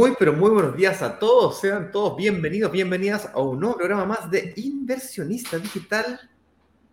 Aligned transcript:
Muy, 0.00 0.14
pero 0.18 0.32
muy 0.32 0.48
buenos 0.48 0.74
días 0.74 1.02
a 1.02 1.18
todos. 1.18 1.60
Sean 1.60 1.92
todos 1.92 2.16
bienvenidos, 2.16 2.72
bienvenidas 2.72 3.28
a 3.34 3.38
un 3.38 3.60
nuevo 3.60 3.76
programa 3.76 4.06
más 4.06 4.30
de 4.30 4.54
Inversionista 4.56 5.58
Digital 5.58 6.18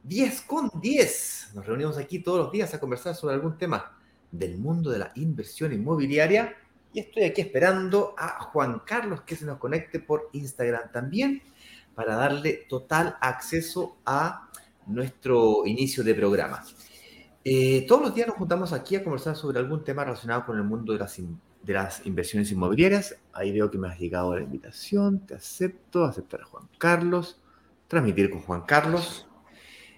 10 0.03 0.41
con 0.41 0.69
10. 0.81 1.51
Nos 1.55 1.65
reunimos 1.65 1.97
aquí 1.97 2.19
todos 2.19 2.39
los 2.39 2.51
días 2.51 2.73
a 2.73 2.81
conversar 2.81 3.15
sobre 3.15 3.35
algún 3.35 3.57
tema 3.57 3.97
del 4.29 4.57
mundo 4.57 4.89
de 4.89 4.99
la 4.99 5.13
inversión 5.15 5.71
inmobiliaria. 5.71 6.53
Y 6.91 6.99
estoy 6.99 7.23
aquí 7.23 7.39
esperando 7.39 8.13
a 8.17 8.41
Juan 8.41 8.81
Carlos 8.85 9.21
que 9.21 9.37
se 9.37 9.45
nos 9.45 9.57
conecte 9.57 10.01
por 10.01 10.29
Instagram 10.33 10.91
también 10.91 11.41
para 11.95 12.13
darle 12.17 12.65
total 12.67 13.15
acceso 13.21 13.99
a 14.05 14.49
nuestro 14.85 15.65
inicio 15.65 16.03
de 16.03 16.13
programa. 16.13 16.61
Eh, 17.45 17.85
todos 17.87 18.01
los 18.01 18.13
días 18.13 18.27
nos 18.27 18.35
juntamos 18.35 18.73
aquí 18.73 18.97
a 18.97 19.03
conversar 19.05 19.37
sobre 19.37 19.59
algún 19.59 19.85
tema 19.85 20.03
relacionado 20.03 20.45
con 20.45 20.57
el 20.57 20.65
mundo 20.65 20.91
de 20.91 20.99
las 20.99 21.17
inversiones 21.17 21.46
de 21.67 21.73
las 21.73 22.05
inversiones 22.05 22.49
inmobiliarias. 22.49 23.17
Ahí 23.33 23.51
veo 23.51 23.69
que 23.69 23.77
me 23.77 23.89
has 23.89 23.99
llegado 23.99 24.33
la 24.33 24.41
invitación, 24.41 25.27
te 25.27 25.35
acepto, 25.35 26.05
aceptar 26.05 26.41
a 26.41 26.45
Juan 26.45 26.69
Carlos, 26.77 27.41
transmitir 27.89 28.31
con 28.31 28.41
Juan 28.41 28.61
Carlos 28.61 29.27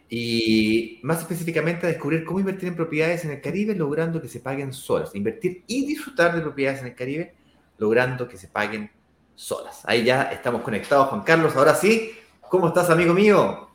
y 0.10 1.00
más 1.04 1.20
específicamente 1.20 1.86
a 1.86 1.90
descubrir 1.90 2.26
cómo 2.26 2.40
invertir 2.40 2.70
en 2.70 2.76
propiedades 2.76 3.24
en 3.24 3.32
el 3.32 3.42
Caribe 3.42 3.76
logrando 3.76 4.20
que 4.20 4.28
se 4.28 4.40
paguen 4.40 4.74
solas. 4.74 5.14
Invertir 5.14 5.64
y 5.68 5.86
disfrutar 5.86 6.36
de 6.36 6.42
propiedades 6.42 6.82
en 6.82 6.88
el 6.88 6.96
Caribe 6.96 7.36
logrando 7.78 8.28
que 8.28 8.38
se 8.38 8.48
paguen 8.48 8.90
solas. 9.36 9.84
Ahí 9.86 10.04
ya 10.04 10.24
estamos 10.24 10.64
conectados, 10.64 11.10
Juan 11.10 11.22
Carlos. 11.22 11.56
Ahora 11.56 11.76
sí, 11.76 12.10
¿cómo 12.50 12.70
estás, 12.70 12.90
amigo 12.90 13.14
mío? 13.14 13.70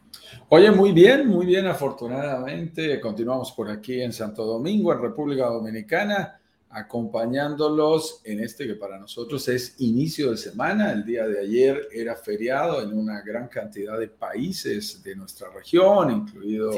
Oye, 0.49 0.73
muy 0.73 0.91
bien, 0.91 1.29
muy 1.29 1.47
bien, 1.47 1.69
afortunadamente. 1.69 2.99
Continuamos 2.99 3.53
por 3.53 3.71
aquí 3.71 4.03
en 4.03 4.13
Santo 4.13 4.45
Domingo, 4.45 4.93
en 4.93 5.01
República 5.01 5.47
Dominicana 5.47 6.41
acompañándolos 6.75 8.21
en 8.25 8.41
este 8.41 8.67
que 8.67 8.75
para 8.75 8.99
nosotros 8.99 9.47
es 9.49 9.81
inicio 9.81 10.33
de 10.33 10.37
semana. 10.37 10.93
El 10.93 11.05
día 11.05 11.27
de 11.27 11.41
ayer 11.41 11.89
era 11.93 12.17
feriado 12.17 12.83
en 12.83 12.93
una 12.93 13.21
gran 13.23 13.47
cantidad 13.47 13.99
de 13.99 14.09
países 14.09 15.01
de 15.03 15.15
nuestra 15.15 15.51
región, 15.51 16.11
incluidos, 16.11 16.77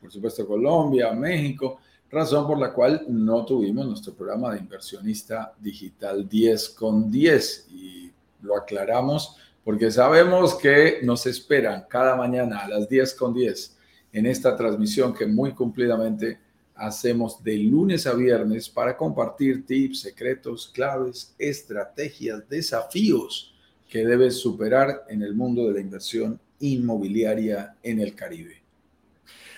por 0.00 0.10
supuesto, 0.10 0.44
Colombia, 0.44 1.12
México, 1.12 1.78
razón 2.10 2.48
por 2.48 2.58
la 2.58 2.72
cual 2.72 3.04
no 3.08 3.44
tuvimos 3.44 3.86
nuestro 3.86 4.12
programa 4.12 4.52
de 4.52 4.58
inversionista 4.58 5.54
digital 5.60 6.28
10 6.28 6.70
con 6.70 7.08
10 7.08 7.68
y 7.70 8.10
lo 8.42 8.56
aclaramos 8.56 9.36
porque 9.62 9.90
sabemos 9.90 10.54
que 10.56 10.98
nos 11.02 11.26
esperan 11.26 11.84
cada 11.88 12.16
mañana 12.16 12.60
a 12.60 12.68
las 12.68 12.88
10 12.88 13.14
con 13.14 13.34
10 13.34 13.76
en 14.14 14.26
esta 14.26 14.56
transmisión 14.56 15.14
que 15.14 15.26
muy 15.26 15.52
cumplidamente 15.52 16.40
hacemos 16.78 17.42
de 17.42 17.58
lunes 17.58 18.06
a 18.06 18.14
viernes 18.14 18.68
para 18.68 18.96
compartir 18.96 19.66
tips, 19.66 20.00
secretos, 20.00 20.70
claves, 20.72 21.34
estrategias, 21.38 22.48
desafíos 22.48 23.54
que 23.88 24.06
debes 24.06 24.38
superar 24.38 25.04
en 25.08 25.22
el 25.22 25.34
mundo 25.34 25.66
de 25.66 25.74
la 25.74 25.80
inversión 25.80 26.40
inmobiliaria 26.60 27.76
en 27.82 28.00
el 28.00 28.14
Caribe. 28.14 28.62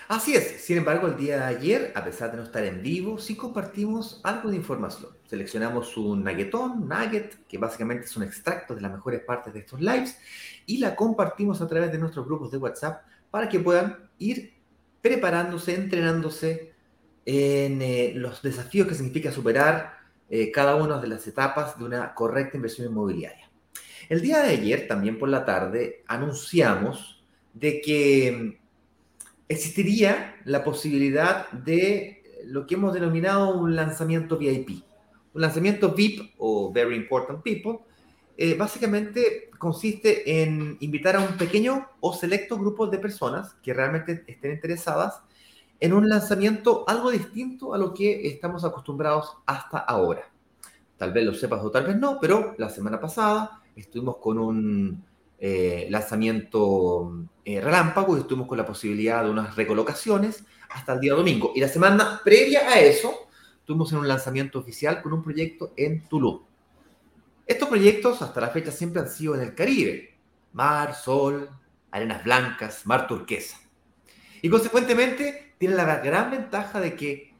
Así 0.07 0.35
es, 0.35 0.61
sin 0.61 0.77
embargo, 0.77 1.07
el 1.07 1.15
día 1.15 1.37
de 1.37 1.43
ayer, 1.43 1.93
a 1.95 2.03
pesar 2.03 2.31
de 2.31 2.37
no 2.37 2.43
estar 2.43 2.65
en 2.65 2.81
vivo, 2.81 3.17
sí 3.17 3.35
compartimos 3.35 4.19
algo 4.23 4.49
de 4.49 4.57
información. 4.57 5.11
Seleccionamos 5.25 5.95
un 5.95 6.21
nuggetón, 6.21 6.89
nugget, 6.89 7.45
que 7.47 7.57
básicamente 7.57 8.05
es 8.05 8.17
un 8.17 8.23
extracto 8.23 8.75
de 8.75 8.81
las 8.81 8.91
mejores 8.91 9.21
partes 9.21 9.53
de 9.53 9.59
estos 9.59 9.79
lives, 9.79 10.17
y 10.65 10.79
la 10.79 10.97
compartimos 10.97 11.61
a 11.61 11.67
través 11.67 11.93
de 11.93 11.97
nuestros 11.97 12.25
grupos 12.25 12.51
de 12.51 12.57
WhatsApp 12.57 13.05
para 13.29 13.47
que 13.47 13.61
puedan 13.61 14.09
ir 14.17 14.53
preparándose, 15.01 15.75
entrenándose 15.75 16.70
en 17.25 17.81
eh, 17.81 18.13
los 18.15 18.41
desafíos 18.41 18.87
que 18.87 18.95
significa 18.95 19.31
superar 19.31 19.99
eh, 20.29 20.51
cada 20.51 20.75
una 20.75 20.99
de 20.99 21.07
las 21.07 21.27
etapas 21.27 21.77
de 21.77 21.85
una 21.85 22.13
correcta 22.13 22.57
inversión 22.57 22.87
inmobiliaria. 22.87 23.49
El 24.09 24.21
día 24.21 24.39
de 24.39 24.51
ayer, 24.51 24.87
también 24.87 25.19
por 25.19 25.29
la 25.29 25.45
tarde, 25.45 26.03
anunciamos 26.07 27.23
de 27.53 27.81
que 27.81 28.31
mm, 28.31 28.53
existiría 29.49 30.35
la 30.45 30.63
posibilidad 30.63 31.49
de 31.51 32.23
lo 32.45 32.65
que 32.65 32.75
hemos 32.75 32.93
denominado 32.93 33.57
un 33.57 33.75
lanzamiento 33.75 34.37
VIP. 34.37 34.83
Un 35.33 35.41
lanzamiento 35.41 35.93
VIP 35.93 36.33
o 36.37 36.71
Very 36.71 36.95
Important 36.95 37.41
People 37.43 37.79
eh, 38.37 38.55
básicamente 38.55 39.51
consiste 39.57 40.41
en 40.41 40.77
invitar 40.79 41.15
a 41.15 41.19
un 41.19 41.37
pequeño 41.37 41.87
o 41.99 42.13
selecto 42.13 42.57
grupo 42.57 42.87
de 42.87 42.97
personas 42.97 43.53
que 43.61 43.73
realmente 43.73 44.23
estén 44.27 44.53
interesadas 44.53 45.21
en 45.81 45.93
un 45.93 46.07
lanzamiento 46.07 46.85
algo 46.87 47.09
distinto 47.09 47.73
a 47.73 47.77
lo 47.77 47.93
que 47.93 48.27
estamos 48.27 48.63
acostumbrados 48.63 49.37
hasta 49.47 49.79
ahora. 49.79 50.31
Tal 50.95 51.11
vez 51.11 51.25
lo 51.25 51.33
sepas 51.33 51.61
o 51.63 51.71
tal 51.71 51.87
vez 51.87 51.97
no, 51.97 52.19
pero 52.21 52.53
la 52.59 52.69
semana 52.69 52.99
pasada 53.01 53.63
estuvimos 53.75 54.17
con 54.17 54.37
un 54.37 55.03
eh, 55.39 55.87
lanzamiento 55.89 57.25
eh, 57.43 57.59
relámpago 57.59 58.15
y 58.15 58.19
estuvimos 58.19 58.47
con 58.47 58.59
la 58.59 58.65
posibilidad 58.65 59.23
de 59.23 59.31
unas 59.31 59.55
recolocaciones 59.55 60.45
hasta 60.69 60.93
el 60.93 60.99
día 60.99 61.15
domingo. 61.15 61.51
Y 61.55 61.61
la 61.61 61.67
semana 61.67 62.21
previa 62.23 62.69
a 62.69 62.79
eso, 62.79 63.11
estuvimos 63.59 63.91
en 63.91 63.97
un 63.97 64.07
lanzamiento 64.07 64.59
oficial 64.59 65.01
con 65.01 65.13
un 65.13 65.23
proyecto 65.23 65.73
en 65.75 66.07
Tulum. 66.07 66.41
Estos 67.47 67.67
proyectos 67.67 68.21
hasta 68.21 68.39
la 68.39 68.49
fecha 68.49 68.71
siempre 68.71 69.01
han 69.01 69.09
sido 69.09 69.33
en 69.33 69.41
el 69.41 69.55
Caribe. 69.55 70.15
Mar, 70.53 70.93
sol, 70.93 71.49
arenas 71.89 72.23
blancas, 72.23 72.85
mar 72.85 73.07
turquesa. 73.07 73.57
Y 74.43 74.49
consecuentemente 74.49 75.50
tiene 75.61 75.75
la 75.75 75.97
gran 75.97 76.31
ventaja 76.31 76.79
de 76.79 76.95
que, 76.95 77.35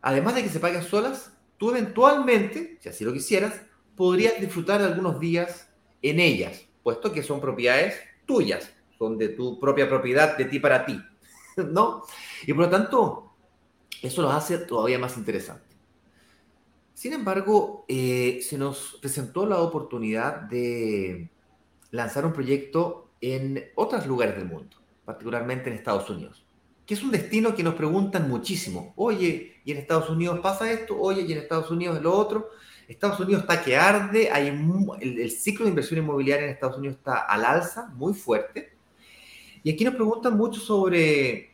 además 0.00 0.36
de 0.36 0.44
que 0.44 0.48
se 0.48 0.60
paguen 0.60 0.84
solas, 0.84 1.32
tú 1.56 1.70
eventualmente, 1.70 2.78
si 2.80 2.88
así 2.88 3.02
lo 3.04 3.12
quisieras, 3.12 3.60
podrías 3.96 4.40
disfrutar 4.40 4.80
de 4.80 4.86
algunos 4.86 5.18
días 5.18 5.68
en 6.00 6.20
ellas, 6.20 6.68
puesto 6.84 7.10
que 7.10 7.24
son 7.24 7.40
propiedades 7.40 7.96
tuyas, 8.26 8.72
son 8.96 9.18
de 9.18 9.30
tu 9.30 9.58
propia 9.58 9.88
propiedad, 9.88 10.38
de 10.38 10.44
ti 10.44 10.60
para 10.60 10.86
ti, 10.86 11.00
¿no? 11.56 12.04
Y 12.46 12.52
por 12.52 12.66
lo 12.66 12.70
tanto, 12.70 13.32
eso 14.02 14.22
los 14.22 14.32
hace 14.32 14.58
todavía 14.58 15.00
más 15.00 15.16
interesante. 15.16 15.74
Sin 16.94 17.12
embargo, 17.12 17.86
eh, 17.88 18.38
se 18.40 18.56
nos 18.56 18.98
presentó 19.00 19.46
la 19.46 19.58
oportunidad 19.58 20.42
de 20.42 21.28
lanzar 21.90 22.24
un 22.24 22.32
proyecto 22.32 23.10
en 23.20 23.64
otros 23.74 24.06
lugares 24.06 24.36
del 24.36 24.46
mundo, 24.46 24.76
particularmente 25.04 25.70
en 25.70 25.74
Estados 25.74 26.08
Unidos 26.08 26.44
que 26.88 26.94
es 26.94 27.02
un 27.02 27.10
destino 27.10 27.54
que 27.54 27.62
nos 27.62 27.74
preguntan 27.74 28.30
muchísimo. 28.30 28.94
Oye, 28.96 29.60
¿y 29.62 29.72
en 29.72 29.76
Estados 29.76 30.08
Unidos 30.08 30.40
pasa 30.40 30.72
esto? 30.72 30.98
Oye, 30.98 31.20
¿y 31.20 31.32
en 31.32 31.38
Estados 31.40 31.70
Unidos 31.70 31.98
es 31.98 32.02
lo 32.02 32.14
otro? 32.14 32.48
Estados 32.88 33.20
Unidos 33.20 33.42
está 33.42 33.62
que 33.62 33.76
arde, 33.76 34.30
hay 34.32 34.48
el, 35.02 35.30
ciclo 35.30 35.66
de 35.66 35.68
inversión 35.68 35.98
inmobiliaria 35.98 36.46
en 36.46 36.52
Estados 36.52 36.78
Unidos 36.78 36.96
está 36.96 37.18
al 37.18 37.44
alza, 37.44 37.88
muy 37.88 38.14
fuerte. 38.14 38.72
Y 39.62 39.70
aquí 39.70 39.84
nos 39.84 39.96
preguntan 39.96 40.34
mucho 40.34 40.60
sobre 40.60 41.50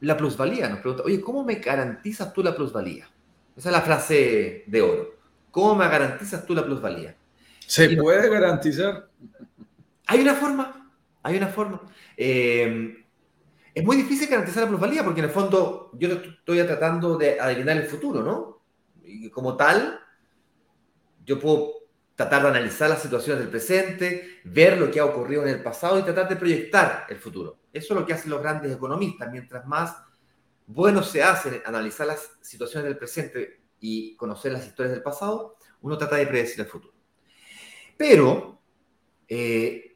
la 0.00 0.14
plusvalía. 0.18 0.68
Nos 0.68 0.80
preguntan, 0.80 1.06
oye, 1.06 1.22
¿cómo 1.22 1.42
me 1.42 1.54
garantizas 1.54 2.30
tú 2.34 2.42
la 2.42 2.54
plusvalía? 2.54 3.08
Esa 3.56 3.70
es 3.70 3.72
la 3.72 3.80
frase 3.80 4.64
de 4.66 4.82
oro. 4.82 5.14
¿Cómo 5.50 5.74
me 5.74 5.88
garantizas 5.88 6.44
tú 6.44 6.54
la 6.54 6.66
plusvalía? 6.66 7.16
¿Se 7.66 7.96
puede 7.96 8.28
garantizar? 8.28 9.08
Hay 10.06 10.20
una 10.20 10.34
forma, 10.34 10.92
hay 11.22 11.38
una 11.38 11.48
forma. 11.48 11.80
Eh, 12.14 13.00
es 13.74 13.84
muy 13.84 13.96
difícil 13.96 14.28
garantizar 14.28 14.64
la 14.64 14.68
plusvalía 14.68 15.04
porque 15.04 15.20
en 15.20 15.26
el 15.26 15.32
fondo 15.32 15.90
yo 15.94 16.08
estoy 16.08 16.64
tratando 16.64 17.16
de 17.16 17.40
adivinar 17.40 17.76
el 17.76 17.86
futuro, 17.86 18.22
¿no? 18.22 18.62
Y 19.02 19.30
como 19.30 19.56
tal, 19.56 20.00
yo 21.24 21.38
puedo 21.38 21.74
tratar 22.14 22.42
de 22.42 22.48
analizar 22.48 22.90
las 22.90 23.00
situaciones 23.00 23.40
del 23.40 23.50
presente, 23.50 24.40
ver 24.44 24.78
lo 24.78 24.90
que 24.90 25.00
ha 25.00 25.04
ocurrido 25.04 25.42
en 25.42 25.48
el 25.48 25.62
pasado 25.62 25.98
y 25.98 26.02
tratar 26.02 26.28
de 26.28 26.36
proyectar 26.36 27.06
el 27.08 27.16
futuro. 27.16 27.60
Eso 27.72 27.94
es 27.94 28.00
lo 28.00 28.06
que 28.06 28.12
hacen 28.12 28.30
los 28.30 28.42
grandes 28.42 28.72
economistas. 28.72 29.30
Mientras 29.30 29.66
más 29.66 29.96
bueno 30.66 31.02
se 31.02 31.22
hace 31.22 31.62
analizar 31.64 32.06
las 32.06 32.32
situaciones 32.40 32.88
del 32.88 32.98
presente 32.98 33.62
y 33.80 34.16
conocer 34.16 34.52
las 34.52 34.66
historias 34.66 34.92
del 34.92 35.02
pasado, 35.02 35.56
uno 35.80 35.96
trata 35.96 36.16
de 36.16 36.26
predecir 36.26 36.60
el 36.60 36.66
futuro. 36.66 36.94
Pero 37.96 38.60
eh, 39.26 39.89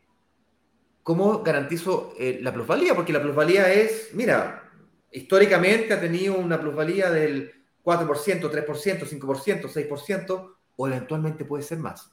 ¿cómo 1.05 1.43
garantizo 1.45 2.15
eh, 2.19 2.41
la 2.43 2.53
plusvalía? 2.53 2.97
Porque 2.97 3.13
la 3.13 3.23
plusvalía 3.23 3.73
es, 3.73 4.11
mira, 4.15 4.69
históricamente 5.13 5.93
ha 5.93 6.01
tenido 6.01 6.37
una 6.37 6.61
plusvalía 6.61 7.11
del 7.11 7.53
4%, 7.85 8.09
3%, 8.09 9.07
5%, 9.07 9.69
6%, 9.69 10.55
o 10.77 10.89
eventualmente 10.89 11.45
puede 11.45 11.63
ser 11.63 11.79
más. 11.79 12.11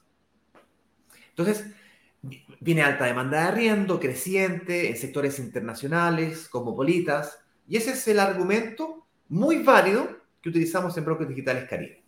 Entonces, 1.30 1.66
viene 2.60 2.84
alta 2.84 3.06
demanda 3.06 3.42
de 3.42 3.48
arriendo, 3.48 4.00
creciente, 4.00 4.90
en 4.90 4.98
sectores 4.98 5.40
internacionales, 5.40 6.50
cosmopolitas, 6.50 7.40
y 7.68 7.78
ese 7.78 7.92
es 7.92 8.08
el 8.10 8.20
argumento 8.20 9.08
muy 9.30 9.64
válido 9.64 10.20
que 10.42 10.50
utilizamos 10.50 10.96
en 10.98 11.06
Brokers 11.06 11.30
Digitales 11.30 11.68
Caribe. 11.68 12.04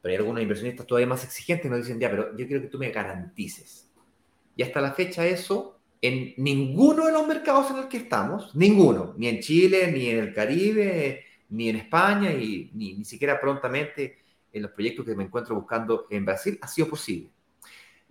Pero 0.00 0.12
hay 0.12 0.16
algunos 0.18 0.40
inversionistas 0.40 0.86
todavía 0.86 1.08
más 1.08 1.24
exigentes 1.24 1.64
que 1.64 1.70
nos 1.70 1.78
dicen, 1.78 1.98
ya, 1.98 2.08
pero 2.08 2.36
yo 2.36 2.46
quiero 2.46 2.62
que 2.62 2.68
tú 2.68 2.78
me 2.78 2.90
garantices 2.90 3.83
y 4.56 4.62
hasta 4.62 4.80
la 4.80 4.92
fecha 4.92 5.26
eso, 5.26 5.78
en 6.00 6.34
ninguno 6.36 7.06
de 7.06 7.12
los 7.12 7.26
mercados 7.26 7.70
en 7.70 7.76
los 7.76 7.86
que 7.86 7.96
estamos, 7.96 8.54
ninguno, 8.54 9.14
ni 9.16 9.28
en 9.28 9.40
Chile, 9.40 9.90
ni 9.90 10.08
en 10.08 10.18
el 10.18 10.34
Caribe, 10.34 11.24
ni 11.48 11.70
en 11.70 11.76
España, 11.76 12.30
y 12.32 12.70
ni, 12.74 12.94
ni 12.94 13.04
siquiera 13.04 13.40
prontamente 13.40 14.18
en 14.52 14.62
los 14.62 14.70
proyectos 14.70 15.04
que 15.04 15.16
me 15.16 15.24
encuentro 15.24 15.54
buscando 15.54 16.06
en 16.10 16.24
Brasil 16.24 16.58
ha 16.62 16.68
sido 16.68 16.88
posible. 16.88 17.30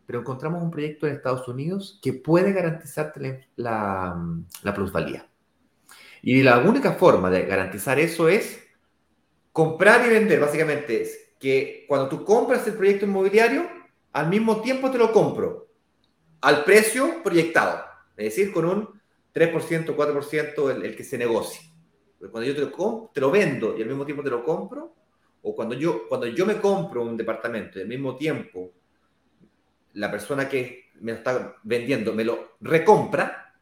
Pero 0.06 0.19
encontramos 0.19 0.62
un 0.62 0.72
proyecto 0.72 1.07
en 1.07 1.16
Estados 1.16 1.48
Unidos 1.48 2.00
que 2.01 2.13
puede 2.13 2.51
garantizarte 2.51 3.48
la, 3.56 4.22
la 4.62 4.74
plusvalía. 4.74 5.30
Y 6.22 6.42
la 6.42 6.60
única 6.60 6.94
forma 6.94 7.30
de 7.30 7.45
garantizar 7.45 8.00
eso 8.00 8.28
es 8.28 8.62
comprar 9.51 10.06
y 10.06 10.10
vender. 10.10 10.40
Básicamente 10.40 11.01
es 11.01 11.36
que 11.40 11.86
cuando 11.88 12.10
tú 12.10 12.25
compras 12.25 12.68
el 12.68 12.74
proyecto 12.74 13.06
inmobiliario, 13.06 13.68
al 14.12 14.30
mismo 14.30 14.62
tiempo 14.62 14.92
te 14.92 14.98
lo 14.98 15.12
compro 15.13 15.72
al 16.44 16.63
precio 16.66 17.24
proyectado, 17.24 17.84
es 18.18 18.36
decir, 18.36 18.51
con 18.51 18.66
un 18.66 19.01
3%, 19.34 19.95
4% 19.95 20.72
el, 20.72 20.86
el 20.86 20.95
que 20.95 21.04
se 21.04 21.18
negocie. 21.18 21.72
Cuando 22.19 22.44
yo 22.44 22.54
te 22.54 22.62
lo, 22.62 23.12
te 23.13 23.22
lo 23.22 23.31
vendo 23.31 23.78
y 23.78 23.81
al 23.81 23.88
mismo 23.88 24.06
tiempo 24.06 24.24
te 24.24 24.30
lo 24.30 24.44
compro, 24.44 24.94
o 25.42 25.56
cuando 25.56 25.75
yo, 25.75 26.07
cuando 26.07 26.28
yo 26.28 26.45
me 26.45 26.60
compro 26.60 27.04
un 27.04 27.18
departamento 27.18 27.80
y 27.80 27.81
al 27.81 27.88
mismo 27.88 28.16
tiempo 28.16 28.72
la 29.94 30.10
persona 30.10 30.48
que 30.48 30.92
me 31.01 31.12
lo 31.12 31.18
está 31.18 31.56
vendiendo 31.63 32.13
me 32.13 32.24
lo 32.24 32.56
recompra 32.62 33.56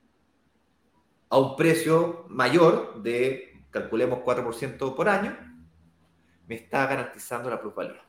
a 1.29 1.37
un 1.39 1.55
precio 1.55 2.25
mayor 2.29 3.01
de, 3.01 3.63
calculemos, 3.69 4.19
4% 4.19 4.95
por 4.95 5.07
año, 5.07 5.37
me 6.47 6.55
está 6.55 6.85
garantizando 6.87 7.49
la 7.49 7.61
plusvalía. 7.61 8.01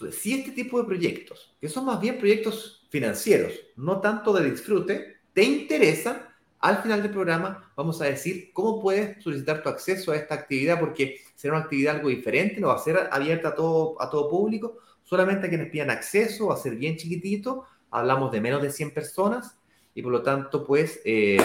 Entonces, 0.00 0.22
si 0.22 0.32
este 0.32 0.52
tipo 0.52 0.80
de 0.80 0.86
proyectos, 0.86 1.54
que 1.60 1.68
son 1.68 1.84
más 1.84 2.00
bien 2.00 2.16
proyectos 2.16 2.86
financieros, 2.88 3.52
no 3.76 4.00
tanto 4.00 4.32
de 4.32 4.50
disfrute, 4.50 5.18
te 5.34 5.42
interesan, 5.42 6.26
al 6.58 6.78
final 6.82 7.02
del 7.02 7.12
programa 7.12 7.70
vamos 7.76 8.00
a 8.00 8.06
decir 8.06 8.50
cómo 8.54 8.80
puedes 8.80 9.22
solicitar 9.22 9.62
tu 9.62 9.68
acceso 9.68 10.12
a 10.12 10.16
esta 10.16 10.34
actividad, 10.34 10.80
porque 10.80 11.20
será 11.34 11.54
una 11.54 11.64
actividad 11.64 11.96
algo 11.96 12.08
diferente, 12.08 12.60
no 12.60 12.68
va 12.68 12.76
a 12.76 12.78
ser 12.78 13.10
abierta 13.12 13.48
a 13.48 13.54
todo, 13.54 14.00
a 14.00 14.08
todo 14.08 14.30
público, 14.30 14.78
solamente 15.02 15.46
a 15.46 15.50
quienes 15.50 15.70
pidan 15.70 15.90
acceso, 15.90 16.46
va 16.46 16.54
a 16.54 16.58
ser 16.58 16.76
bien 16.76 16.96
chiquitito, 16.96 17.66
hablamos 17.90 18.32
de 18.32 18.40
menos 18.40 18.62
de 18.62 18.70
100 18.70 18.94
personas 18.94 19.58
y 19.94 20.00
por 20.00 20.12
lo 20.12 20.22
tanto, 20.22 20.64
pues, 20.64 21.02
eh, 21.04 21.36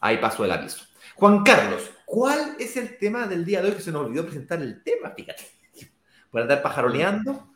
ahí 0.00 0.16
paso 0.16 0.46
el 0.46 0.52
aviso. 0.52 0.82
Juan 1.16 1.42
Carlos, 1.42 1.90
¿cuál 2.06 2.56
es 2.58 2.78
el 2.78 2.96
tema 2.96 3.26
del 3.26 3.44
día 3.44 3.60
de 3.60 3.68
hoy 3.68 3.74
que 3.74 3.82
se 3.82 3.92
nos 3.92 4.06
olvidó 4.06 4.24
presentar 4.24 4.62
el 4.62 4.82
tema? 4.82 5.10
Fíjate, 5.10 5.44
por 6.30 6.40
andar 6.40 6.62
pajaroneando 6.62 7.49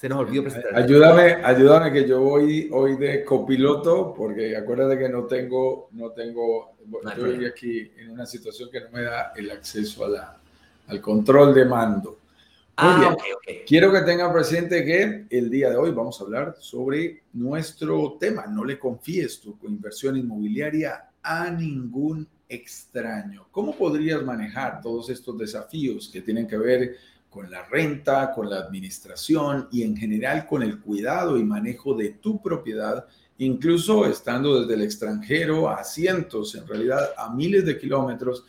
se 0.00 0.08
nos 0.08 0.20
olvidó 0.20 0.44
presentar. 0.44 0.74
Ayúdame, 0.74 1.44
ayúdame 1.44 1.92
que 1.92 2.08
yo 2.08 2.22
voy 2.22 2.70
hoy 2.72 2.96
de 2.96 3.22
copiloto, 3.22 4.14
porque 4.16 4.56
acuérdate 4.56 4.98
que 4.98 5.10
no 5.10 5.24
tengo, 5.24 5.90
no 5.92 6.12
tengo, 6.12 6.74
estoy 7.06 7.44
aquí 7.44 7.92
en 7.98 8.12
una 8.12 8.24
situación 8.24 8.70
que 8.70 8.80
no 8.80 8.88
me 8.92 9.02
da 9.02 9.34
el 9.36 9.50
acceso 9.50 10.06
a 10.06 10.08
la, 10.08 10.40
al 10.86 11.02
control 11.02 11.54
de 11.54 11.66
mando. 11.66 12.10
Muy 12.12 12.16
ah, 12.76 13.14
bien. 13.46 13.58
Quiero 13.66 13.92
que 13.92 14.00
tengan 14.00 14.32
presente 14.32 14.82
que 14.86 15.26
el 15.28 15.50
día 15.50 15.68
de 15.68 15.76
hoy 15.76 15.90
vamos 15.90 16.18
a 16.18 16.24
hablar 16.24 16.56
sobre 16.58 17.24
nuestro 17.34 18.16
tema. 18.18 18.46
No 18.46 18.64
le 18.64 18.78
confíes 18.78 19.38
tu 19.38 19.58
inversión 19.64 20.16
inmobiliaria 20.16 21.10
a 21.22 21.50
ningún 21.50 22.26
extraño. 22.48 23.48
¿Cómo 23.50 23.76
podrías 23.76 24.22
manejar 24.22 24.80
todos 24.80 25.10
estos 25.10 25.36
desafíos 25.36 26.08
que 26.10 26.22
tienen 26.22 26.48
que 26.48 26.56
ver 26.56 26.96
con 27.30 27.50
la 27.50 27.64
renta, 27.64 28.32
con 28.34 28.50
la 28.50 28.56
administración 28.56 29.68
y 29.70 29.84
en 29.84 29.96
general 29.96 30.46
con 30.46 30.62
el 30.62 30.80
cuidado 30.80 31.38
y 31.38 31.44
manejo 31.44 31.94
de 31.94 32.10
tu 32.10 32.42
propiedad, 32.42 33.06
incluso 33.38 34.04
estando 34.04 34.60
desde 34.60 34.74
el 34.74 34.82
extranjero 34.82 35.70
a 35.70 35.84
cientos, 35.84 36.56
en 36.56 36.66
realidad 36.66 37.10
a 37.16 37.32
miles 37.32 37.64
de 37.64 37.78
kilómetros, 37.78 38.44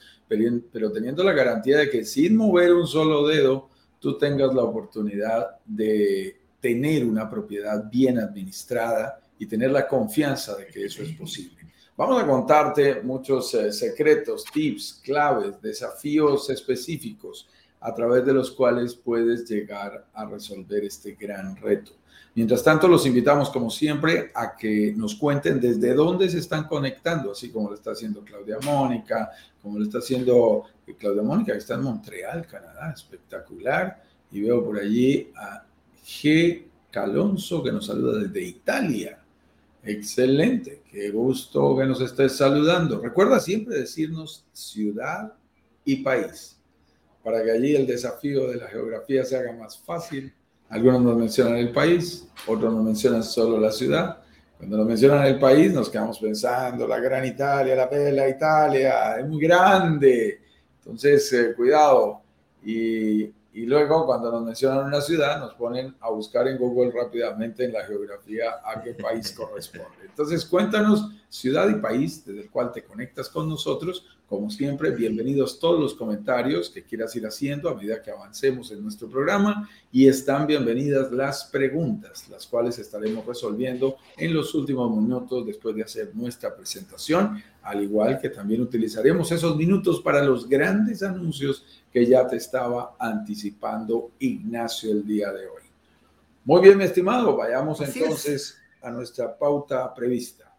pero, 0.71 0.91
teniendo 0.91 1.23
la 1.23 1.33
garantía 1.33 1.79
de 1.79 1.89
que 1.89 2.05
sin 2.05 2.37
mover 2.37 2.73
un 2.73 2.87
solo 2.87 3.27
dedo, 3.27 3.69
tú 3.99 4.17
tengas 4.17 4.53
la 4.53 4.63
oportunidad 4.63 5.57
de 5.65 6.37
tener 6.59 7.05
una 7.05 7.29
propiedad 7.29 7.89
bien 7.89 8.17
administrada 8.17 9.19
y 9.37 9.45
tener 9.45 9.71
la 9.71 9.87
confianza 9.87 10.55
de 10.55 10.67
que 10.67 10.85
eso 10.85 11.03
es 11.03 11.11
posible. 11.13 11.57
Vamos 11.97 12.23
a 12.23 12.25
contarte 12.25 13.01
muchos 13.01 13.53
eh, 13.53 13.71
secretos, 13.73 14.45
tips, 14.45 15.01
claves, 15.03 15.61
desafíos 15.61 16.49
específicos 16.49 17.49
a 17.81 17.93
través 17.95 18.25
de 18.25 18.33
los 18.33 18.51
cuales 18.51 18.93
puedes 18.93 19.49
llegar 19.49 20.05
a 20.13 20.25
resolver 20.25 20.85
este 20.85 21.13
gran 21.15 21.55
reto. 21.55 21.93
Mientras 22.35 22.63
tanto, 22.63 22.87
los 22.87 23.05
invitamos, 23.05 23.49
como 23.49 23.69
siempre, 23.69 24.31
a 24.33 24.55
que 24.55 24.93
nos 24.95 25.15
cuenten 25.15 25.59
desde 25.59 25.93
dónde 25.93 26.29
se 26.29 26.37
están 26.37 26.65
conectando, 26.65 27.31
así 27.31 27.49
como 27.49 27.69
lo 27.69 27.75
está 27.75 27.91
haciendo 27.91 28.23
Claudia 28.23 28.57
Mónica, 28.63 29.31
como 29.61 29.79
lo 29.79 29.83
está 29.83 29.97
haciendo 29.97 30.63
eh, 30.87 30.95
Claudia 30.97 31.23
Mónica, 31.23 31.51
que 31.51 31.57
está 31.57 31.73
en 31.73 31.81
Montreal, 31.81 32.47
Canadá, 32.47 32.91
espectacular. 32.95 34.01
Y 34.31 34.41
veo 34.41 34.63
por 34.63 34.79
allí 34.79 35.29
a 35.35 35.65
G. 36.05 36.67
Calonso, 36.89 37.63
que 37.63 37.71
nos 37.71 37.87
saluda 37.87 38.19
desde 38.19 38.43
Italia. 38.43 39.19
Excelente, 39.83 40.83
qué 40.89 41.09
gusto 41.09 41.75
que 41.75 41.85
nos 41.85 41.99
estés 41.99 42.37
saludando. 42.37 43.01
Recuerda 43.01 43.39
siempre 43.39 43.77
decirnos 43.77 44.45
ciudad 44.53 45.33
y 45.83 45.97
país 45.97 46.60
para 47.23 47.43
que 47.43 47.51
allí 47.51 47.75
el 47.75 47.85
desafío 47.85 48.47
de 48.47 48.57
la 48.57 48.67
geografía 48.67 49.23
se 49.23 49.37
haga 49.37 49.53
más 49.53 49.77
fácil. 49.79 50.33
Algunos 50.69 51.01
nos 51.01 51.17
mencionan 51.17 51.57
el 51.57 51.71
país, 51.71 52.27
otros 52.47 52.73
nos 52.73 52.83
mencionan 52.83 53.23
solo 53.23 53.59
la 53.59 53.71
ciudad. 53.71 54.21
Cuando 54.57 54.77
nos 54.77 54.87
mencionan 54.87 55.25
el 55.25 55.39
país, 55.39 55.73
nos 55.73 55.89
quedamos 55.89 56.19
pensando, 56.19 56.87
la 56.87 56.99
gran 56.99 57.25
Italia, 57.25 57.75
la 57.75 57.87
bella 57.87 58.29
Italia, 58.29 59.19
es 59.19 59.27
muy 59.27 59.41
grande. 59.41 60.39
Entonces, 60.77 61.33
eh, 61.33 61.53
cuidado. 61.55 62.21
Y, 62.63 63.23
y 63.53 63.65
luego, 63.65 64.05
cuando 64.05 64.31
nos 64.31 64.43
mencionan 64.43 64.85
una 64.85 65.01
ciudad, 65.01 65.39
nos 65.39 65.55
ponen 65.55 65.95
a 65.99 66.09
buscar 66.09 66.47
en 66.47 66.57
Google 66.57 66.91
rápidamente 66.91 67.65
en 67.65 67.73
la 67.73 67.83
geografía 67.83 68.61
a 68.63 68.81
qué 68.81 68.93
país 68.93 69.31
corresponde. 69.31 70.05
Entonces, 70.05 70.45
cuéntanos 70.45 71.09
ciudad 71.27 71.67
y 71.69 71.75
país 71.75 72.25
desde 72.25 72.41
el 72.41 72.49
cual 72.49 72.71
te 72.71 72.83
conectas 72.83 73.29
con 73.29 73.49
nosotros 73.49 74.05
como 74.31 74.49
siempre, 74.49 74.91
bienvenidos 74.91 75.59
todos 75.59 75.77
los 75.77 75.93
comentarios 75.93 76.69
que 76.69 76.85
quieras 76.85 77.13
ir 77.17 77.27
haciendo 77.27 77.67
a 77.67 77.75
medida 77.75 78.01
que 78.01 78.11
avancemos 78.11 78.71
en 78.71 78.81
nuestro 78.81 79.09
programa 79.09 79.69
y 79.91 80.07
están 80.07 80.47
bienvenidas 80.47 81.11
las 81.11 81.43
preguntas, 81.43 82.29
las 82.29 82.47
cuales 82.47 82.79
estaremos 82.79 83.25
resolviendo 83.25 83.97
en 84.15 84.33
los 84.33 84.55
últimos 84.55 84.89
minutos 84.89 85.45
después 85.45 85.75
de 85.75 85.83
hacer 85.83 86.15
nuestra 86.15 86.55
presentación, 86.55 87.43
al 87.61 87.83
igual 87.83 88.21
que 88.21 88.29
también 88.29 88.61
utilizaremos 88.61 89.29
esos 89.33 89.57
minutos 89.57 89.99
para 89.99 90.23
los 90.23 90.47
grandes 90.47 91.03
anuncios 91.03 91.65
que 91.91 92.05
ya 92.05 92.25
te 92.25 92.37
estaba 92.37 92.95
anticipando 92.97 94.11
Ignacio 94.19 94.93
el 94.93 95.05
día 95.05 95.33
de 95.33 95.45
hoy. 95.45 95.63
Muy 96.45 96.61
bien, 96.61 96.77
mi 96.77 96.85
estimado, 96.85 97.35
vayamos 97.35 97.81
entonces 97.81 98.57
a 98.81 98.91
nuestra 98.91 99.37
pauta 99.37 99.93
prevista. 99.93 100.50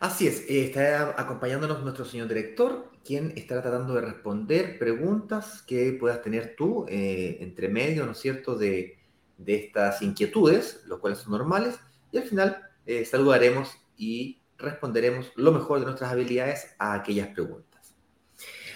Así 0.00 0.28
es, 0.28 0.48
eh, 0.48 0.66
está 0.66 1.20
acompañándonos 1.20 1.82
nuestro 1.82 2.04
señor 2.04 2.28
director, 2.28 2.88
quien 3.04 3.32
estará 3.36 3.62
tratando 3.62 3.94
de 3.94 4.02
responder 4.02 4.78
preguntas 4.78 5.62
que 5.62 5.92
puedas 5.98 6.22
tener 6.22 6.54
tú 6.56 6.86
eh, 6.88 7.38
entre 7.40 7.68
medio, 7.68 8.06
¿no 8.06 8.12
es 8.12 8.18
cierto?, 8.18 8.56
de, 8.56 8.96
estas 9.44 10.02
inquietudes, 10.02 10.82
los 10.86 10.98
cuales 10.98 11.20
son 11.20 11.32
normales, 11.32 11.78
y 12.12 12.18
al 12.18 12.24
final 12.24 12.58
eh, 12.86 13.04
saludaremos 13.04 13.70
y 13.96 14.40
responderemos 14.56 15.32
lo 15.36 15.52
mejor 15.52 15.80
de 15.80 15.86
nuestras 15.86 16.12
habilidades 16.12 16.74
a 16.78 16.94
aquellas 16.94 17.28
preguntas. 17.28 17.94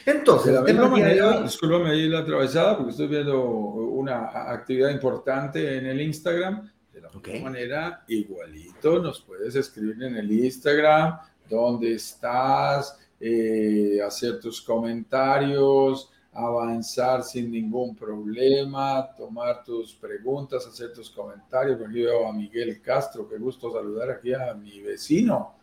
Entonces, 0.07 0.47
de 0.47 0.53
la 0.53 0.63
misma 0.63 0.89
manera, 0.89 1.43
discúlpame 1.43 1.91
ahí 1.91 2.09
la 2.09 2.21
atravesada, 2.21 2.77
porque 2.77 2.93
estoy 2.93 3.07
viendo 3.09 3.41
una 3.45 4.51
actividad 4.53 4.91
importante 4.91 5.77
en 5.77 5.87
el 5.87 6.01
Instagram 6.01 6.72
de 6.93 7.41
manera, 7.41 8.05
igualito 8.09 9.01
nos 9.01 9.21
puedes 9.21 9.55
escribir 9.55 10.03
en 10.03 10.17
el 10.17 10.31
Instagram 10.31 11.19
dónde 11.49 11.95
estás, 11.95 12.99
eh, 13.19 14.01
hacer 14.05 14.41
tus 14.41 14.61
comentarios, 14.61 16.11
avanzar 16.33 17.23
sin 17.23 17.51
ningún 17.51 17.95
problema, 17.95 19.09
tomar 19.17 19.63
tus 19.63 19.95
preguntas, 19.95 20.67
hacer 20.67 20.93
tus 20.93 21.11
comentarios. 21.11 21.81
Aquí 21.81 22.03
veo 22.03 22.29
a 22.29 22.33
Miguel 22.33 22.81
Castro, 22.81 23.29
qué 23.29 23.39
gusto 23.39 23.73
saludar 23.73 24.11
aquí 24.11 24.35
a 24.35 24.55
mi 24.55 24.81
vecino. 24.81 25.57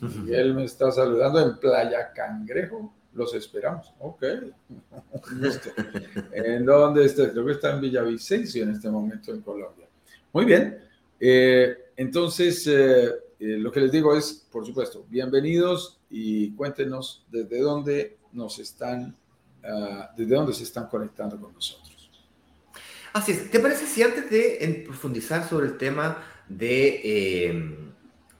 Miguel 0.00 0.54
me 0.54 0.64
está 0.64 0.90
saludando 0.90 1.40
en 1.40 1.58
Playa 1.58 2.12
Cangrejo. 2.12 2.94
Los 3.12 3.34
esperamos. 3.34 3.92
Ok. 3.98 4.22
¿En 6.32 6.64
dónde 6.64 7.04
está? 7.04 7.30
Creo 7.32 7.44
que 7.44 7.52
está 7.52 7.74
en 7.74 7.80
Villavicencio 7.80 8.62
en 8.62 8.70
este 8.70 8.88
momento 8.88 9.32
en 9.32 9.40
Colombia. 9.40 9.89
Muy 10.32 10.44
bien. 10.44 10.78
Eh, 11.18 11.76
entonces, 11.96 12.64
eh, 12.68 13.08
eh, 13.08 13.58
lo 13.58 13.72
que 13.72 13.80
les 13.80 13.90
digo 13.90 14.16
es, 14.16 14.46
por 14.50 14.64
supuesto, 14.64 15.04
bienvenidos 15.08 15.98
y 16.08 16.52
cuéntenos 16.52 17.24
desde 17.30 17.60
dónde 17.60 18.16
nos 18.32 18.60
están, 18.60 19.16
ah, 19.64 20.10
desde 20.16 20.34
dónde 20.34 20.52
se 20.52 20.62
están 20.62 20.86
conectando 20.86 21.38
con 21.40 21.52
nosotros. 21.52 22.10
Así 23.12 23.32
es. 23.32 23.50
¿Te 23.50 23.58
parece 23.58 23.86
si 23.86 24.04
antes 24.04 24.30
de 24.30 24.84
profundizar 24.86 25.48
sobre 25.48 25.66
el 25.66 25.76
tema 25.76 26.22
de, 26.48 27.82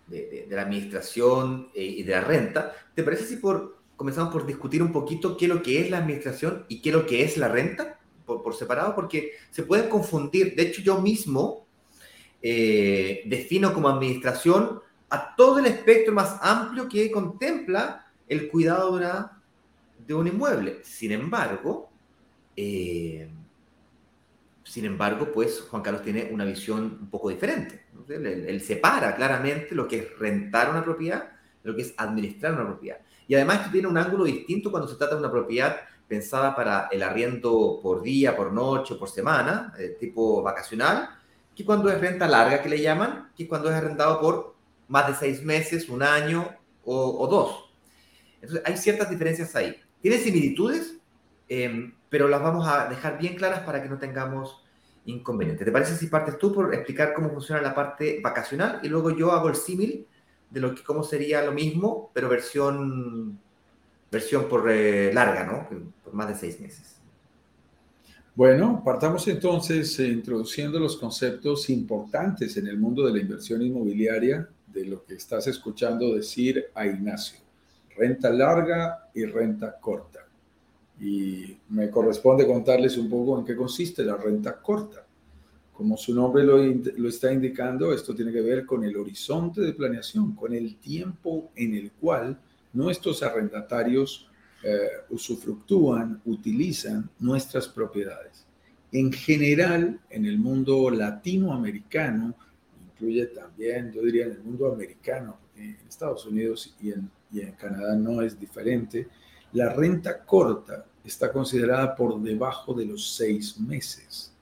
de, 0.07 0.47
la 0.49 0.63
administración 0.63 1.71
y 1.75 2.05
de 2.05 2.13
la 2.13 2.21
renta, 2.21 2.73
¿te 2.95 3.03
parece 3.03 3.25
si 3.25 3.37
por, 3.37 3.79
comenzamos 3.97 4.33
por 4.33 4.47
discutir 4.47 4.81
un 4.81 4.93
poquito 4.93 5.37
qué 5.37 5.47
es 5.47 5.49
lo 5.49 5.61
que 5.61 5.81
es 5.81 5.91
la 5.91 5.99
administración 5.99 6.67
y 6.69 6.81
qué 6.83 6.91
es 6.91 6.95
lo 6.95 7.05
que 7.05 7.25
es 7.25 7.37
la 7.37 7.49
renta? 7.49 8.01
por, 8.39 8.55
separado 8.55 8.95
porque 8.95 9.33
se 9.51 9.63
pueden 9.63 9.89
confundir. 9.89 10.55
De 10.55 10.63
hecho, 10.63 10.83
yo 10.83 11.01
mismo 11.01 11.60
eh, 12.43 13.23
defino 13.27 13.73
como 13.73 13.89
administración 13.89 14.81
a 15.11 15.35
todo 15.35 15.59
el 15.59 15.67
espectro 15.67 16.15
más 16.15 16.39
amplio 16.41 16.89
que 16.89 17.11
contempla 17.11 18.07
el 18.29 18.49
cuidado 18.49 18.99
de, 20.07 20.15
un 20.15 20.27
inmueble. 20.27 20.81
Sin 20.85 21.13
embargo, 21.13 21.91
eh, 22.57 23.29
sin 24.63 24.85
embargo, 24.85 25.33
pues 25.33 25.63
Juan 25.63 25.83
Carlos 25.83 26.03
tiene 26.03 26.29
una 26.31 26.45
visión 26.45 26.99
un 27.01 27.11
poco 27.11 27.29
diferente. 27.29 27.87
Él, 28.09 28.61
separa 28.61 29.17
claramente 29.17 29.75
lo 29.75 29.89
que 29.89 29.99
es 29.99 30.19
rentar 30.19 30.71
una 30.71 30.85
propiedad 30.85 31.33
de 31.63 31.71
lo 31.71 31.75
que 31.75 31.83
es 31.83 31.95
administrar 31.97 32.55
una 32.55 32.67
propiedad. 32.67 32.99
Y 33.27 33.35
además 33.35 33.71
tiene 33.73 33.89
un 33.89 33.99
ángulo 33.99 34.25
distinto 34.25 34.71
cuando 34.71 34.89
se 34.89 34.97
trata 34.97 35.15
de 35.15 35.21
una 35.21 35.31
propiedad 35.31 35.77
pensada 36.07 36.55
para 36.55 36.89
el 36.91 37.03
arriendo 37.03 37.81
por 37.83 38.03
día, 38.03 38.37
por 38.37 38.53
noche, 38.53 38.95
por 38.95 39.09
semana, 39.09 39.73
eh, 39.79 39.97
tipo 39.99 40.43
vacacional, 40.43 41.09
que 41.61 41.67
cuando 41.67 41.91
es 41.91 42.01
renta 42.01 42.27
larga, 42.27 42.63
que 42.63 42.71
le 42.71 42.81
llaman, 42.81 43.31
que 43.37 43.47
cuando 43.47 43.69
es 43.69 43.75
arrendado 43.75 44.19
por 44.19 44.57
más 44.89 45.09
de 45.09 45.15
seis 45.15 45.45
meses, 45.45 45.91
un 45.91 46.03
año 46.03 46.49
o, 46.85 47.27
dos. 47.27 47.71
Entonces, 48.41 48.63
hay 48.65 48.77
ciertas 48.79 49.11
diferencias 49.11 49.55
ahí. 49.55 49.77
Tiene 50.01 50.17
similitudes, 50.17 50.97
em, 51.49 51.95
pero 52.09 52.29
las 52.29 52.43
vamos 52.43 52.67
a 52.67 52.89
dejar 52.89 53.19
bien 53.19 53.37
claras 53.37 53.61
para 53.61 53.83
que 53.83 53.91
no 53.91 53.99
tengamos 53.99 54.65
inconvenientes. 55.05 55.67
¿Te 55.67 55.71
parece 55.71 55.95
si 55.97 56.07
partes 56.07 56.39
tú 56.39 56.53
por 56.53 56.75
explicar 56.75 57.13
cómo 57.13 57.29
funciona 57.29 57.61
la 57.61 57.75
parte 57.75 58.21
vacacional 58.23 58.81
y 58.83 58.89
luego 58.89 59.11
yo 59.11 59.33
hago 59.33 59.49
el 59.49 59.57
símil 59.57 60.07
de 60.49 60.61
lo 60.61 60.75
que 60.75 60.83
cómo 60.83 61.05
sería 61.05 61.43
lo 61.43 61.53
mismo, 61.53 62.11
pero 62.15 62.29
versión 62.31 63.39
versión 64.11 64.49
por 64.49 64.69
eh, 64.71 65.13
larga, 65.13 65.45
¿no? 65.45 65.69
Por 66.03 66.15
más 66.15 66.29
de 66.29 66.35
seis 66.35 66.59
meses. 66.59 67.00
Bueno, 68.37 68.81
partamos 68.85 69.27
entonces 69.27 69.99
eh, 69.99 70.07
introduciendo 70.07 70.79
los 70.79 70.97
conceptos 70.97 71.69
importantes 71.69 72.57
en 72.57 72.69
el 72.69 72.79
mundo 72.79 73.05
de 73.05 73.13
la 73.13 73.19
inversión 73.19 73.61
inmobiliaria 73.61 74.49
de 74.69 74.85
lo 74.85 75.05
que 75.05 75.15
estás 75.15 75.49
escuchando 75.49 76.15
decir 76.15 76.67
a 76.75 76.87
Ignacio. 76.87 77.41
Renta 77.97 78.31
larga 78.31 79.11
y 79.15 79.25
renta 79.25 79.77
corta 79.81 80.21
y 81.01 81.57
me 81.71 81.91
corresponde 81.91 82.47
contarles 82.47 82.97
un 82.99 83.11
poco 83.11 83.39
en 83.39 83.45
qué 83.45 83.57
consiste 83.57 84.05
la 84.05 84.17
renta 84.17 84.61
corta. 84.61 85.05
Como 85.73 85.97
su 85.97 86.15
nombre 86.15 86.45
lo, 86.45 86.59
lo, 86.59 87.09
está 87.09 87.33
indicando, 87.33 87.93
esto 87.93 88.15
tiene 88.15 88.31
que 88.31 88.43
ver 88.43 88.65
con 88.65 88.85
el 88.85 88.97
horizonte 88.97 89.61
de 89.61 89.73
planeación, 89.73 90.37
con 90.37 90.55
el 90.55 90.77
tiempo 90.77 91.51
en 91.57 91.75
el 91.75 91.91
cual 91.93 92.39
nuestros 92.73 93.23
arrendatarios 93.25 94.30
eh, 94.63 94.89
usufructúan, 95.09 96.21
utilizan 96.25 97.09
nuestras 97.19 97.69
propiedades. 97.69 98.45
En 98.93 99.13
general, 99.13 100.01
en 100.11 100.27
el 100.27 100.39
mundo 100.39 100.91
latinoamericano, 100.91 102.35
incluye 102.83 103.27
también, 103.27 103.93
yo 103.93 104.03
diría, 104.03 104.27
en 104.27 104.33
el 104.33 104.43
mundo 104.43 104.73
americano, 104.73 105.39
en 105.57 105.79
Estados 105.89 106.27
Unidos 106.27 106.75
y 106.81 106.93
y 107.33 107.41
en 107.41 107.53
Canadá 107.53 107.95
no 107.95 108.23
es 108.23 108.39
diferente, 108.39 109.09
la 109.53 109.73
renta 109.73 110.25
corta 110.25 110.85
está 111.05 111.33
considerada 111.33 111.95
por 111.95 112.21
debajo 112.21 112.75
de 112.75 112.87
los 112.87 113.15
seis 113.15 113.59
meses. 113.59 114.33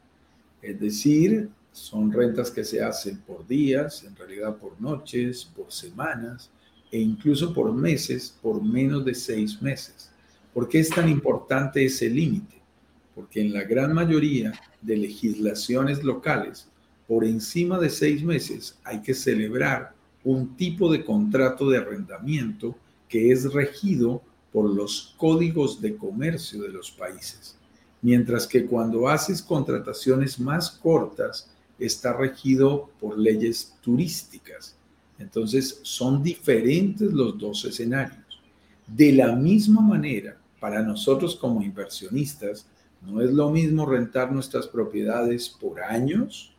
Es 0.61 0.81
decir, 0.81 1.51
son 1.71 2.11
rentas 2.11 2.51
que 2.51 2.65
se 2.65 2.83
hacen 2.83 3.19
por 3.19 3.47
días, 3.47 4.05
en 4.05 4.17
realidad 4.17 4.57
por 4.57 4.81
noches, 4.81 5.45
por 5.45 5.71
semanas 5.71 6.51
e 6.91 7.01
incluso 7.01 7.53
por 7.53 7.73
meses, 7.73 8.37
por 8.41 8.63
menos 8.63 9.05
de 9.05 9.15
seis 9.15 9.61
meses. 9.61 10.11
¿Por 10.55 10.69
qué 10.69 10.81
es 10.81 10.91
tan 10.91 11.09
importante 11.09 11.85
ese 11.85 12.09
límite? 12.09 12.57
Porque 13.15 13.41
en 13.41 13.53
la 13.53 13.65
gran 13.65 13.93
mayoría 13.93 14.53
de 14.81 14.97
legislaciones 14.97 16.03
locales, 16.03 16.69
por 17.07 17.25
encima 17.25 17.79
de 17.79 17.91
seis 17.91 18.23
meses 18.23 18.79
hay 18.85 19.01
que 19.01 19.15
celebrar 19.15 19.95
un 20.25 20.57
tipo 20.57 20.91
de 20.93 21.05
contrato 21.05 21.71
de 21.71 21.79
arrendamiento 21.79 22.77
que 23.09 23.33
es 23.33 23.53
regido 23.53 24.23
por 24.53 24.69
los 24.69 25.15
códigos 25.17 25.81
de 25.81 25.97
comercio 25.97 26.63
de 26.63 26.69
los 26.69 26.91
países, 26.91 27.57
mientras 28.03 28.47
que 28.47 28.67
cuando 28.67 29.09
haces 29.09 29.43
contrataciones 29.43 30.39
más 30.39 30.71
cortas 30.71 31.51
está 31.79 32.13
regido 32.13 32.91
por 33.01 33.19
leyes 33.19 33.75
turísticas. 33.81 34.77
Entonces 35.19 35.81
son 35.83 36.23
diferentes 36.23 37.13
los 37.13 37.39
dos 37.39 37.65
escenarios. 37.65 38.41
De 38.87 39.13
la 39.13 39.35
misma 39.35 39.81
manera, 39.81 40.39
para 40.61 40.83
nosotros 40.83 41.37
como 41.37 41.63
inversionistas, 41.63 42.67
no 43.03 43.21
es 43.21 43.33
lo 43.33 43.51
mismo 43.51 43.87
rentar 43.87 44.33
nuestras 44.33 44.67
propiedades 44.67 45.49
por 45.49 45.81
años, 45.81 46.53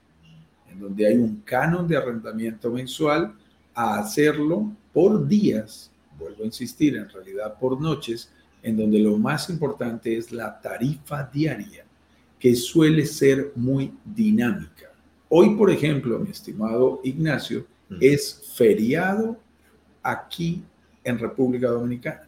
en 0.71 0.79
donde 0.79 1.07
hay 1.07 1.15
un 1.15 1.41
canon 1.41 1.87
de 1.87 1.97
arrendamiento 1.97 2.71
mensual, 2.71 3.33
a 3.73 3.99
hacerlo 3.99 4.71
por 4.93 5.27
días 5.27 5.91
vuelvo 6.19 6.43
a 6.43 6.47
insistir, 6.47 6.97
en 6.97 7.09
realidad 7.09 7.57
por 7.57 7.79
noches, 7.81 8.29
en 8.61 8.77
donde 8.77 8.99
lo 8.99 9.17
más 9.17 9.49
importante 9.49 10.17
es 10.17 10.31
la 10.31 10.59
tarifa 10.59 11.23
diaria, 11.23 11.85
que 12.37 12.55
suele 12.55 13.05
ser 13.05 13.53
muy 13.55 13.93
dinámica. 14.03 14.91
Hoy, 15.29 15.55
por 15.55 15.71
ejemplo, 15.71 16.19
mi 16.19 16.29
estimado 16.29 16.99
Ignacio, 17.03 17.65
mm. 17.89 17.97
es 18.01 18.53
feriado 18.55 19.37
aquí 20.01 20.63
en 21.03 21.19
República 21.19 21.69
Dominicana, 21.69 22.27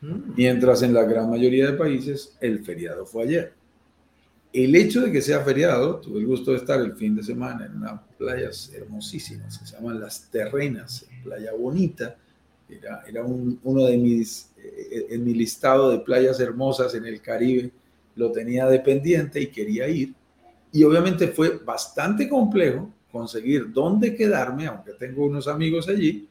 mm. 0.00 0.34
mientras 0.36 0.82
en 0.82 0.94
la 0.94 1.04
gran 1.04 1.30
mayoría 1.30 1.66
de 1.66 1.72
países 1.76 2.36
el 2.40 2.64
feriado 2.64 3.06
fue 3.06 3.24
ayer. 3.24 3.52
El 4.52 4.74
hecho 4.74 5.02
de 5.02 5.12
que 5.12 5.20
sea 5.20 5.40
feriado, 5.40 5.96
tuve 6.00 6.20
el 6.20 6.26
gusto 6.26 6.52
de 6.52 6.58
estar 6.58 6.80
el 6.80 6.94
fin 6.94 7.14
de 7.14 7.22
semana 7.22 7.66
en 7.66 7.76
unas 7.76 8.00
playas 8.16 8.72
hermosísimas 8.74 9.58
que 9.58 9.66
se 9.66 9.76
llaman 9.76 10.00
Las 10.00 10.30
Terrenas, 10.30 11.06
Playa 11.22 11.52
Bonita, 11.52 12.16
era, 12.68 13.02
era 13.06 13.24
uno 13.24 13.84
de 13.84 13.96
mis, 13.96 14.50
eh, 14.58 15.06
en 15.10 15.24
mi 15.24 15.34
listado 15.34 15.90
de 15.90 16.00
playas 16.00 16.40
hermosas 16.40 16.94
en 16.94 17.06
el 17.06 17.20
Caribe, 17.20 17.70
lo 18.16 18.32
tenía 18.32 18.66
dependiente 18.66 19.40
y 19.40 19.48
quería 19.48 19.88
ir. 19.88 20.14
Y 20.72 20.82
obviamente 20.84 21.28
fue 21.28 21.58
bastante 21.58 22.28
complejo 22.28 22.92
conseguir 23.10 23.72
dónde 23.72 24.14
quedarme, 24.14 24.66
aunque 24.66 24.92
tengo 24.92 25.24
unos 25.26 25.48
amigos 25.48 25.88
allí, 25.88 26.28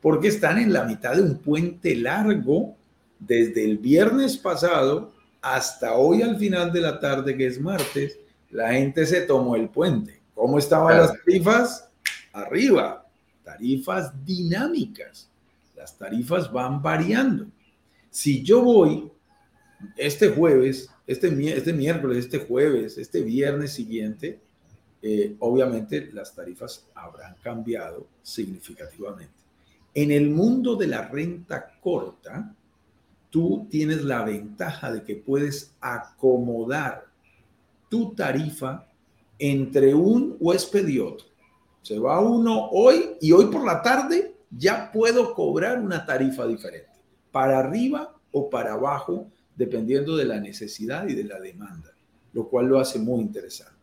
porque 0.00 0.28
están 0.28 0.58
en 0.58 0.72
la 0.72 0.84
mitad 0.84 1.16
de 1.16 1.22
un 1.22 1.38
puente 1.38 1.94
largo 1.96 2.76
desde 3.18 3.64
el 3.64 3.78
viernes 3.78 4.36
pasado 4.36 5.12
hasta 5.40 5.94
hoy 5.94 6.22
al 6.22 6.36
final 6.38 6.72
de 6.72 6.80
la 6.80 7.00
tarde, 7.00 7.36
que 7.36 7.46
es 7.46 7.60
martes, 7.60 8.18
la 8.50 8.72
gente 8.72 9.06
se 9.06 9.22
tomó 9.22 9.56
el 9.56 9.68
puente. 9.68 10.20
¿Cómo 10.34 10.58
estaban 10.58 10.98
las 10.98 11.12
tarifas? 11.24 11.88
Arriba, 12.32 13.06
tarifas 13.42 14.12
dinámicas 14.24 15.30
las 15.76 15.96
tarifas 15.96 16.50
van 16.50 16.82
variando. 16.82 17.46
Si 18.10 18.42
yo 18.42 18.62
voy 18.62 19.10
este 19.96 20.30
jueves, 20.30 20.88
este, 21.06 21.28
este 21.56 21.72
miércoles, 21.72 22.18
este 22.18 22.38
jueves, 22.38 22.98
este 22.98 23.20
viernes 23.22 23.72
siguiente, 23.72 24.40
eh, 25.02 25.36
obviamente 25.40 26.10
las 26.12 26.34
tarifas 26.34 26.86
habrán 26.94 27.36
cambiado 27.42 28.06
significativamente. 28.22 29.34
En 29.94 30.10
el 30.10 30.30
mundo 30.30 30.76
de 30.76 30.86
la 30.88 31.08
renta 31.08 31.78
corta, 31.80 32.54
tú 33.30 33.66
tienes 33.70 34.02
la 34.02 34.24
ventaja 34.24 34.92
de 34.92 35.02
que 35.02 35.16
puedes 35.16 35.74
acomodar 35.80 37.06
tu 37.88 38.14
tarifa 38.14 38.86
entre 39.38 39.94
un 39.94 40.36
huésped 40.40 40.86
y 40.88 40.98
otro. 40.98 41.26
Se 41.82 41.98
va 41.98 42.20
uno 42.20 42.68
hoy 42.70 43.16
y 43.20 43.32
hoy 43.32 43.46
por 43.46 43.64
la 43.64 43.82
tarde 43.82 44.34
ya 44.50 44.90
puedo 44.92 45.34
cobrar 45.34 45.80
una 45.80 46.04
tarifa 46.04 46.46
diferente, 46.46 46.90
para 47.30 47.58
arriba 47.58 48.14
o 48.32 48.50
para 48.50 48.72
abajo, 48.72 49.30
dependiendo 49.54 50.16
de 50.16 50.24
la 50.24 50.40
necesidad 50.40 51.06
y 51.08 51.14
de 51.14 51.24
la 51.24 51.40
demanda, 51.40 51.92
lo 52.32 52.48
cual 52.48 52.66
lo 52.66 52.78
hace 52.78 52.98
muy 52.98 53.20
interesante. 53.20 53.75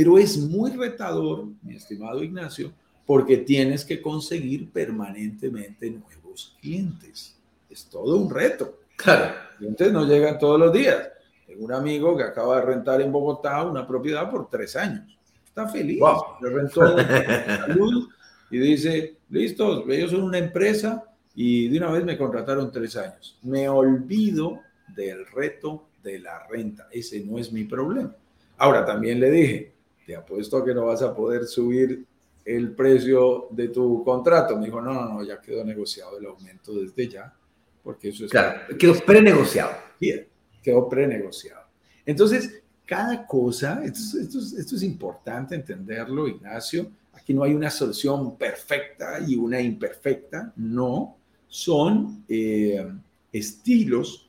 Pero 0.00 0.16
es 0.16 0.38
muy 0.38 0.70
retador, 0.70 1.44
mi 1.60 1.76
estimado 1.76 2.24
Ignacio, 2.24 2.72
porque 3.04 3.36
tienes 3.36 3.84
que 3.84 4.00
conseguir 4.00 4.70
permanentemente 4.70 5.90
nuevos 5.90 6.56
clientes. 6.58 7.36
Es 7.68 7.84
todo 7.84 8.16
un 8.16 8.30
reto. 8.30 8.78
Claro, 8.96 9.34
clientes 9.58 9.92
no 9.92 10.06
llegan 10.06 10.38
todos 10.38 10.58
los 10.58 10.72
días. 10.72 11.06
Tengo 11.46 11.66
un 11.66 11.74
amigo 11.74 12.16
que 12.16 12.22
acaba 12.22 12.56
de 12.56 12.62
rentar 12.62 13.02
en 13.02 13.12
Bogotá 13.12 13.62
una 13.62 13.86
propiedad 13.86 14.30
por 14.30 14.48
tres 14.48 14.74
años. 14.74 15.18
Está 15.44 15.68
feliz. 15.68 16.00
Wow. 16.00 16.22
Le 16.40 16.48
rentó 16.48 16.96
salud 16.96 18.08
y 18.50 18.58
dice, 18.58 19.16
listo, 19.28 19.86
ellos 19.90 20.12
son 20.12 20.22
una 20.22 20.38
empresa 20.38 21.04
y 21.34 21.68
de 21.68 21.76
una 21.76 21.90
vez 21.90 22.06
me 22.06 22.16
contrataron 22.16 22.72
tres 22.72 22.96
años. 22.96 23.38
Me 23.42 23.68
olvido 23.68 24.60
del 24.96 25.26
reto 25.26 25.88
de 26.02 26.20
la 26.20 26.46
renta. 26.48 26.88
Ese 26.90 27.20
no 27.20 27.36
es 27.36 27.52
mi 27.52 27.64
problema. 27.64 28.16
Ahora, 28.56 28.86
también 28.86 29.20
le 29.20 29.30
dije, 29.30 29.79
te 30.10 30.16
apuesto 30.16 30.56
a 30.56 30.64
que 30.64 30.74
no 30.74 30.86
vas 30.86 31.02
a 31.02 31.14
poder 31.14 31.46
subir 31.46 32.04
el 32.44 32.74
precio 32.74 33.46
de 33.52 33.68
tu 33.68 34.02
contrato. 34.02 34.58
Me 34.58 34.66
dijo, 34.66 34.80
no, 34.80 34.92
no, 34.92 35.08
no, 35.08 35.22
ya 35.22 35.40
quedó 35.40 35.64
negociado 35.64 36.18
el 36.18 36.26
aumento 36.26 36.74
desde 36.74 37.06
ya, 37.06 37.32
porque 37.80 38.08
eso 38.08 38.24
es... 38.24 38.32
Claro, 38.32 38.76
quedó 38.76 38.94
prenegociado. 39.06 39.70
Bien, 40.00 40.26
quedó 40.60 40.88
prenegociado. 40.88 41.62
Entonces, 42.04 42.60
cada 42.84 43.24
cosa, 43.24 43.84
esto, 43.84 44.18
esto 44.18 44.74
es 44.74 44.82
importante 44.82 45.54
entenderlo, 45.54 46.26
Ignacio, 46.26 46.90
aquí 47.12 47.32
no 47.32 47.44
hay 47.44 47.54
una 47.54 47.70
solución 47.70 48.36
perfecta 48.36 49.20
y 49.24 49.36
una 49.36 49.60
imperfecta, 49.60 50.52
no, 50.56 51.18
son 51.46 52.24
eh, 52.28 52.84
estilos 53.32 54.28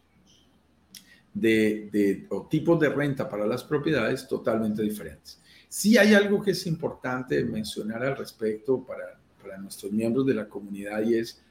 de, 1.33 2.27
o 2.29 2.45
tipos 2.47 2.79
de 2.79 2.89
renta 2.89 3.27
para 3.27 3.47
las 3.47 3.63
propiedades 3.63 4.27
totalmente 4.27 4.81
diferentes. 4.83 5.41
Sí 5.71 5.97
hay 5.97 6.13
algo 6.13 6.41
que 6.41 6.51
es 6.51 6.67
importante 6.67 7.41
mencionar 7.45 8.03
al 8.03 8.17
respecto 8.17 8.83
para, 8.83 9.17
para 9.41 9.57
nuestros 9.57 9.89
miembros 9.93 10.25
de 10.25 10.33
la 10.33 10.49
comunidad 10.49 11.01
y 11.03 11.15
es, 11.15 11.41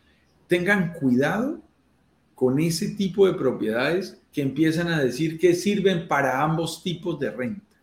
tengan 0.46 0.92
cuidado 0.92 1.62
con 2.34 2.60
ese 2.60 2.90
tipo 2.90 3.26
de 3.26 3.32
propiedades 3.32 4.20
que 4.30 4.42
empiezan 4.42 4.88
a 4.88 5.02
decir 5.02 5.38
que 5.38 5.54
sirven 5.54 6.06
para 6.06 6.42
ambos 6.42 6.82
tipos 6.82 7.18
de 7.18 7.30
renta. 7.30 7.74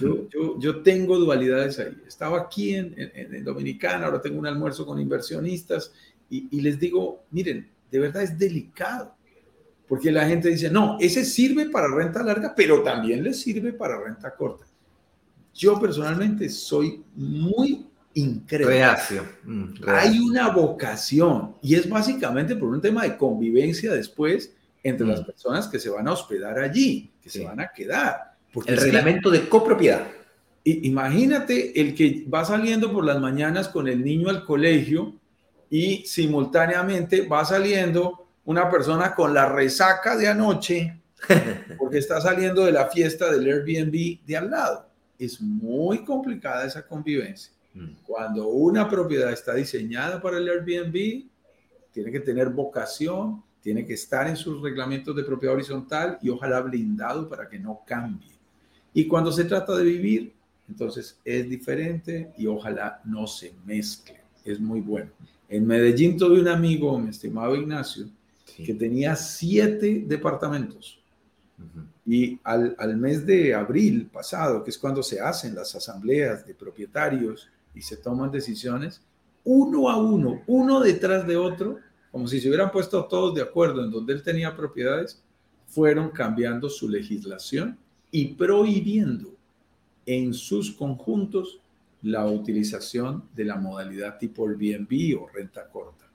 Yo, 0.00 0.26
yo, 0.32 0.58
yo 0.58 0.80
tengo 0.80 1.18
dualidades 1.18 1.78
ahí. 1.78 2.00
Estaba 2.08 2.40
aquí 2.40 2.74
en, 2.74 2.94
en, 2.96 3.34
en, 3.34 3.44
Dominicana, 3.44 4.06
ahora 4.06 4.22
tengo 4.22 4.38
un 4.38 4.46
almuerzo 4.46 4.86
con 4.86 4.98
inversionistas 4.98 5.92
y, 6.30 6.48
y 6.50 6.62
les 6.62 6.80
digo, 6.80 7.24
miren, 7.30 7.68
de 7.90 7.98
verdad 7.98 8.22
es 8.22 8.38
delicado 8.38 9.14
porque 9.86 10.10
la 10.10 10.26
gente 10.26 10.48
dice, 10.48 10.70
no, 10.70 10.96
ese 10.98 11.26
sirve 11.26 11.68
para 11.68 11.94
renta 11.94 12.22
larga, 12.22 12.54
pero 12.56 12.82
también 12.82 13.22
le 13.22 13.34
sirve 13.34 13.74
para 13.74 14.02
renta 14.02 14.34
corta. 14.34 14.64
Yo 15.54 15.78
personalmente 15.80 16.48
soy 16.48 17.02
muy 17.14 17.86
incrédulo. 18.14 19.24
Mm, 19.44 19.74
Hay 19.86 20.18
una 20.18 20.48
vocación 20.50 21.56
y 21.62 21.74
es 21.74 21.88
básicamente 21.88 22.56
por 22.56 22.68
un 22.68 22.80
tema 22.80 23.02
de 23.04 23.16
convivencia 23.16 23.92
después 23.92 24.52
entre 24.82 25.06
las 25.06 25.22
mm. 25.22 25.26
personas 25.26 25.68
que 25.68 25.78
se 25.78 25.90
van 25.90 26.08
a 26.08 26.12
hospedar 26.12 26.58
allí, 26.58 27.12
que 27.20 27.30
se 27.30 27.44
van 27.44 27.60
a 27.60 27.70
quedar. 27.72 28.34
el 28.66 28.76
reglamento 28.76 29.30
de 29.30 29.48
copropiedad. 29.48 30.06
Imagínate 30.64 31.80
el 31.80 31.94
que 31.94 32.24
va 32.32 32.44
saliendo 32.44 32.92
por 32.92 33.04
las 33.04 33.20
mañanas 33.20 33.68
con 33.68 33.88
el 33.88 34.04
niño 34.04 34.28
al 34.28 34.44
colegio 34.44 35.14
y 35.68 36.04
simultáneamente 36.06 37.26
va 37.26 37.44
saliendo 37.44 38.28
una 38.44 38.70
persona 38.70 39.14
con 39.14 39.32
la 39.34 39.48
resaca 39.48 40.16
de 40.16 40.28
anoche 40.28 41.00
porque 41.78 41.98
está 41.98 42.20
saliendo 42.20 42.64
de 42.64 42.72
la 42.72 42.88
fiesta 42.88 43.30
del 43.30 43.46
Airbnb 43.46 44.24
de 44.24 44.36
al 44.36 44.50
lado. 44.50 44.91
Es 45.24 45.40
muy 45.40 46.04
complicada 46.04 46.66
esa 46.66 46.86
convivencia. 46.86 47.52
Mm. 47.74 47.94
Cuando 48.04 48.48
una 48.48 48.88
propiedad 48.88 49.32
está 49.32 49.54
diseñada 49.54 50.20
para 50.20 50.38
el 50.38 50.48
Airbnb, 50.48 51.24
tiene 51.92 52.10
que 52.10 52.20
tener 52.20 52.48
vocación, 52.48 53.42
tiene 53.60 53.86
que 53.86 53.94
estar 53.94 54.26
en 54.26 54.36
sus 54.36 54.60
reglamentos 54.60 55.14
de 55.14 55.22
propiedad 55.22 55.54
horizontal 55.54 56.18
y 56.20 56.28
ojalá 56.28 56.60
blindado 56.60 57.28
para 57.28 57.48
que 57.48 57.58
no 57.58 57.80
cambie. 57.86 58.32
Y 58.92 59.06
cuando 59.06 59.30
se 59.30 59.44
trata 59.44 59.76
de 59.76 59.84
vivir, 59.84 60.32
entonces 60.68 61.18
es 61.24 61.48
diferente 61.48 62.32
y 62.36 62.46
ojalá 62.46 63.00
no 63.04 63.26
se 63.26 63.54
mezcle. 63.64 64.20
Es 64.44 64.58
muy 64.58 64.80
bueno. 64.80 65.10
En 65.48 65.66
Medellín 65.66 66.16
tuve 66.16 66.40
un 66.40 66.48
amigo, 66.48 66.98
mi 66.98 67.10
estimado 67.10 67.54
Ignacio, 67.54 68.06
que 68.56 68.74
tenía 68.74 69.14
siete 69.14 70.04
departamentos. 70.06 70.98
Y 72.04 72.40
al, 72.42 72.96
mes 72.96 73.24
de 73.24 73.54
abril 73.54 74.08
pasado, 74.12 74.64
que 74.64 74.70
es 74.70 74.78
cuando 74.78 75.02
se 75.02 75.20
hacen 75.20 75.54
las 75.54 75.74
asambleas 75.74 76.44
de 76.46 76.54
propietarios 76.54 77.48
y 77.74 77.82
se 77.82 77.96
toman 77.96 78.30
decisiones, 78.30 79.00
uno 79.44 79.88
a 79.88 79.96
uno, 79.96 80.42
uno 80.46 80.80
detrás 80.80 81.26
de 81.26 81.36
otro, 81.36 81.78
como 82.10 82.26
si 82.26 82.40
se 82.40 82.48
hubieran 82.48 82.72
puesto 82.72 83.04
todos 83.06 83.34
de 83.34 83.42
acuerdo 83.42 83.84
en 83.84 83.90
donde 83.90 84.12
él 84.12 84.22
tenía 84.22 84.56
propiedades, 84.56 85.22
fueron 85.66 86.10
cambiando 86.10 86.68
su 86.68 86.88
legislación 86.88 87.78
y 88.10 88.34
prohibiendo 88.34 89.34
en 90.04 90.34
sus 90.34 90.72
conjuntos 90.72 91.60
la 92.02 92.26
utilización 92.26 93.24
de 93.34 93.44
la 93.44 93.56
modalidad 93.56 94.18
tipo 94.18 94.46
Airbnb 94.48 95.22
o 95.22 95.28
renta 95.28 95.68
corta. 95.68 96.10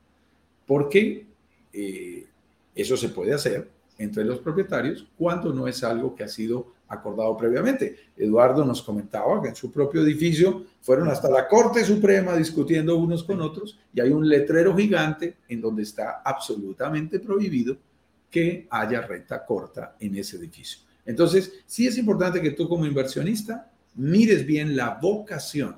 ¿Por 0.66 0.90
qué? 0.90 1.26
Eh, 1.72 2.28
eso 2.76 2.98
se 2.98 3.10
puede 3.10 3.34
hacer 3.34 3.77
entre 3.98 4.24
los 4.24 4.40
propietarios 4.40 5.08
cuando 5.18 5.54
no 5.54 5.68
es 5.68 5.84
algo 5.84 6.16
que 6.16 6.24
ha 6.24 6.28
sido 6.28 6.74
acordado 6.88 7.36
previamente. 7.36 7.98
Eduardo 8.16 8.64
nos 8.64 8.82
comentaba 8.82 9.42
que 9.42 9.50
en 9.50 9.56
su 9.56 9.72
propio 9.72 10.04
edificio 10.04 10.66
fueron 10.82 11.10
hasta 11.10 11.30
la 11.30 11.48
Corte 11.48 11.84
Suprema 11.84 12.36
discutiendo 12.36 12.98
unos 12.98 13.24
con 13.24 13.42
otros 13.42 13.80
y 13.94 14.00
hay 14.00 14.10
un 14.10 14.28
letrero 14.28 14.76
gigante 14.76 15.38
en 15.50 15.62
donde 15.62 15.84
está 15.84 16.22
absolutamente 16.24 17.20
prohibido 17.20 17.78
que 18.30 18.68
haya 18.70 19.02
renta 19.02 19.46
corta 19.46 19.96
en 20.00 20.16
ese 20.16 20.38
edificio. 20.38 20.80
Entonces, 21.06 21.54
sí 21.66 21.88
es 21.88 21.98
importante 21.98 22.42
que 22.42 22.52
tú 22.52 22.68
como 22.68 22.86
inversionista 22.86 23.72
mires 23.96 24.46
bien 24.46 24.76
la 24.76 25.00
vocación 25.02 25.78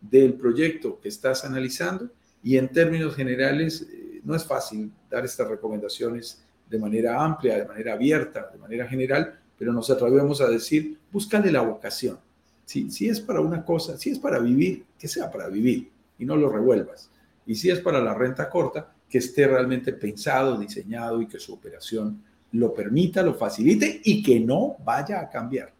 del 0.00 0.34
proyecto 0.34 1.00
que 1.00 1.08
estás 1.08 1.44
analizando 1.44 2.10
y 2.42 2.58
en 2.58 2.68
términos 2.68 3.14
generales 3.14 3.86
no 4.22 4.34
es 4.34 4.44
fácil 4.44 4.92
dar 5.10 5.24
estas 5.24 5.48
recomendaciones 5.48 6.42
de 6.68 6.78
manera 6.78 7.22
amplia, 7.22 7.58
de 7.58 7.66
manera 7.66 7.92
abierta, 7.94 8.50
de 8.52 8.58
manera 8.58 8.86
general, 8.86 9.38
pero 9.58 9.72
nos 9.72 9.88
atrevemos 9.90 10.40
a 10.40 10.48
decir, 10.48 10.98
búscale 11.10 11.50
la 11.50 11.62
vocación. 11.62 12.18
Si, 12.64 12.90
si 12.90 13.08
es 13.08 13.20
para 13.20 13.40
una 13.40 13.64
cosa, 13.64 13.96
si 13.96 14.10
es 14.10 14.18
para 14.18 14.38
vivir, 14.38 14.84
que 14.98 15.08
sea 15.08 15.30
para 15.30 15.48
vivir 15.48 15.90
y 16.18 16.24
no 16.24 16.36
lo 16.36 16.48
revuelvas. 16.48 17.10
Y 17.46 17.54
si 17.54 17.70
es 17.70 17.80
para 17.80 18.00
la 18.00 18.12
renta 18.12 18.50
corta, 18.50 18.92
que 19.08 19.18
esté 19.18 19.46
realmente 19.46 19.92
pensado, 19.92 20.58
diseñado 20.58 21.22
y 21.22 21.28
que 21.28 21.38
su 21.38 21.54
operación 21.54 22.22
lo 22.52 22.74
permita, 22.74 23.22
lo 23.22 23.34
facilite 23.34 24.00
y 24.04 24.22
que 24.22 24.40
no 24.40 24.76
vaya 24.84 25.20
a 25.20 25.28
cambiar. 25.28 25.72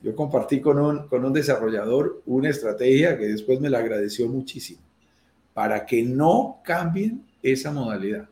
Yo 0.00 0.14
compartí 0.14 0.60
con 0.60 0.78
un, 0.78 1.08
con 1.08 1.24
un 1.24 1.32
desarrollador 1.32 2.22
una 2.26 2.50
estrategia 2.50 3.18
que 3.18 3.26
después 3.26 3.60
me 3.60 3.70
la 3.70 3.78
agradeció 3.78 4.28
muchísimo, 4.28 4.80
para 5.52 5.84
que 5.84 6.02
no 6.02 6.60
cambien 6.62 7.24
esa 7.42 7.72
modalidad. 7.72 8.28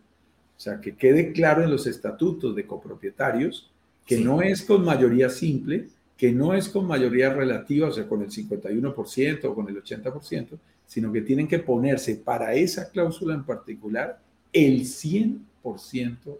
O 0.56 0.60
sea, 0.60 0.80
que 0.80 0.96
quede 0.96 1.32
claro 1.32 1.62
en 1.62 1.70
los 1.70 1.86
estatutos 1.86 2.56
de 2.56 2.66
copropietarios 2.66 3.70
que 4.06 4.18
no 4.18 4.40
es 4.40 4.62
con 4.62 4.84
mayoría 4.84 5.28
simple, 5.28 5.88
que 6.16 6.32
no 6.32 6.54
es 6.54 6.68
con 6.68 6.86
mayoría 6.86 7.32
relativa, 7.32 7.88
o 7.88 7.92
sea, 7.92 8.08
con 8.08 8.22
el 8.22 8.30
51% 8.30 9.44
o 9.44 9.54
con 9.54 9.68
el 9.68 9.82
80%, 9.82 10.58
sino 10.86 11.12
que 11.12 11.20
tienen 11.20 11.48
que 11.48 11.58
ponerse 11.58 12.16
para 12.16 12.54
esa 12.54 12.88
cláusula 12.88 13.34
en 13.34 13.44
particular 13.44 14.18
el 14.52 14.82
100% 14.82 15.38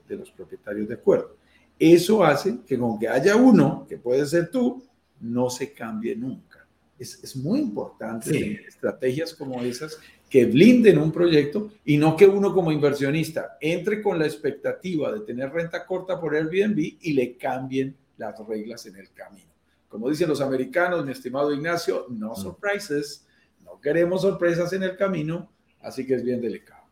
de 0.09 0.17
los 0.17 0.31
propietarios 0.31 0.89
de 0.89 0.95
acuerdo. 0.95 1.37
Eso 1.79 2.25
hace 2.25 2.59
que 2.67 2.79
con 2.79 2.99
que 2.99 3.09
haya 3.09 3.37
uno, 3.37 3.85
que 3.87 3.99
puede 3.99 4.25
ser 4.25 4.51
tú, 4.51 4.83
no 5.21 5.51
se 5.51 5.73
cambie 5.73 6.17
nunca. 6.17 6.67
Es, 6.99 7.23
es 7.23 7.37
muy 7.37 7.59
importante 7.59 8.65
estrategias 8.67 9.35
como 9.35 9.61
esas 9.61 9.99
que 10.29 10.45
blinden 10.45 10.99
un 10.99 11.13
proyecto 11.13 11.71
y 11.85 11.97
no 11.97 12.17
que 12.17 12.27
uno 12.27 12.53
como 12.53 12.73
inversionista 12.73 13.57
entre 13.61 14.03
con 14.03 14.19
la 14.19 14.27
expectativa 14.27 15.13
de 15.13 15.21
tener 15.21 15.51
renta 15.51 15.87
corta 15.87 16.21
por 16.21 16.35
Airbnb 16.35 16.79
y 17.01 17.13
le 17.13 17.37
cambien 17.37 17.97
las 18.17 18.35
reglas 18.47 18.87
en 18.87 18.97
el 18.97 19.13
camino. 19.13 19.51
Como 19.89 20.11
dicen 20.11 20.29
los 20.29 20.41
americanos, 20.41 21.05
mi 21.05 21.13
estimado 21.13 21.55
Ignacio, 21.55 22.07
no 22.11 22.33
mm. 22.33 22.37
surprises, 22.37 23.27
no 23.65 23.81
queremos 23.81 24.23
sorpresas 24.23 24.73
en 24.73 24.83
el 24.83 24.97
camino, 24.97 25.51
así 25.81 26.05
que 26.05 26.15
es 26.15 26.25
bien 26.25 26.41
delicado. 26.41 26.85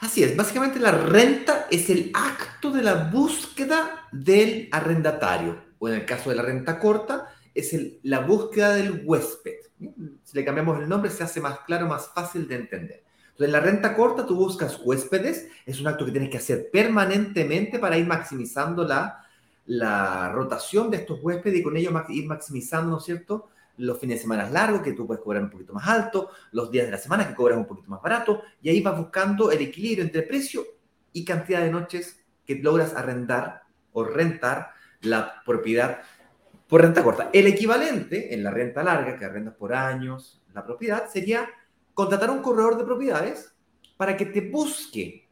Así 0.00 0.22
es, 0.22 0.36
básicamente 0.36 0.78
la 0.78 0.92
renta 0.92 1.66
es 1.70 1.90
el 1.90 2.12
acto 2.14 2.70
de 2.70 2.82
la 2.82 3.10
búsqueda 3.10 4.06
del 4.12 4.68
arrendatario, 4.70 5.60
o 5.80 5.88
en 5.88 5.94
el 5.94 6.04
caso 6.04 6.30
de 6.30 6.36
la 6.36 6.42
renta 6.42 6.78
corta, 6.78 7.34
es 7.58 7.76
la 8.02 8.20
búsqueda 8.20 8.74
del 8.74 9.02
huésped. 9.04 9.56
Si 10.24 10.36
le 10.36 10.44
cambiamos 10.44 10.80
el 10.80 10.88
nombre, 10.88 11.10
se 11.10 11.24
hace 11.24 11.40
más 11.40 11.60
claro, 11.60 11.86
más 11.86 12.10
fácil 12.14 12.48
de 12.48 12.56
entender. 12.56 13.04
Entonces, 13.30 13.46
en 13.46 13.52
la 13.52 13.60
renta 13.60 13.94
corta 13.94 14.26
tú 14.26 14.34
buscas 14.34 14.80
huéspedes, 14.84 15.48
es 15.64 15.80
un 15.80 15.86
acto 15.86 16.04
que 16.04 16.10
tienes 16.10 16.30
que 16.30 16.38
hacer 16.38 16.70
permanentemente 16.72 17.78
para 17.78 17.96
ir 17.96 18.06
maximizando 18.06 18.84
la, 18.84 19.24
la 19.66 20.32
rotación 20.32 20.90
de 20.90 20.98
estos 20.98 21.20
huéspedes 21.22 21.60
y 21.60 21.62
con 21.62 21.76
ello 21.76 21.92
ir 22.08 22.26
maximizando, 22.26 22.90
¿no 22.90 22.98
es 22.98 23.04
cierto?, 23.04 23.48
los 23.78 23.98
fines 23.98 24.18
de 24.18 24.22
semana 24.22 24.50
largos, 24.50 24.82
que 24.82 24.92
tú 24.92 25.06
puedes 25.06 25.22
cobrar 25.22 25.42
un 25.42 25.50
poquito 25.50 25.72
más 25.72 25.86
alto, 25.86 26.30
los 26.50 26.70
días 26.70 26.86
de 26.86 26.92
la 26.92 26.98
semana, 26.98 27.28
que 27.28 27.34
cobras 27.34 27.56
un 27.56 27.66
poquito 27.66 27.88
más 27.88 28.02
barato, 28.02 28.42
y 28.60 28.68
ahí 28.68 28.82
vas 28.82 28.98
buscando 28.98 29.52
el 29.52 29.60
equilibrio 29.60 30.04
entre 30.04 30.22
precio 30.22 30.64
y 31.12 31.24
cantidad 31.24 31.62
de 31.62 31.70
noches 31.70 32.20
que 32.44 32.56
logras 32.56 32.94
arrendar 32.94 33.62
o 33.92 34.02
rentar 34.02 34.72
la 35.02 35.42
propiedad 35.44 36.00
por 36.68 36.82
renta 36.82 37.02
corta. 37.02 37.30
El 37.32 37.46
equivalente 37.46 38.34
en 38.34 38.44
la 38.44 38.50
renta 38.50 38.82
larga, 38.82 39.16
que 39.16 39.24
arrendas 39.24 39.54
por 39.54 39.74
años 39.74 40.42
la 40.52 40.64
propiedad, 40.64 41.08
sería 41.08 41.48
contratar 41.94 42.28
a 42.28 42.32
un 42.32 42.42
corredor 42.42 42.76
de 42.76 42.84
propiedades 42.84 43.54
para 43.96 44.16
que 44.16 44.26
te 44.26 44.42
busque 44.42 45.28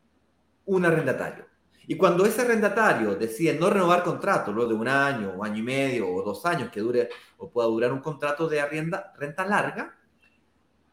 un 0.64 0.84
arrendatario. 0.84 1.46
Y 1.86 1.96
cuando 1.96 2.26
ese 2.26 2.42
arrendatario 2.42 3.14
decide 3.14 3.54
no 3.54 3.70
renovar 3.70 4.02
contrato, 4.02 4.50
luego 4.50 4.70
de 4.70 4.76
un 4.76 4.88
año, 4.88 5.34
o 5.36 5.44
año 5.44 5.58
y 5.58 5.62
medio, 5.62 6.10
o 6.10 6.22
dos 6.22 6.44
años 6.44 6.70
que 6.70 6.80
dure 6.80 7.08
o 7.36 7.48
pueda 7.48 7.68
durar 7.68 7.92
un 7.92 8.00
contrato 8.00 8.48
de 8.48 8.60
arrienda, 8.60 9.12
renta 9.16 9.46
larga, 9.46 9.94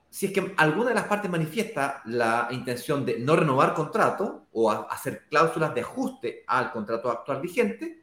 si 0.10 0.28
es 0.28 0.32
que 0.32 0.54
alguna 0.58 0.90
de 0.90 0.96
las 0.96 1.06
partes 1.06 1.32
manifiesta 1.32 2.04
la 2.06 2.48
intención 2.52 3.04
de 3.04 3.18
no 3.18 3.36
renovar 3.36 3.74
contrato 3.74 4.46
o 4.52 4.70
hacer 4.70 5.24
cláusulas 5.28 5.74
de 5.74 5.82
ajuste 5.82 6.44
al 6.46 6.72
contrato 6.72 7.10
actual 7.10 7.42
vigente, 7.42 8.03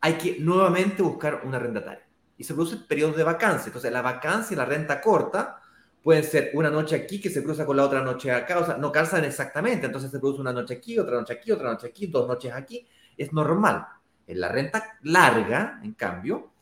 hay 0.00 0.14
que 0.14 0.38
nuevamente 0.40 1.02
buscar 1.02 1.42
un 1.44 1.54
arrendatario. 1.54 2.04
Y 2.36 2.44
se 2.44 2.54
producen 2.54 2.86
periodos 2.86 3.16
de 3.16 3.24
vacancia. 3.24 3.66
Entonces, 3.66 3.92
la 3.92 4.02
vacancia 4.02 4.54
y 4.54 4.56
la 4.56 4.64
renta 4.64 5.00
corta 5.00 5.60
pueden 6.02 6.24
ser 6.24 6.50
una 6.54 6.70
noche 6.70 6.96
aquí 6.96 7.20
que 7.20 7.28
se 7.28 7.42
cruza 7.42 7.66
con 7.66 7.76
la 7.76 7.84
otra 7.84 8.00
noche 8.00 8.32
acá, 8.32 8.58
o 8.60 8.64
sea, 8.64 8.78
no 8.78 8.90
calzan 8.90 9.24
exactamente. 9.24 9.86
Entonces, 9.86 10.10
se 10.10 10.18
produce 10.18 10.40
una 10.40 10.52
noche 10.52 10.74
aquí, 10.74 10.98
otra 10.98 11.16
noche 11.18 11.34
aquí, 11.34 11.52
otra 11.52 11.70
noche 11.70 11.86
aquí, 11.88 12.06
dos 12.06 12.26
noches 12.26 12.52
aquí. 12.52 12.86
Es 13.16 13.32
normal. 13.32 13.86
En 14.26 14.40
la 14.40 14.48
renta 14.48 14.98
larga, 15.02 15.80
en 15.82 15.92
cambio, 15.94 16.52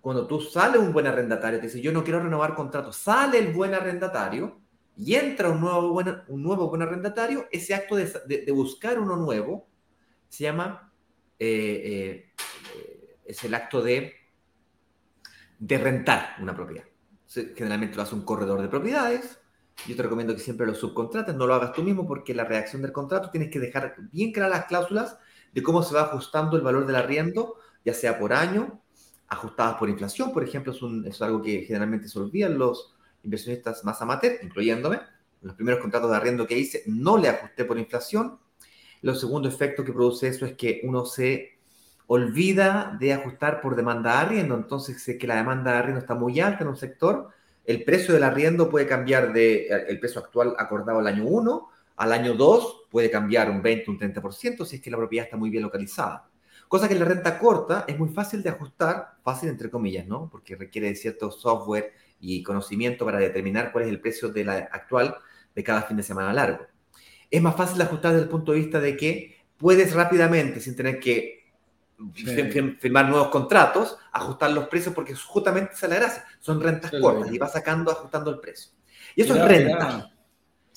cuando 0.00 0.26
tú 0.26 0.40
sales 0.40 0.80
un 0.80 0.92
buen 0.92 1.06
arrendatario, 1.06 1.60
te 1.60 1.66
dice, 1.66 1.80
yo 1.80 1.92
no 1.92 2.02
quiero 2.02 2.20
renovar 2.20 2.54
contrato, 2.54 2.92
sale 2.92 3.38
el 3.38 3.52
buen 3.52 3.74
arrendatario 3.74 4.60
y 4.96 5.14
entra 5.14 5.50
un 5.50 5.60
nuevo 5.60 5.90
buen, 5.90 6.22
un 6.28 6.42
nuevo 6.42 6.68
buen 6.68 6.82
arrendatario, 6.82 7.46
ese 7.52 7.74
acto 7.74 7.96
de, 7.96 8.06
de, 8.26 8.52
buscar 8.52 8.98
uno 8.98 9.16
nuevo 9.16 9.68
se 10.28 10.44
llama, 10.44 10.92
eh, 11.38 11.82
eh, 11.84 12.32
es 13.28 13.44
el 13.44 13.54
acto 13.54 13.82
de, 13.82 14.14
de 15.58 15.78
rentar 15.78 16.36
una 16.40 16.54
propiedad. 16.54 16.84
Generalmente 17.26 17.96
lo 17.96 18.02
hace 18.02 18.14
un 18.14 18.22
corredor 18.22 18.60
de 18.62 18.68
propiedades. 18.68 19.38
Yo 19.86 19.94
te 19.94 20.02
recomiendo 20.02 20.34
que 20.34 20.40
siempre 20.40 20.66
lo 20.66 20.74
subcontrates, 20.74 21.34
no 21.36 21.46
lo 21.46 21.54
hagas 21.54 21.72
tú 21.72 21.82
mismo 21.82 22.06
porque 22.06 22.34
la 22.34 22.44
redacción 22.44 22.82
del 22.82 22.92
contrato 22.92 23.30
tienes 23.30 23.50
que 23.50 23.60
dejar 23.60 23.94
bien 24.10 24.32
claras 24.32 24.58
las 24.58 24.66
cláusulas 24.66 25.18
de 25.52 25.62
cómo 25.62 25.82
se 25.82 25.94
va 25.94 26.02
ajustando 26.02 26.56
el 26.56 26.62
valor 26.62 26.86
del 26.86 26.96
arriendo, 26.96 27.56
ya 27.84 27.94
sea 27.94 28.18
por 28.18 28.32
año, 28.32 28.82
ajustadas 29.28 29.76
por 29.76 29.88
inflación, 29.88 30.32
por 30.32 30.42
ejemplo, 30.42 30.72
es, 30.72 30.82
un, 30.82 31.06
es 31.06 31.20
algo 31.20 31.42
que 31.42 31.62
generalmente 31.62 32.08
se 32.08 32.18
olvidan 32.18 32.58
los 32.58 32.94
inversionistas 33.22 33.84
más 33.84 34.00
amateur, 34.00 34.38
incluyéndome. 34.42 35.00
Los 35.42 35.54
primeros 35.54 35.80
contratos 35.80 36.10
de 36.10 36.16
arriendo 36.16 36.46
que 36.46 36.58
hice 36.58 36.82
no 36.86 37.18
le 37.18 37.28
ajusté 37.28 37.64
por 37.64 37.78
inflación. 37.78 38.38
Lo 39.02 39.14
segundo 39.14 39.48
efecto 39.48 39.84
que 39.84 39.92
produce 39.92 40.28
eso 40.28 40.46
es 40.46 40.54
que 40.54 40.80
uno 40.82 41.04
se 41.04 41.57
olvida 42.08 42.96
de 42.98 43.12
ajustar 43.12 43.60
por 43.60 43.76
demanda 43.76 44.12
de 44.12 44.18
arriendo. 44.18 44.56
Entonces, 44.56 45.00
si 45.00 45.12
es 45.12 45.18
que 45.18 45.26
la 45.28 45.36
demanda 45.36 45.72
de 45.72 45.78
arriendo 45.78 46.00
está 46.00 46.14
muy 46.14 46.40
alta 46.40 46.64
en 46.64 46.68
un 46.68 46.76
sector, 46.76 47.28
el 47.64 47.84
precio 47.84 48.12
del 48.12 48.24
arriendo 48.24 48.68
puede 48.68 48.86
cambiar 48.86 49.32
de 49.32 49.68
el 49.88 50.00
precio 50.00 50.20
actual 50.20 50.54
acordado 50.58 50.98
al 50.98 51.06
año 51.06 51.24
1 51.24 51.68
al 51.98 52.12
año 52.12 52.34
2, 52.34 52.84
puede 52.90 53.10
cambiar 53.10 53.50
un 53.50 53.60
20, 53.60 53.90
un 53.90 53.98
30% 53.98 54.64
si 54.64 54.76
es 54.76 54.82
que 54.82 54.90
la 54.90 54.96
propiedad 54.96 55.26
está 55.26 55.36
muy 55.36 55.50
bien 55.50 55.64
localizada. 55.64 56.28
Cosa 56.68 56.88
que 56.88 56.94
la 56.94 57.04
renta 57.04 57.38
corta 57.38 57.84
es 57.88 57.98
muy 57.98 58.08
fácil 58.08 58.42
de 58.42 58.50
ajustar, 58.50 59.16
fácil 59.24 59.48
entre 59.48 59.68
comillas, 59.68 60.06
¿no? 60.06 60.28
Porque 60.30 60.54
requiere 60.54 60.88
de 60.88 60.94
cierto 60.94 61.30
software 61.30 61.92
y 62.20 62.42
conocimiento 62.42 63.04
para 63.04 63.18
determinar 63.18 63.72
cuál 63.72 63.84
es 63.84 63.90
el 63.90 64.00
precio 64.00 64.28
de 64.28 64.44
la 64.44 64.68
actual 64.70 65.16
de 65.54 65.64
cada 65.64 65.82
fin 65.82 65.96
de 65.96 66.02
semana 66.04 66.32
largo. 66.32 66.66
Es 67.30 67.42
más 67.42 67.56
fácil 67.56 67.78
de 67.78 67.84
ajustar 67.84 68.12
desde 68.12 68.24
el 68.24 68.30
punto 68.30 68.52
de 68.52 68.58
vista 68.58 68.80
de 68.80 68.96
que 68.96 69.36
puedes 69.56 69.92
rápidamente, 69.92 70.60
sin 70.60 70.76
tener 70.76 71.00
que 71.00 71.37
firmar 72.14 73.08
nuevos 73.08 73.28
contratos, 73.28 73.98
ajustar 74.12 74.52
los 74.52 74.68
precios 74.68 74.94
porque 74.94 75.14
justamente 75.14 75.72
esa 75.74 75.86
es 75.86 75.92
la 75.92 75.98
gracia. 75.98 76.24
Son 76.40 76.60
rentas 76.60 76.92
cortas 77.00 77.32
y 77.32 77.38
vas 77.38 77.52
sacando, 77.52 77.90
ajustando 77.90 78.30
el 78.30 78.38
precio. 78.38 78.72
Y 79.16 79.22
eso 79.22 79.34
es 79.34 79.44
renta. 79.44 80.10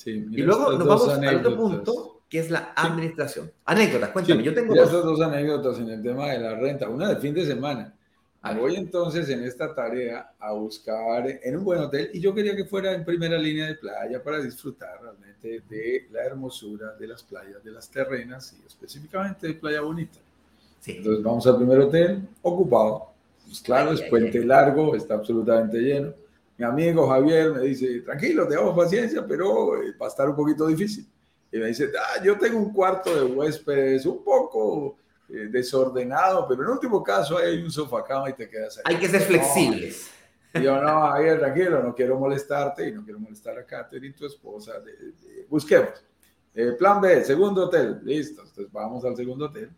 y 0.06 0.42
luego 0.42 0.74
nos 0.74 0.88
vamos 0.88 1.10
al 1.10 1.36
otro 1.38 1.56
punto 1.56 2.22
que 2.28 2.40
es 2.40 2.50
la 2.50 2.74
administración. 2.76 3.52
Anécdotas, 3.66 4.10
cuéntame, 4.12 4.42
yo 4.42 4.54
tengo 4.54 4.74
dos. 4.74 4.92
dos 4.92 5.22
anécdotas 5.22 5.80
en 5.80 5.90
el 5.90 6.02
tema 6.02 6.30
de 6.30 6.40
la 6.40 6.56
renta, 6.56 6.88
una 6.88 7.10
de 7.10 7.18
fin 7.18 7.34
de 7.34 7.46
semana. 7.46 7.94
Voy 8.58 8.76
entonces 8.76 9.30
en 9.30 9.44
esta 9.44 9.76
tarea 9.76 10.34
a 10.40 10.54
buscar 10.54 11.28
en 11.28 11.58
un 11.58 11.64
buen 11.64 11.80
hotel 11.80 12.10
y 12.12 12.20
yo 12.20 12.34
quería 12.34 12.56
que 12.56 12.66
fuera 12.66 12.94
en 12.94 13.06
primera 13.06 13.38
línea 13.38 13.68
de 13.68 13.76
playa 13.76 14.24
para 14.24 14.40
disfrutar 14.40 15.00
realmente 15.00 15.62
de 15.70 16.08
la 16.12 16.24
hermosura 16.24 16.96
de 16.96 17.08
las 17.08 17.22
playas, 17.22 17.64
de 17.64 17.72
las 17.72 17.92
terrenas 17.92 18.58
y 18.60 18.66
específicamente 18.66 19.48
de 19.48 19.54
Playa 19.54 19.82
Bonita. 19.82 20.18
Sí. 20.82 20.98
Entonces 20.98 21.24
vamos 21.24 21.48
al 21.48 21.56
primer 21.56 21.80
hotel, 21.80 22.28
ocupado. 22.42 23.12
Pues 23.46 23.62
claro, 23.62 23.94
es 23.94 24.02
puente 24.02 24.44
largo, 24.44 24.96
está 24.96 25.14
absolutamente 25.14 25.78
lleno. 25.78 26.14
Mi 26.58 26.66
amigo 26.66 27.08
Javier 27.08 27.54
me 27.54 27.62
dice, 27.62 28.02
tranquilo, 28.02 28.48
te 28.48 28.56
damos 28.56 28.76
paciencia, 28.76 29.26
pero 29.26 29.82
eh, 29.82 29.96
va 30.00 30.08
a 30.08 30.10
estar 30.10 30.30
un 30.30 30.36
poquito 30.36 30.68
difícil 30.68 31.08
y 31.52 31.58
me 31.58 31.68
dice, 31.68 31.92
ah, 32.00 32.24
yo 32.24 32.38
tengo 32.38 32.58
un 32.58 32.72
cuarto 32.72 33.14
de 33.14 33.24
huéspedes 33.24 34.06
un 34.06 34.24
poco 34.24 34.98
eh, 35.30 35.48
desordenado, 35.50 36.48
pero 36.48 36.64
en 36.64 36.70
último 36.70 37.04
caso 37.04 37.38
hay 37.38 37.62
un 37.62 37.72
sofá 37.72 38.04
cama 38.04 38.30
y 38.30 38.34
te 38.34 38.50
quedas 38.50 38.78
ahí. 38.78 38.84
Hay 38.86 39.00
que 39.00 39.10
ser 39.10 39.22
flexibles. 39.22 40.10
Y 40.54 40.62
yo, 40.62 40.82
no, 40.82 41.08
Javier, 41.08 41.40
tranquilo, 41.40 41.84
no 41.84 41.96
quiero 41.96 42.18
molestarte 42.20 42.88
y 42.88 42.92
no 42.92 43.04
quiero 43.04 43.20
molestar 43.20 43.58
a 43.58 43.66
Katherine, 43.66 44.14
y 44.16 44.18
tu 44.18 44.26
esposa. 44.26 44.74
busquemos. 45.50 46.06
Eh, 46.54 46.74
plan 46.78 47.00
B, 47.00 47.24
segundo 47.24 47.66
hotel, 47.66 48.00
listo. 48.04 48.42
Entonces 48.42 48.72
vamos 48.72 49.04
al 49.06 49.16
segundo 49.16 49.46
hotel 49.46 49.70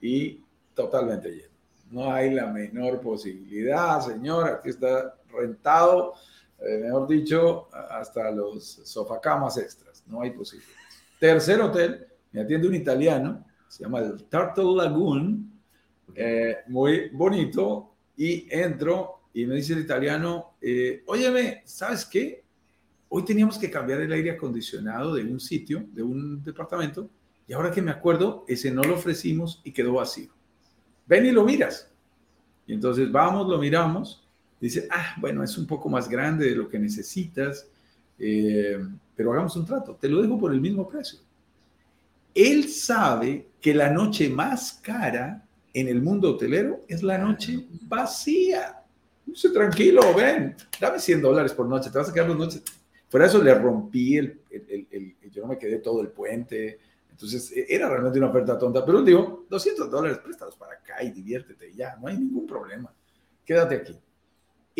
y 0.00 0.40
totalmente 0.82 1.30
lleno. 1.30 1.54
No 1.90 2.12
hay 2.12 2.30
la 2.30 2.46
menor 2.46 3.00
posibilidad, 3.00 4.00
señor, 4.00 4.48
aquí 4.48 4.70
está 4.70 5.14
rentado, 5.32 6.14
eh, 6.60 6.78
mejor 6.84 7.08
dicho, 7.08 7.68
hasta 7.72 8.30
los 8.30 8.80
sofacamas 8.84 9.58
extras. 9.58 10.02
No 10.06 10.22
hay 10.22 10.30
posibilidad. 10.30 10.74
Tercer 11.18 11.60
hotel, 11.60 12.06
me 12.32 12.40
atiende 12.42 12.68
un 12.68 12.74
italiano, 12.74 13.44
se 13.68 13.84
llama 13.84 13.98
el 14.00 14.24
Turtle 14.24 14.76
Lagoon, 14.76 15.50
eh, 16.14 16.58
muy 16.68 17.08
bonito, 17.10 17.94
y 18.16 18.46
entro 18.50 19.20
y 19.32 19.46
me 19.46 19.56
dice 19.56 19.74
el 19.74 19.80
italiano, 19.80 20.54
eh, 20.60 21.02
óyeme, 21.06 21.62
¿sabes 21.64 22.04
qué? 22.04 22.44
Hoy 23.08 23.24
teníamos 23.24 23.58
que 23.58 23.70
cambiar 23.70 24.00
el 24.00 24.12
aire 24.12 24.32
acondicionado 24.32 25.14
de 25.14 25.24
un 25.24 25.40
sitio, 25.40 25.84
de 25.92 26.02
un 26.02 26.42
departamento, 26.42 27.08
y 27.46 27.52
ahora 27.52 27.70
que 27.70 27.82
me 27.82 27.90
acuerdo, 27.90 28.44
ese 28.46 28.70
no 28.70 28.82
lo 28.82 28.94
ofrecimos 28.94 29.60
y 29.64 29.72
quedó 29.72 29.94
vacío. 29.94 30.30
Ven 31.10 31.26
y 31.26 31.32
lo 31.32 31.42
miras. 31.42 31.90
Y 32.68 32.72
entonces 32.72 33.10
vamos, 33.10 33.48
lo 33.48 33.58
miramos, 33.58 34.22
dice, 34.60 34.86
ah, 34.92 35.16
bueno, 35.20 35.42
es 35.42 35.58
un 35.58 35.66
poco 35.66 35.88
más 35.88 36.08
grande 36.08 36.48
de 36.48 36.54
lo 36.54 36.68
que 36.68 36.78
necesitas, 36.78 37.66
eh, 38.16 38.78
pero 39.16 39.32
hagamos 39.32 39.56
un 39.56 39.66
trato, 39.66 39.96
te 39.96 40.08
lo 40.08 40.22
dejo 40.22 40.38
por 40.38 40.52
el 40.52 40.60
mismo 40.60 40.88
precio. 40.88 41.18
Él 42.32 42.68
sabe 42.68 43.48
que 43.60 43.74
la 43.74 43.90
noche 43.90 44.30
más 44.30 44.74
cara 44.84 45.44
en 45.74 45.88
el 45.88 46.00
mundo 46.00 46.30
hotelero 46.30 46.84
es 46.86 47.02
la 47.02 47.18
noche 47.18 47.66
vacía. 47.88 48.80
Dice, 49.26 49.50
tranquilo, 49.50 50.14
ven, 50.14 50.54
dame 50.80 51.00
100 51.00 51.22
dólares 51.22 51.52
por 51.52 51.66
noche, 51.66 51.90
te 51.90 51.98
vas 51.98 52.08
a 52.08 52.14
quedar 52.14 52.28
dos 52.28 52.38
noches. 52.38 52.62
Por 53.10 53.20
eso 53.20 53.42
le 53.42 53.52
rompí 53.52 54.16
el, 54.16 54.42
el, 54.48 54.86
el, 54.88 55.16
yo 55.32 55.42
no 55.42 55.48
me 55.48 55.58
quedé 55.58 55.78
todo 55.78 56.02
el 56.02 56.08
puente. 56.10 56.78
Entonces 57.20 57.52
e, 57.52 57.66
era 57.68 57.88
realmente 57.88 58.18
una 58.18 58.30
oferta 58.30 58.58
tonta, 58.58 58.84
pero 58.84 59.02
digo, 59.02 59.46
200 59.50 59.90
dólares, 59.90 60.18
préstalos 60.18 60.56
para 60.56 60.74
acá 60.74 61.02
y 61.02 61.10
diviértete, 61.10 61.72
ya, 61.74 61.96
no 61.96 62.08
hay 62.08 62.16
ningún 62.16 62.46
problema. 62.46 62.94
Quédate 63.44 63.76
aquí 63.76 64.00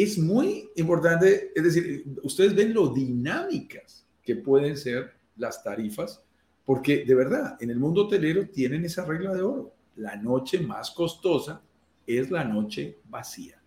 es 0.02 0.18
muy 0.18 0.70
importante, 0.76 1.52
es 1.54 1.62
decir, 1.62 2.04
ustedes 2.22 2.54
ven 2.54 2.72
lo 2.72 2.88
dinámicas 2.88 4.06
que 4.22 4.36
pueden 4.36 4.76
ser 4.76 5.12
las 5.36 5.62
tarifas, 5.62 6.22
porque 6.64 7.04
de 7.04 7.14
verdad, 7.14 7.56
en 7.60 7.70
el 7.70 7.78
mundo 7.78 8.06
hotelero 8.06 8.48
tienen 8.48 8.84
esa 8.84 9.04
regla 9.04 9.34
de 9.34 9.42
oro. 9.42 9.74
La 9.96 10.16
noche 10.16 10.60
más 10.60 10.90
costosa 10.92 11.60
es 12.06 12.30
la 12.30 12.44
noche 12.44 12.98
vacía. 13.08 13.60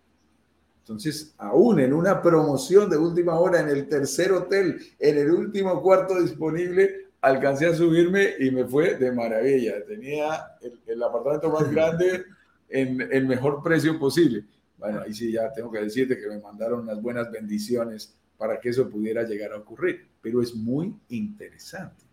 Entonces, 0.80 1.34
aún 1.38 1.80
en 1.80 1.92
una 1.92 2.20
promoción 2.20 2.90
de 2.90 2.96
última 2.96 3.38
hora 3.38 3.60
en 3.60 3.68
el 3.68 3.88
tercer 3.88 4.32
hotel, 4.32 4.78
en 4.98 5.18
el 5.18 5.30
último 5.30 5.80
cuarto 5.80 6.20
disponible, 6.20 7.03
alcancé 7.24 7.66
a 7.66 7.74
subirme 7.74 8.34
y 8.38 8.50
me 8.50 8.64
fue 8.64 8.96
de 8.96 9.10
maravilla. 9.10 9.84
Tenía 9.86 10.46
el, 10.86 11.02
apartamento 11.02 11.50
más 11.50 11.70
grande 11.72 12.24
en 12.68 13.00
el 13.00 13.26
mejor 13.26 13.62
precio 13.62 13.98
posible. 13.98 14.44
Bueno, 14.76 15.00
ahí 15.00 15.14
sí 15.14 15.32
ya 15.32 15.52
tengo 15.52 15.72
que 15.72 15.80
decirte 15.80 16.18
que 16.18 16.28
me 16.28 16.38
mandaron 16.38 16.80
unas 16.80 17.00
buenas 17.00 17.30
bendiciones 17.30 18.14
para 18.36 18.60
que 18.60 18.68
eso 18.68 18.90
pudiera 18.90 19.22
llegar 19.22 19.52
a 19.52 19.58
ocurrir, 19.58 20.06
pero 20.20 20.42
es 20.42 20.54
muy 20.54 20.94
interesante. 21.08 22.04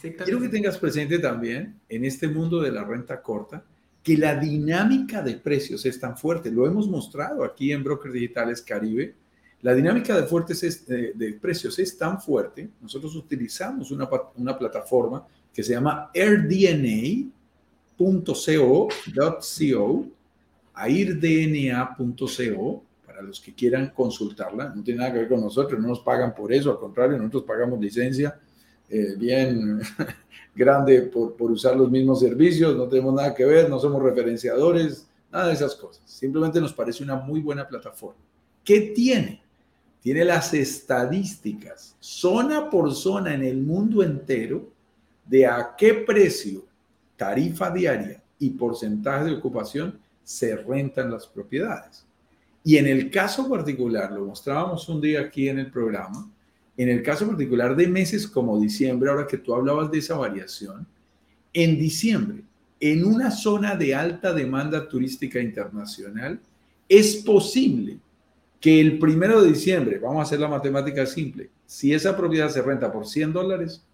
Quiero 0.00 0.40
que 0.40 0.48
tengas 0.48 0.78
presente 0.78 1.18
también 1.18 1.80
en 1.88 2.04
este 2.04 2.28
mundo 2.28 2.60
de 2.60 2.72
la 2.72 2.84
renta 2.84 3.22
corta 3.22 3.64
que 4.02 4.18
la 4.18 4.36
dinámica 4.36 5.22
de 5.22 5.34
precios 5.34 5.86
es 5.86 5.98
tan 5.98 6.16
fuerte. 6.16 6.50
Lo 6.50 6.66
hemos 6.66 6.88
mostrado 6.88 7.42
aquí 7.42 7.72
en 7.72 7.82
Brokers 7.82 8.12
Digitales 8.12 8.60
Caribe. 8.60 9.14
La 9.64 9.74
dinámica 9.74 10.20
de, 10.20 10.24
fuertes 10.24 10.86
de, 10.86 11.38
precios 11.40 11.78
es 11.78 11.96
tan 11.96 12.20
fuerte. 12.20 12.68
Nosotros 12.82 13.16
utilizamos 13.16 13.90
una, 13.90 14.06
una 14.36 14.58
plataforma 14.58 15.26
que 15.54 15.62
se 15.62 15.72
llama 15.72 16.10
airdna.co.co 16.14 17.30
airdna.co 20.74 22.82
para 23.06 23.22
los 23.22 23.40
que 23.40 23.54
quieran 23.54 23.90
consultarla. 23.96 24.74
No 24.74 24.82
tiene 24.82 25.00
nada 25.00 25.14
que 25.14 25.20
ver 25.20 25.30
con 25.30 25.40
nosotros, 25.40 25.80
no 25.80 25.88
nos 25.88 26.00
pagan 26.00 26.34
por 26.34 26.52
eso, 26.52 26.70
al 26.70 26.78
contrario, 26.78 27.16
nosotros 27.16 27.44
pagamos 27.44 27.80
licencia 27.80 28.38
eh, 28.90 29.14
bien 29.16 29.80
grande 30.54 31.04
por, 31.04 31.36
por 31.36 31.50
usar 31.50 31.74
los 31.74 31.90
mismos 31.90 32.20
servicios, 32.20 32.76
no 32.76 32.86
tenemos 32.86 33.14
nada 33.14 33.34
que 33.34 33.46
ver, 33.46 33.70
no 33.70 33.80
somos 33.80 34.02
referenciadores, 34.02 35.08
nada 35.32 35.48
de 35.48 35.54
esas 35.54 35.74
cosas. 35.74 36.02
Simplemente 36.04 36.60
nos 36.60 36.74
parece 36.74 37.02
una 37.02 37.16
muy 37.16 37.40
buena 37.40 37.66
plataforma. 37.66 38.20
¿Qué 38.62 38.92
tiene? 38.94 39.43
Tiene 40.04 40.26
las 40.26 40.52
estadísticas, 40.52 41.96
zona 41.98 42.68
por 42.68 42.94
zona 42.94 43.32
en 43.32 43.42
el 43.42 43.62
mundo 43.62 44.02
entero, 44.02 44.70
de 45.24 45.46
a 45.46 45.74
qué 45.78 45.94
precio, 45.94 46.66
tarifa 47.16 47.70
diaria 47.70 48.22
y 48.38 48.50
porcentaje 48.50 49.24
de 49.24 49.36
ocupación 49.36 49.98
se 50.22 50.56
rentan 50.56 51.10
las 51.10 51.26
propiedades. 51.26 52.04
Y 52.62 52.76
en 52.76 52.86
el 52.86 53.10
caso 53.10 53.48
particular, 53.48 54.12
lo 54.12 54.26
mostrábamos 54.26 54.86
un 54.90 55.00
día 55.00 55.22
aquí 55.22 55.48
en 55.48 55.58
el 55.58 55.70
programa, 55.70 56.30
en 56.76 56.90
el 56.90 57.02
caso 57.02 57.26
particular 57.26 57.74
de 57.74 57.88
meses 57.88 58.28
como 58.28 58.60
diciembre, 58.60 59.08
ahora 59.08 59.26
que 59.26 59.38
tú 59.38 59.54
hablabas 59.54 59.90
de 59.90 60.00
esa 60.00 60.18
variación, 60.18 60.86
en 61.50 61.78
diciembre, 61.78 62.42
en 62.78 63.06
una 63.06 63.30
zona 63.30 63.74
de 63.74 63.94
alta 63.94 64.34
demanda 64.34 64.86
turística 64.86 65.40
internacional, 65.40 66.38
es 66.90 67.16
posible 67.16 68.00
que 68.64 68.80
el 68.80 68.98
primero 68.98 69.42
de 69.42 69.50
diciembre, 69.50 69.98
vamos 69.98 70.20
a 70.20 70.22
hacer 70.22 70.40
la 70.40 70.48
matemática 70.48 71.04
simple, 71.04 71.50
si 71.66 71.92
esa 71.92 72.16
propiedad 72.16 72.48
se 72.48 72.62
renta 72.62 72.90
por 72.90 73.06
100 73.06 73.34
dólares, 73.34 73.84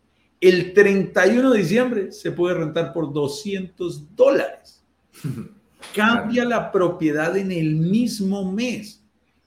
el 0.41 0.73
31 0.73 1.51
de 1.51 1.59
diciembre 1.59 2.13
se 2.13 2.31
puede 2.31 2.55
rentar 2.55 2.93
por 2.93 3.13
200 3.13 4.15
dólares. 4.15 4.85
Cambia 5.93 6.45
la 6.45 6.71
propiedad 6.71 7.37
en 7.37 7.51
el 7.51 7.75
mismo 7.75 8.49
mes. 8.53 9.03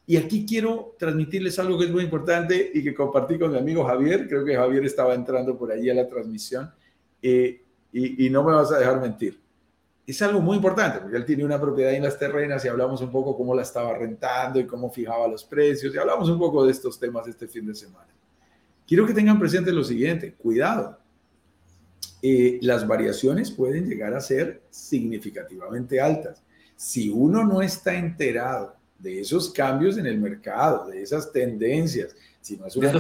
Y 0.06 0.18
aquí 0.18 0.46
quiero 0.46 0.94
transmitirles 1.00 1.58
algo 1.58 1.80
que 1.80 1.86
es 1.86 1.92
muy 1.92 2.04
importante 2.04 2.72
y 2.74 2.84
que 2.84 2.94
compartí 2.94 3.40
con 3.40 3.54
mi 3.54 3.58
amigo 3.58 3.86
Javier. 3.86 4.28
Creo 4.28 4.44
que 4.44 4.58
Javier 4.58 4.84
estaba 4.84 5.16
entrando 5.16 5.58
por 5.58 5.72
allí 5.72 5.90
a 5.90 5.94
la 5.94 6.10
transmisión. 6.10 6.70
Eh, 7.22 7.64
y, 7.94 8.26
y, 8.26 8.30
no 8.30 8.44
me 8.44 8.52
vas 8.52 8.74
a 8.74 8.80
dejar 8.80 9.00
mentir. 9.00 9.40
Es 10.06 10.22
algo 10.22 10.42
muy 10.42 10.58
importante 10.58 11.00
porque 11.00 11.16
él 11.16 11.26
tiene 11.26 11.46
una 11.46 11.60
propiedad 11.60 11.94
en 11.94 12.04
las 12.04 12.20
terrenas 12.20 12.64
y 12.66 12.68
hablamos 12.68 13.02
un 13.02 13.12
poco 13.12 13.38
cómo 13.38 13.56
la 13.56 13.62
estaba 13.62 13.98
rentando 13.98 14.60
y 14.60 14.66
cómo 14.66 14.90
fijaba 14.90 15.28
los 15.28 15.46
precios 15.46 15.96
y 15.96 15.98
hablamos 15.98 16.30
un 16.30 16.38
poco 16.38 16.66
de 16.66 16.72
estos 16.72 17.00
temas 17.00 17.28
este 17.28 17.48
fin 17.48 17.66
de 17.66 17.74
semana. 17.74 18.08
Quiero 18.86 19.06
que 19.06 19.14
tengan 19.14 19.40
presente 19.40 19.72
lo 19.72 19.84
siguiente, 19.84 20.34
cuidado. 20.34 21.00
Eh, 22.22 22.60
las 22.62 22.86
variaciones 22.86 23.52
pueden 23.52 23.86
llegar 23.88 24.14
a 24.14 24.20
ser 24.20 24.62
significativamente 24.70 26.02
altas. 26.02 26.42
Si 26.76 27.10
uno 27.10 27.46
no 27.46 27.62
está 27.62 27.96
enterado 27.96 28.76
de 29.00 29.22
esos 29.22 29.52
cambios 29.52 29.98
en 29.98 30.06
el 30.06 30.20
mercado, 30.20 30.88
de 30.88 31.02
esas 31.02 31.32
tendencias, 31.32 32.16
si 32.42 32.58
no 32.58 32.68
es 32.68 32.76
una 32.76 32.92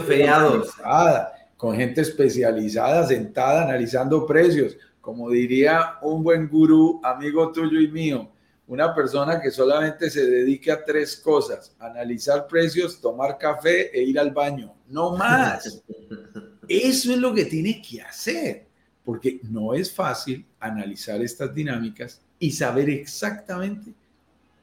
con 1.57 1.75
gente 1.77 2.01
especializada, 2.01 3.07
sentada, 3.07 3.63
analizando 3.63 4.27
precios, 4.27 4.77
como 5.03 5.29
diría 5.29 5.97
un 6.01 6.23
buen 6.23 6.47
gurú, 6.47 7.01
amigo 7.03 7.51
tuyo 7.51 7.77
y 7.77 7.89
mío, 7.89 8.31
una 8.67 8.95
persona 8.95 9.41
que 9.41 9.51
solamente 9.51 10.09
se 10.09 10.25
dedique 10.25 10.71
a 10.71 10.81
tres 10.81 11.17
cosas, 11.17 11.75
analizar 11.77 12.47
precios, 12.47 13.01
tomar 13.01 13.37
café 13.37 13.91
e 13.93 14.01
ir 14.01 14.17
al 14.17 14.31
baño, 14.31 14.73
no 14.87 15.17
más. 15.17 15.83
Eso 16.69 17.11
es 17.11 17.17
lo 17.17 17.33
que 17.33 17.43
tiene 17.43 17.81
que 17.81 18.01
hacer 18.01 18.65
porque 19.03 19.41
no 19.43 19.73
es 19.73 19.91
fácil 19.91 20.45
analizar 20.57 21.21
estas 21.21 21.53
dinámicas 21.53 22.21
y 22.39 22.51
saber 22.51 22.89
exactamente 22.89 23.91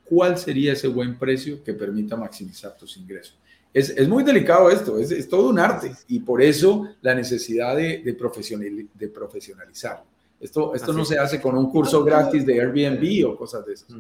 cuál 0.07 0.39
sería 0.39 0.73
ese 0.73 0.89
buen 0.89 1.19
precio 1.19 1.63
que 1.63 1.75
permita 1.75 2.17
maximizar 2.17 2.75
tus 2.79 2.97
ingresos. 2.97 3.37
Es, 3.75 3.91
es 3.91 4.09
muy 4.09 4.25
delicado 4.25 4.71
esto, 4.71 4.99
es, 4.99 5.11
es, 5.11 5.29
todo 5.29 5.51
un 5.51 5.59
arte 5.59 5.93
y 6.09 6.21
por 6.21 6.41
eso 6.41 6.89
la 7.03 7.15
necesidad 7.15 7.77
de, 7.77 7.99
de, 7.99 8.15
profesional, 8.15 8.89
de 8.95 9.09
profesionalizarlo. 9.09 10.09
Esto, 10.41 10.75
esto 10.75 10.93
no 10.95 11.05
se 11.05 11.19
hace 11.19 11.41
con 11.41 11.57
un 11.57 11.71
curso 11.71 12.03
gratis 12.03 12.47
de 12.47 12.61
Airbnb 12.61 13.29
o 13.29 13.37
cosas 13.37 13.65
de 13.67 13.75
esas. 13.75 13.95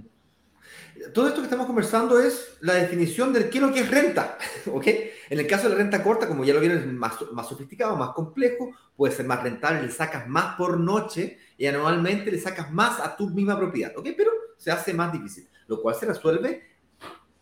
Todo 1.12 1.29
esto 1.29 1.40
que 1.40 1.46
estamos 1.46 1.66
conversando 1.66 2.18
es 2.18 2.57
la 2.61 2.74
definición 2.74 3.33
de 3.33 3.48
qué 3.50 3.59
es 3.59 3.64
lo 3.64 3.72
que 3.72 3.81
es 3.81 3.90
renta. 3.90 4.38
¿ok? 4.72 4.87
En 5.29 5.38
el 5.38 5.46
caso 5.46 5.64
de 5.64 5.70
la 5.70 5.76
renta 5.76 6.03
corta, 6.03 6.26
como 6.26 6.44
ya 6.44 6.55
lo 6.55 6.61
vieron, 6.61 6.79
es 6.79 6.87
más, 6.87 7.14
más 7.33 7.48
sofisticado, 7.48 7.96
más 7.96 8.11
complejo, 8.11 8.72
puede 8.96 9.14
ser 9.14 9.26
más 9.26 9.42
rentable, 9.42 9.83
le 9.83 9.92
sacas 9.92 10.26
más 10.29 10.57
por 10.57 10.81
noche 10.81 11.38
y 11.57 11.66
anualmente 11.66 12.31
le 12.31 12.40
sacas 12.40 12.72
más 12.72 13.00
a 13.00 13.16
tu 13.16 13.29
misma 13.29 13.59
propiedad, 13.59 13.96
¿ok? 13.96 14.09
Pero 14.16 14.31
se 14.57 14.70
hace 14.70 14.94
más 14.94 15.12
difícil, 15.12 15.48
lo 15.66 15.81
cual 15.81 15.94
se 15.94 16.07
resuelve 16.07 16.68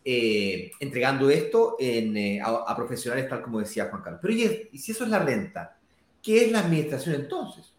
eh, 0.05 0.71
entregando 0.81 1.31
esto 1.31 1.77
en, 1.79 2.17
eh, 2.17 2.41
a, 2.45 2.75
profesionales, 2.77 3.29
tal 3.29 3.43
como 3.43 3.61
decía 3.61 3.89
Juan 3.91 4.03
Carlos. 4.03 4.21
Pero 4.23 4.35
¿y, 4.35 4.69
y 4.73 4.79
si 4.79 4.93
eso 4.93 5.05
es 5.05 5.11
la 5.11 5.19
renta? 5.19 5.79
¿Qué 6.23 6.47
es 6.47 6.53
la 6.53 6.61
administración 6.61 7.15
entonces? 7.15 7.78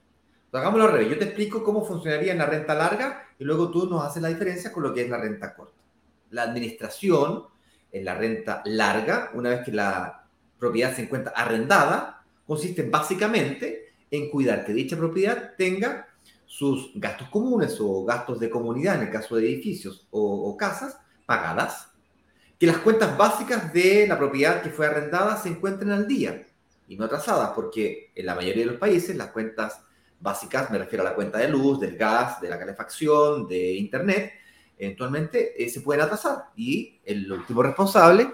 Hagámoslo 0.52 0.86
al 0.86 0.92
revés. 0.94 1.10
Yo 1.10 1.18
te 1.18 1.26
explico 1.26 1.64
cómo 1.64 1.86
funcionaría 1.86 2.32
en 2.32 2.40
la 2.40 2.46
renta 2.46 2.74
larga 2.74 3.28
y 3.38 3.44
luego 3.44 3.70
tú 3.70 3.88
nos 3.88 4.04
haces 4.04 4.22
la 4.22 4.30
diferencia 4.30 4.72
con 4.72 4.84
lo 4.84 4.94
que 4.94 5.04
es 5.04 5.10
la 5.10 5.18
renta 5.18 5.54
corta. 5.54 5.78
La 6.32 6.44
administración 6.44 7.46
en 7.92 8.06
la 8.06 8.16
renta 8.16 8.62
larga, 8.66 9.32
una 9.34 9.50
vez 9.50 9.62
que 9.64 9.72
la 9.72 10.26
propiedad 10.58 10.96
se 10.96 11.04
encuentra 11.04 11.34
arrendada, 11.36 12.24
consiste 12.46 12.84
básicamente 12.84 13.94
en 14.10 14.30
cuidar 14.30 14.66
que 14.66 14.74
dicha 14.74 14.98
propiedad 14.98 15.54
tenga 15.56 16.08
sus 16.46 16.92
gastos 16.96 17.30
comunes 17.30 17.78
o 17.80 18.04
gastos 18.04 18.40
de 18.40 18.50
comunidad, 18.50 18.96
en 18.96 19.08
el 19.08 19.12
caso 19.12 19.36
de 19.36 19.48
edificios 19.48 20.08
o, 20.10 20.50
o 20.50 20.58
casas, 20.58 20.98
pagadas, 21.28 21.92
que 22.60 22.66
las 22.66 22.80
cuentas 22.80 23.16
básicas 23.16 23.72
de 23.72 24.08
la 24.08 24.18
propiedad 24.18 24.62
que 24.62 24.72
fue 24.72 24.88
arrendada 24.88 25.38
se 25.38 25.50
encuentren 25.50 25.92
al 25.92 26.08
día 26.08 26.44
y 26.88 26.98
no 26.98 27.06
atrasadas, 27.06 27.52
porque 27.56 28.12
en 28.16 28.26
la 28.26 28.36
mayoría 28.36 28.66
de 28.66 28.72
los 28.72 28.80
países 28.80 29.16
las 29.16 29.30
cuentas 29.30 29.82
básicas, 30.20 30.70
me 30.70 30.78
refiero 30.78 31.06
a 31.06 31.10
la 31.10 31.16
cuenta 31.16 31.38
de 31.38 31.48
luz, 31.48 31.80
del 31.80 31.98
gas, 31.98 32.42
de 32.42 32.50
la 32.50 32.60
calefacción, 32.60 33.48
de 33.48 33.74
internet, 33.74 34.34
eventualmente 34.78 35.62
eh, 35.62 35.70
se 35.70 35.82
pueden 35.82 36.02
atrasar 36.02 36.46
y 36.56 37.00
el 37.06 37.32
último 37.32 37.64
responsable, 37.64 38.32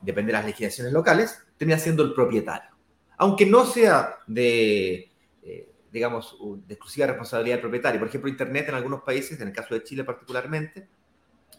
depende 0.00 0.32
de 0.32 0.38
las 0.38 0.46
legislaciones 0.46 0.92
locales, 0.92 1.38
termina 1.56 1.78
siendo 1.78 2.02
el 2.02 2.14
propietario. 2.14 2.70
Aunque 3.16 3.46
no 3.46 3.64
sea 3.64 4.16
de, 4.26 5.10
eh, 5.42 5.68
digamos, 5.90 6.36
de 6.66 6.74
exclusiva 6.74 7.06
responsabilidad 7.06 7.56
del 7.56 7.62
propietario. 7.62 8.00
Por 8.00 8.08
ejemplo, 8.08 8.28
internet 8.28 8.68
en 8.68 8.74
algunos 8.74 9.02
países, 9.02 9.40
en 9.40 9.48
el 9.48 9.54
caso 9.54 9.74
de 9.74 9.84
Chile 9.84 10.04
particularmente, 10.04 10.88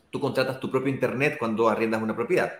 tú 0.10 0.19
contratas 0.19 0.60
tu 0.60 0.69
propio 0.69 0.93
internet 0.93 1.38
cuando 1.39 1.69
arriendas 1.69 2.01
una 2.01 2.15
propiedad. 2.15 2.51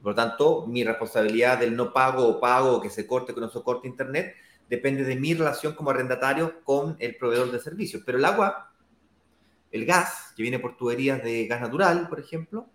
Por 0.00 0.12
lo 0.12 0.14
tanto, 0.14 0.66
mi 0.66 0.84
responsabilidad 0.84 1.58
del 1.58 1.74
no 1.74 1.92
pago 1.92 2.28
o 2.28 2.40
pago 2.40 2.80
que 2.80 2.90
se 2.90 3.06
corte, 3.06 3.34
que 3.34 3.40
no 3.40 3.48
se 3.48 3.62
corte 3.62 3.88
internet, 3.88 4.36
depende 4.68 5.04
de 5.04 5.16
mi 5.16 5.34
relación 5.34 5.74
como 5.74 5.90
arrendatario 5.90 6.62
con 6.64 6.96
el 6.98 7.16
proveedor 7.16 7.50
de 7.50 7.60
servicios. 7.60 8.02
Pero 8.04 8.18
el 8.18 8.24
agua, 8.24 8.72
el 9.70 9.84
gas, 9.86 10.32
que 10.36 10.42
viene 10.42 10.58
por 10.58 10.76
tuberías 10.76 11.22
de 11.22 11.46
gas 11.46 11.60
natural, 11.60 12.08
por 12.08 12.20
ejemplo, 12.20 12.68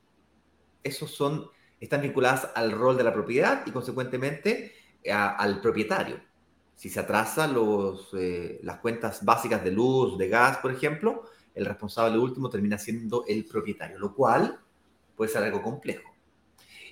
esos 0.84 1.12
son, 1.12 1.48
están 1.80 2.02
vinculadas 2.02 2.50
al 2.56 2.72
rol 2.72 2.98
de 2.98 3.04
la 3.04 3.14
propiedad 3.14 3.64
y 3.66 3.72
consecuentemente 3.72 4.74
al 5.12 5.62
propietario. 5.62 6.20
Si 6.76 6.90
se 6.90 7.00
atrasan 7.00 7.56
eh, 8.18 8.60
las 8.64 8.80
cuentas 8.80 9.24
básicas 9.24 9.64
de 9.64 9.72
luz, 9.72 10.18
de 10.18 10.28
gas, 10.30 10.58
por 10.58 10.72
ejemplo, 10.72 11.26
el 11.54 11.66
responsable 11.66 12.18
último 12.18 12.50
termina 12.50 12.78
siendo 12.78 13.26
el 13.28 13.46
propietario, 13.46 14.00
lo 14.00 14.16
cual 14.16 14.60
puede 15.16 15.32
ser 15.32 15.44
algo 15.44 15.62
complejo. 15.62 16.10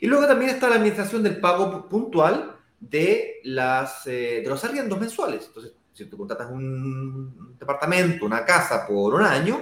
Y 0.02 0.08
luego 0.08 0.28
también 0.28 0.52
está 0.52 0.70
la 0.70 0.76
administración 0.76 1.24
del 1.24 1.40
pago 1.40 1.90
puntual, 1.90 2.59
de, 2.80 3.42
las, 3.44 4.08
eh, 4.08 4.42
de 4.44 4.50
los 4.50 4.64
arriendos 4.64 5.00
mensuales. 5.00 5.46
Entonces, 5.48 5.74
si 5.94 6.06
tú 6.06 6.18
contratas 6.18 6.50
un 6.50 7.58
departamento, 7.60 8.26
una 8.26 8.46
casa 8.46 8.88
por 8.88 9.14
un 9.14 9.24
año, 9.24 9.62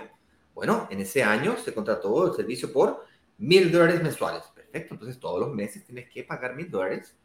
bueno, 0.53 0.87
en 0.89 0.99
ese 0.99 1.23
año 1.23 1.55
se 1.57 1.73
contrató 1.73 2.27
el 2.27 2.35
servicio 2.35 2.71
por 2.71 3.05
mil 3.37 3.71
dólares 3.71 4.01
mensuales. 4.01 4.43
Perfecto, 4.53 4.95
entonces 4.95 5.19
todos 5.19 5.39
los 5.39 5.53
meses 5.53 5.85
tienes 5.85 6.09
que 6.09 6.23
pagar 6.23 6.55
mil 6.55 6.69
dólares 6.69 7.15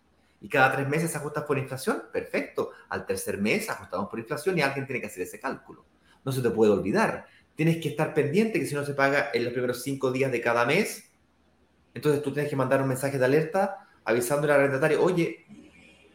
y 0.40 0.48
cada 0.48 0.72
tres 0.72 0.88
meses 0.88 1.14
ajustas 1.14 1.44
por 1.44 1.58
inflación. 1.58 2.04
Perfecto, 2.12 2.70
al 2.88 3.06
tercer 3.06 3.38
mes 3.38 3.68
ajustamos 3.68 4.08
por 4.08 4.18
inflación 4.18 4.58
y 4.58 4.62
alguien 4.62 4.86
tiene 4.86 5.00
que 5.00 5.06
hacer 5.06 5.22
ese 5.22 5.40
cálculo. 5.40 5.84
No 6.24 6.32
se 6.32 6.40
te 6.40 6.50
puede 6.50 6.72
olvidar. 6.72 7.26
Tienes 7.54 7.78
que 7.78 7.90
estar 7.90 8.14
pendiente 8.14 8.58
que 8.58 8.66
si 8.66 8.74
no 8.74 8.84
se 8.84 8.94
paga 8.94 9.30
en 9.34 9.44
los 9.44 9.52
primeros 9.52 9.82
cinco 9.82 10.10
días 10.10 10.32
de 10.32 10.40
cada 10.40 10.64
mes, 10.64 11.10
entonces 11.94 12.22
tú 12.22 12.32
tienes 12.32 12.48
que 12.48 12.56
mandar 12.56 12.80
un 12.80 12.88
mensaje 12.88 13.18
de 13.18 13.24
alerta 13.24 13.88
avisando 14.04 14.46
al 14.46 14.58
arrendatario, 14.58 15.02
oye, 15.02 15.46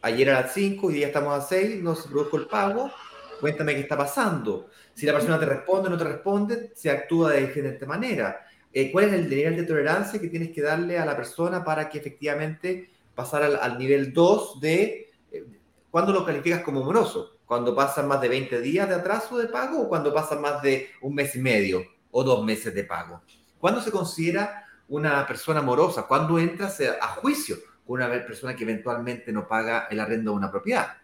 ayer 0.08 0.30
a 0.30 0.42
las 0.42 0.54
5 0.54 0.92
y 0.92 1.02
ya 1.02 1.08
estamos 1.08 1.38
a 1.38 1.42
6, 1.46 1.84
no 1.84 1.96
se 1.96 2.10
produjo 2.10 2.38
el 2.38 2.48
pago, 2.48 2.92
cuéntame 3.40 3.76
qué 3.76 3.82
está 3.82 3.98
pasando. 3.98 4.70
Si 4.94 5.06
la 5.06 5.14
persona 5.14 5.40
te 5.40 5.46
responde 5.46 5.88
o 5.88 5.92
no 5.92 5.98
te 5.98 6.04
responde, 6.04 6.72
se 6.76 6.90
actúa 6.90 7.32
de 7.32 7.46
diferente 7.46 7.86
manera. 7.86 8.48
Eh, 8.74 8.92
¿Cuál 8.92 9.06
es 9.06 9.14
el 9.14 9.30
nivel 9.30 9.56
de 9.56 9.64
tolerancia 9.64 10.20
que 10.20 10.28
tienes 10.28 10.52
que 10.52 10.62
darle 10.62 10.98
a 10.98 11.06
la 11.06 11.16
persona 11.16 11.64
para 11.64 11.90
que 11.90 12.00
efectivamente 12.00 12.90
pasar 13.14 13.44
al, 13.44 13.78
nivel 13.78 14.14
2 14.14 14.60
de... 14.60 15.12
Eh, 15.32 15.46
¿Cuándo 15.92 16.14
lo 16.14 16.26
calificas 16.26 16.62
como 16.62 16.84
moroso? 16.84 17.38
¿Cuando 17.46 17.76
pasan 17.76 18.08
más 18.08 18.22
de 18.22 18.30
20 18.30 18.62
días 18.62 18.90
de 18.90 18.96
atraso 18.96 19.38
de 19.38 19.48
pago 19.48 19.82
o 19.82 19.90
cuando 19.90 20.14
pasan 20.14 20.42
más 20.42 20.62
de 20.62 20.90
un 21.02 21.16
mes 21.16 21.36
y 21.36 21.40
medio 21.40 21.84
o 22.12 22.24
dos 22.24 22.44
meses 22.44 22.74
de 22.74 22.84
pago? 22.84 23.22
¿Cuándo 23.60 23.82
se 23.82 23.92
considera 23.92 24.66
una 24.90 25.26
persona 25.26 25.62
morosa? 25.62 26.04
¿Cuándo 26.04 26.38
entras 26.38 26.82
a 27.02 27.08
juicio? 27.08 27.58
Una 27.88 28.10
persona 28.10 28.56
que 28.56 28.64
eventualmente 28.64 29.32
no 29.32 29.48
paga 29.48 29.88
el 29.90 30.00
arrendo 30.00 30.32
de 30.32 30.38
una 30.38 30.52
propiedad. 30.52 30.98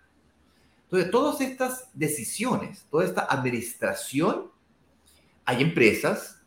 Entonces, 0.83 1.09
todas 1.09 1.41
estas 1.41 1.89
decisiones, 1.93 2.85
toda 2.91 3.05
esta 3.05 3.21
administración, 3.21 4.51
hay 5.45 5.61
empresas 5.61 6.41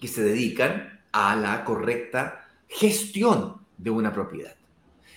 que 0.00 0.08
se 0.08 0.22
dedican 0.22 1.00
a 1.12 1.36
la 1.36 1.64
correcta 1.64 2.48
gestión 2.68 3.60
de 3.76 3.90
una 3.90 4.12
propiedad. 4.12 4.54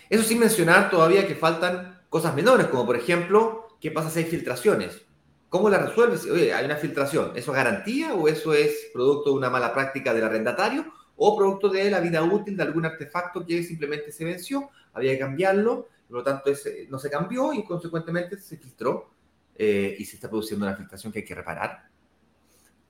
Eso 0.09 0.23
sin 0.23 0.39
mencionar 0.39 0.89
todavía 0.89 1.27
que 1.27 1.35
faltan 1.35 2.01
cosas 2.09 2.35
menores, 2.35 2.67
como 2.67 2.85
por 2.85 2.95
ejemplo, 2.95 3.77
¿qué 3.79 3.91
pasa 3.91 4.09
si 4.09 4.19
hay 4.19 4.25
filtraciones? 4.25 5.01
¿Cómo 5.49 5.69
la 5.69 5.77
resuelves? 5.77 6.25
Oye, 6.25 6.53
hay 6.53 6.65
una 6.65 6.75
filtración. 6.75 7.31
¿Eso 7.35 7.51
es 7.51 7.55
garantía 7.55 8.13
o 8.13 8.27
eso 8.27 8.53
es 8.53 8.89
producto 8.93 9.29
de 9.29 9.37
una 9.37 9.49
mala 9.49 9.73
práctica 9.73 10.13
del 10.13 10.25
arrendatario 10.25 10.85
o 11.17 11.37
producto 11.37 11.69
de 11.69 11.89
la 11.89 11.99
vida 11.99 12.23
útil 12.23 12.57
de 12.57 12.63
algún 12.63 12.85
artefacto 12.85 13.45
que 13.45 13.63
simplemente 13.63 14.11
se 14.11 14.25
venció? 14.25 14.69
Había 14.93 15.13
que 15.13 15.19
cambiarlo, 15.19 15.87
por 16.07 16.17
lo 16.17 16.23
tanto 16.23 16.51
no 16.89 16.99
se 16.99 17.09
cambió 17.09 17.53
y 17.53 17.63
consecuentemente 17.63 18.37
se 18.37 18.57
filtró 18.57 19.11
eh, 19.55 19.95
y 19.97 20.05
se 20.05 20.15
está 20.15 20.29
produciendo 20.29 20.65
una 20.65 20.75
filtración 20.75 21.11
que 21.11 21.19
hay 21.19 21.25
que 21.25 21.35
reparar. 21.35 21.89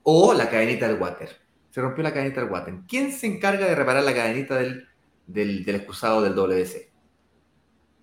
O 0.03 0.33
la 0.33 0.49
cadenita 0.49 0.87
del 0.87 0.99
water. 0.99 1.29
Se 1.69 1.81
rompió 1.81 2.03
la 2.03 2.13
cadenita 2.13 2.41
del 2.41 2.49
water. 2.49 2.75
¿Quién 2.87 3.11
se 3.11 3.27
encarga 3.27 3.67
de 3.67 3.75
reparar 3.75 4.03
la 4.03 4.13
cadenita 4.13 4.55
del, 4.55 4.87
del, 5.27 5.65
del 5.65 5.75
excusado 5.75 6.21
del 6.21 6.35
WC? 6.35 6.91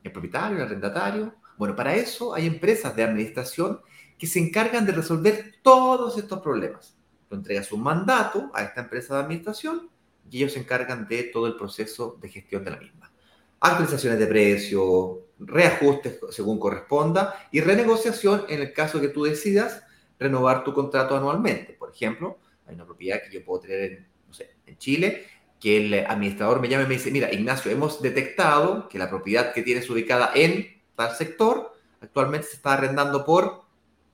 ¿El 0.03 0.13
propietario, 0.13 0.57
el 0.57 0.65
arrendatario? 0.65 1.35
Bueno, 1.57 1.77
para 1.77 1.95
eso 1.95 2.35
hay 2.35 2.47
empresas 2.47 2.95
de 2.97 3.05
administración 3.05 3.81
que 4.19 4.27
se 4.27 4.39
encargan 4.39 4.87
de 4.87 4.93
resolver 4.93 5.57
todos 5.63 6.19
estos 6.19 6.41
problemas. 6.41 6.97
Tú 7.29 7.37
entregas 7.37 7.73
un 7.73 7.83
mandato 7.83 8.51
a 8.55 8.63
esta 8.63 8.83
empresa 8.83 9.15
de 9.15 9.23
administración 9.23 9.91
y 10.33 10.39
ellos 10.39 10.55
se 10.55 10.59
encargan 10.59 11.07
de 11.07 11.25
todo 11.25 11.47
el 11.47 11.57
proceso 11.57 12.19
de 12.21 12.29
gestión 12.29 12.65
de 12.65 12.73
la 12.73 12.79
misma. 12.79 13.13
Actualizaciones 13.61 14.19
de 14.19 14.27
precio, 14.27 15.29
reajustes 15.39 16.19
según 16.31 16.59
corresponda 16.59 17.49
y 17.53 17.61
renegociación 17.61 18.47
en 18.49 18.61
el 18.61 18.73
caso 18.73 19.01
que 19.01 19.09
tú 19.09 19.23
decidas 19.23 19.85
renovar 20.19 20.65
tu 20.65 20.73
contrato 20.73 21.17
anualmente. 21.17 21.75
Por 21.75 21.91
ejemplo, 21.91 22.39
hay 22.67 22.75
una 22.75 22.87
propiedad 22.87 23.23
que 23.23 23.33
yo 23.33 23.45
puedo 23.45 23.61
tener 23.61 23.81
en, 23.81 24.09
no 24.27 24.35
sé, 24.35 24.57
en 24.67 24.79
Chile 24.79 25.27
que 25.61 25.77
el 25.77 25.95
administrador 26.07 26.61
me 26.61 26.69
llama 26.69 26.85
y 26.85 26.89
me 26.89 26.95
dice, 26.95 27.13
mira, 27.13 27.33
Ignacio, 27.33 27.71
hemos 27.71 28.03
detectado 28.03 28.89
que 28.89 28.99
la 28.99 29.09
propiedad 29.09 29.53
que 29.53 29.63
tienes 29.63 29.89
ubicada 29.89 30.33
en 30.35 30.83
tal 30.97 31.15
sector 31.15 31.73
actualmente 32.01 32.49
se 32.49 32.57
está 32.57 32.73
arrendando 32.73 33.25
por 33.25 33.63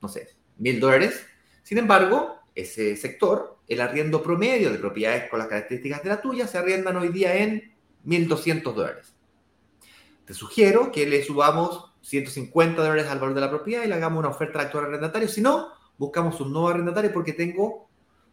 no 0.01 0.09
sé, 0.09 0.29
mil 0.57 0.79
dólares. 0.79 1.25
Sin 1.63 1.77
embargo, 1.77 2.39
ese 2.55 2.95
sector, 2.95 3.58
el 3.69 3.81
arriendo 3.81 4.21
promedio 4.23 4.71
de 4.71 4.79
propiedades 4.79 5.29
con 5.29 5.39
las 5.39 5.47
características 5.47 6.03
de 6.03 6.09
la 6.09 6.21
tuya, 6.21 6.47
se 6.47 6.57
arriendan 6.57 6.97
hoy 6.97 7.09
día 7.09 7.35
en 7.35 7.71
1.200 8.05 8.73
dólares. 8.73 9.13
Te 10.25 10.33
sugiero 10.33 10.91
que 10.91 11.05
le 11.05 11.23
subamos 11.23 11.93
150 12.01 12.81
dólares 12.81 13.05
al 13.07 13.19
valor 13.19 13.35
de 13.35 13.41
la 13.41 13.49
propiedad 13.49 13.83
y 13.83 13.87
le 13.87 13.93
hagamos 13.93 14.19
una 14.19 14.29
oferta 14.29 14.59
al 14.59 14.65
actual 14.65 14.85
arrendatario. 14.85 15.27
Si 15.27 15.41
no, 15.41 15.69
buscamos 15.99 16.41
un 16.41 16.51
nuevo 16.51 16.69
arrendatario 16.69 17.13
porque 17.13 17.33
tengo 17.33 17.89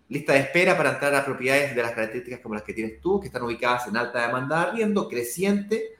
lista 0.08 0.32
de 0.32 0.40
espera 0.40 0.74
para 0.76 0.92
entrar 0.92 1.14
a 1.14 1.24
propiedades 1.24 1.76
de 1.76 1.82
las 1.82 1.92
características 1.92 2.40
como 2.40 2.54
las 2.54 2.64
que 2.64 2.72
tienes 2.72 3.00
tú, 3.02 3.20
que 3.20 3.26
están 3.26 3.42
ubicadas 3.42 3.88
en 3.88 3.96
alta 3.98 4.26
demanda 4.26 4.60
de 4.60 4.66
arriendo, 4.68 5.06
creciente, 5.06 5.96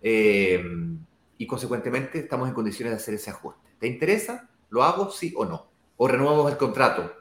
eh, 0.00 0.64
y 1.38 1.46
consecuentemente 1.46 2.20
estamos 2.20 2.48
en 2.48 2.54
condiciones 2.54 2.92
de 2.92 2.96
hacer 2.98 3.14
ese 3.14 3.30
ajuste. 3.30 3.68
¿Te 3.80 3.88
interesa? 3.88 4.48
¿Lo 4.70 4.84
hago 4.84 5.10
sí 5.10 5.34
o 5.36 5.44
no? 5.44 5.70
¿O 5.96 6.06
renovamos 6.06 6.52
el 6.52 6.56
contrato 6.56 7.12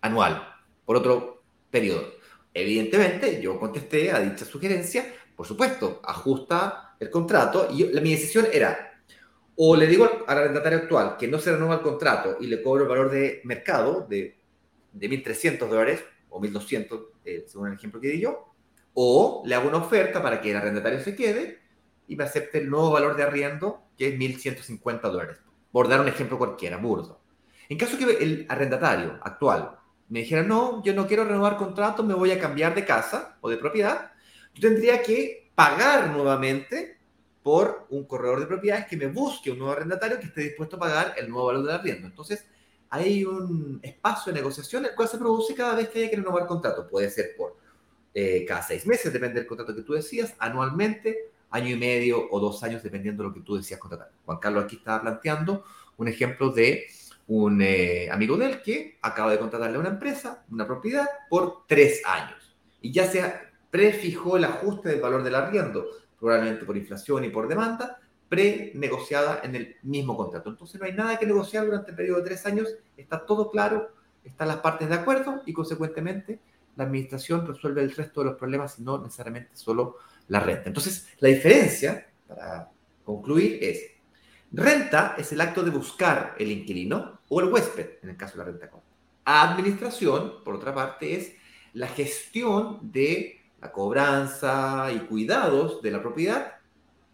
anual 0.00 0.53
por 0.84 0.96
otro 0.96 1.42
periodo? 1.70 2.14
Evidentemente, 2.52 3.40
yo 3.40 3.58
contesté 3.58 4.12
a 4.12 4.20
dicha 4.20 4.44
sugerencia, 4.44 5.06
por 5.34 5.46
supuesto, 5.46 6.00
ajusta 6.04 6.96
el 7.00 7.10
contrato 7.10 7.68
y 7.70 7.84
la 7.92 8.00
mi 8.00 8.12
decisión 8.12 8.46
era 8.52 8.92
o 9.56 9.76
le 9.76 9.86
digo 9.86 10.08
al 10.26 10.38
arrendatario 10.38 10.78
actual 10.78 11.16
que 11.16 11.28
no 11.28 11.38
se 11.38 11.52
renueva 11.52 11.76
el 11.76 11.80
contrato 11.80 12.36
y 12.40 12.46
le 12.46 12.62
cobro 12.62 12.82
el 12.82 12.88
valor 12.88 13.10
de 13.10 13.40
mercado 13.44 14.06
de, 14.08 14.36
de 14.92 15.10
1.300 15.10 15.68
dólares 15.68 16.04
o 16.28 16.40
1.200, 16.40 17.06
eh, 17.24 17.44
según 17.46 17.68
el 17.68 17.74
ejemplo 17.74 18.00
que 18.00 18.08
di 18.08 18.20
yo, 18.20 18.52
o 18.94 19.42
le 19.46 19.54
hago 19.54 19.68
una 19.68 19.78
oferta 19.78 20.22
para 20.22 20.40
que 20.40 20.50
el 20.50 20.56
arrendatario 20.56 21.00
se 21.00 21.14
quede 21.14 21.60
y 22.08 22.16
me 22.16 22.24
acepte 22.24 22.58
el 22.58 22.68
nuevo 22.68 22.90
valor 22.90 23.16
de 23.16 23.22
arriendo, 23.22 23.82
que 23.96 24.08
es 24.08 24.14
1.150 24.14 25.00
dólares 25.02 25.38
por 25.74 25.88
dar 25.88 26.00
un 26.00 26.06
ejemplo 26.06 26.38
cualquiera, 26.38 26.76
burdo. 26.76 27.20
En 27.68 27.76
caso 27.76 27.98
que 27.98 28.04
el 28.04 28.46
arrendatario 28.48 29.18
actual 29.24 29.76
me 30.08 30.20
dijera, 30.20 30.42
no, 30.42 30.82
yo 30.84 30.94
no 30.94 31.06
quiero 31.06 31.24
renovar 31.24 31.56
contrato, 31.56 32.02
me 32.02 32.14
voy 32.14 32.30
a 32.30 32.38
cambiar 32.38 32.74
de 32.74 32.84
casa 32.84 33.36
o 33.40 33.48
de 33.48 33.56
propiedad, 33.56 34.12
yo 34.54 34.68
tendría 34.68 35.02
que 35.02 35.50
pagar 35.54 36.10
nuevamente 36.10 36.98
por 37.42 37.86
un 37.90 38.04
corredor 38.04 38.40
de 38.40 38.46
propiedades 38.46 38.86
que 38.86 38.96
me 38.96 39.06
busque 39.06 39.50
un 39.50 39.58
nuevo 39.58 39.72
arrendatario 39.72 40.18
que 40.18 40.26
esté 40.26 40.40
dispuesto 40.42 40.76
a 40.76 40.80
pagar 40.80 41.14
el 41.18 41.28
nuevo 41.28 41.46
valor 41.46 41.64
del 41.64 41.74
arriendo. 41.74 42.06
Entonces, 42.06 42.46
hay 42.90 43.24
un 43.24 43.80
espacio 43.82 44.32
de 44.32 44.38
negociación 44.38 44.84
el 44.86 44.94
cual 44.94 45.08
se 45.08 45.18
produce 45.18 45.54
cada 45.54 45.74
vez 45.74 45.88
que 45.88 45.98
haya 45.98 46.10
que 46.10 46.16
renovar 46.16 46.46
contrato. 46.46 46.88
Puede 46.88 47.10
ser 47.10 47.34
por 47.36 47.56
eh, 48.14 48.44
cada 48.46 48.62
seis 48.62 48.86
meses, 48.86 49.12
depende 49.12 49.40
del 49.40 49.46
contrato 49.46 49.74
que 49.74 49.82
tú 49.82 49.94
decías, 49.94 50.34
anualmente, 50.38 51.32
año 51.50 51.70
y 51.70 51.76
medio 51.76 52.28
o 52.30 52.40
dos 52.40 52.62
años, 52.62 52.82
dependiendo 52.82 53.22
de 53.22 53.28
lo 53.28 53.34
que 53.34 53.40
tú 53.40 53.56
decías 53.56 53.80
contratar. 53.80 54.10
Juan 54.24 54.38
Carlos 54.38 54.64
aquí 54.64 54.76
estaba 54.76 55.02
planteando 55.02 55.64
un 55.96 56.08
ejemplo 56.08 56.50
de 56.50 56.86
un 57.26 57.62
eh, 57.62 58.08
amigo 58.10 58.36
de 58.36 58.46
él 58.46 58.62
que 58.62 58.98
acaba 59.02 59.30
de 59.30 59.38
contratarle 59.38 59.76
a 59.76 59.80
una 59.80 59.90
empresa, 59.90 60.44
una 60.50 60.66
propiedad, 60.66 61.06
por 61.28 61.66
tres 61.66 62.02
años. 62.04 62.56
Y 62.80 62.92
ya 62.92 63.06
se 63.06 63.22
prefijó 63.70 64.36
el 64.36 64.44
ajuste 64.44 64.90
del 64.90 65.00
valor 65.00 65.22
del 65.22 65.34
arriendo, 65.34 65.86
probablemente 66.18 66.64
por 66.64 66.76
inflación 66.76 67.24
y 67.24 67.30
por 67.30 67.48
demanda, 67.48 67.98
pre-negociada 68.28 69.40
en 69.42 69.54
el 69.54 69.76
mismo 69.82 70.16
contrato. 70.16 70.50
Entonces 70.50 70.80
no 70.80 70.86
hay 70.86 70.92
nada 70.92 71.18
que 71.18 71.26
negociar 71.26 71.64
durante 71.64 71.90
el 71.90 71.96
periodo 71.96 72.18
de 72.18 72.24
tres 72.24 72.46
años, 72.46 72.68
está 72.96 73.24
todo 73.24 73.50
claro, 73.50 73.90
están 74.22 74.48
las 74.48 74.58
partes 74.58 74.88
de 74.88 74.94
acuerdo 74.94 75.42
y 75.46 75.52
consecuentemente 75.52 76.40
la 76.76 76.84
administración 76.84 77.46
resuelve 77.46 77.82
el 77.82 77.92
resto 77.92 78.20
de 78.20 78.30
los 78.30 78.36
problemas 78.36 78.78
y 78.78 78.82
no 78.82 78.98
necesariamente 78.98 79.56
solo 79.56 79.96
la 80.28 80.40
renta. 80.40 80.64
Entonces, 80.66 81.08
la 81.18 81.28
diferencia, 81.28 82.08
para 82.26 82.70
concluir, 83.04 83.58
es 83.62 83.93
renta 84.56 85.14
es 85.18 85.32
el 85.32 85.40
acto 85.40 85.62
de 85.62 85.70
buscar 85.70 86.34
el 86.38 86.50
inquilino 86.50 87.20
o 87.28 87.40
el 87.40 87.52
huésped, 87.52 87.98
en 88.02 88.10
el 88.10 88.16
caso 88.16 88.34
de 88.34 88.38
la 88.38 88.44
renta 88.44 88.70
corta. 88.70 88.86
Administración, 89.24 90.44
por 90.44 90.54
otra 90.54 90.74
parte, 90.74 91.16
es 91.16 91.32
la 91.72 91.88
gestión 91.88 92.78
de 92.82 93.40
la 93.60 93.72
cobranza 93.72 94.90
y 94.92 95.00
cuidados 95.00 95.82
de 95.82 95.90
la 95.90 96.02
propiedad 96.02 96.54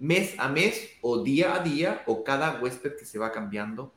mes 0.00 0.34
a 0.38 0.48
mes 0.48 0.96
o 1.02 1.22
día 1.22 1.54
a 1.54 1.60
día 1.60 2.02
o 2.06 2.24
cada 2.24 2.60
huésped 2.60 2.96
que 2.96 3.04
se 3.04 3.18
va 3.18 3.30
cambiando 3.30 3.92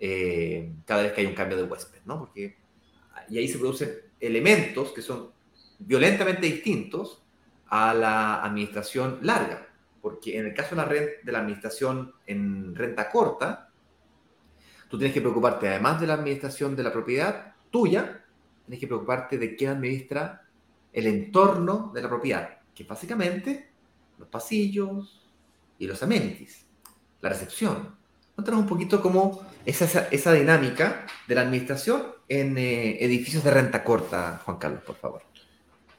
eh, 0.00 0.72
cada 0.86 1.02
vez 1.02 1.12
que 1.12 1.20
hay 1.20 1.26
un 1.26 1.34
cambio 1.34 1.56
de 1.56 1.64
huésped, 1.64 2.00
¿no? 2.04 2.18
Porque 2.18 2.56
y 3.28 3.38
ahí 3.38 3.48
se 3.48 3.58
producen 3.58 3.94
elementos 4.20 4.90
que 4.92 5.02
son 5.02 5.30
violentamente 5.78 6.46
distintos 6.46 7.22
a 7.68 7.94
la 7.94 8.42
administración 8.42 9.18
larga, 9.22 9.63
porque 10.04 10.38
en 10.38 10.44
el 10.44 10.52
caso 10.52 10.76
de 10.76 10.82
la, 10.82 10.84
renta, 10.84 11.12
de 11.22 11.32
la 11.32 11.38
administración 11.38 12.12
en 12.26 12.74
renta 12.74 13.08
corta, 13.08 13.70
tú 14.90 14.98
tienes 14.98 15.14
que 15.14 15.22
preocuparte, 15.22 15.66
además 15.66 15.98
de 15.98 16.06
la 16.06 16.12
administración 16.12 16.76
de 16.76 16.82
la 16.82 16.92
propiedad 16.92 17.54
tuya, 17.70 18.22
tienes 18.66 18.80
que 18.80 18.86
preocuparte 18.86 19.38
de 19.38 19.56
quién 19.56 19.70
administra 19.70 20.46
el 20.92 21.06
entorno 21.06 21.90
de 21.94 22.02
la 22.02 22.10
propiedad, 22.10 22.58
que 22.74 22.84
básicamente 22.84 23.70
los 24.18 24.28
pasillos 24.28 25.26
y 25.78 25.86
los 25.86 26.02
amenities, 26.02 26.66
la 27.22 27.30
recepción. 27.30 27.96
Cuéntanos 28.34 28.60
un 28.60 28.66
poquito 28.66 29.00
cómo 29.00 29.40
es 29.64 29.80
esa, 29.80 30.08
esa 30.08 30.34
dinámica 30.34 31.06
de 31.26 31.34
la 31.34 31.40
administración 31.40 32.02
en 32.28 32.58
eh, 32.58 33.02
edificios 33.02 33.42
de 33.42 33.50
renta 33.52 33.82
corta, 33.82 34.42
Juan 34.44 34.58
Carlos, 34.58 34.82
por 34.82 34.96
favor. 34.96 35.22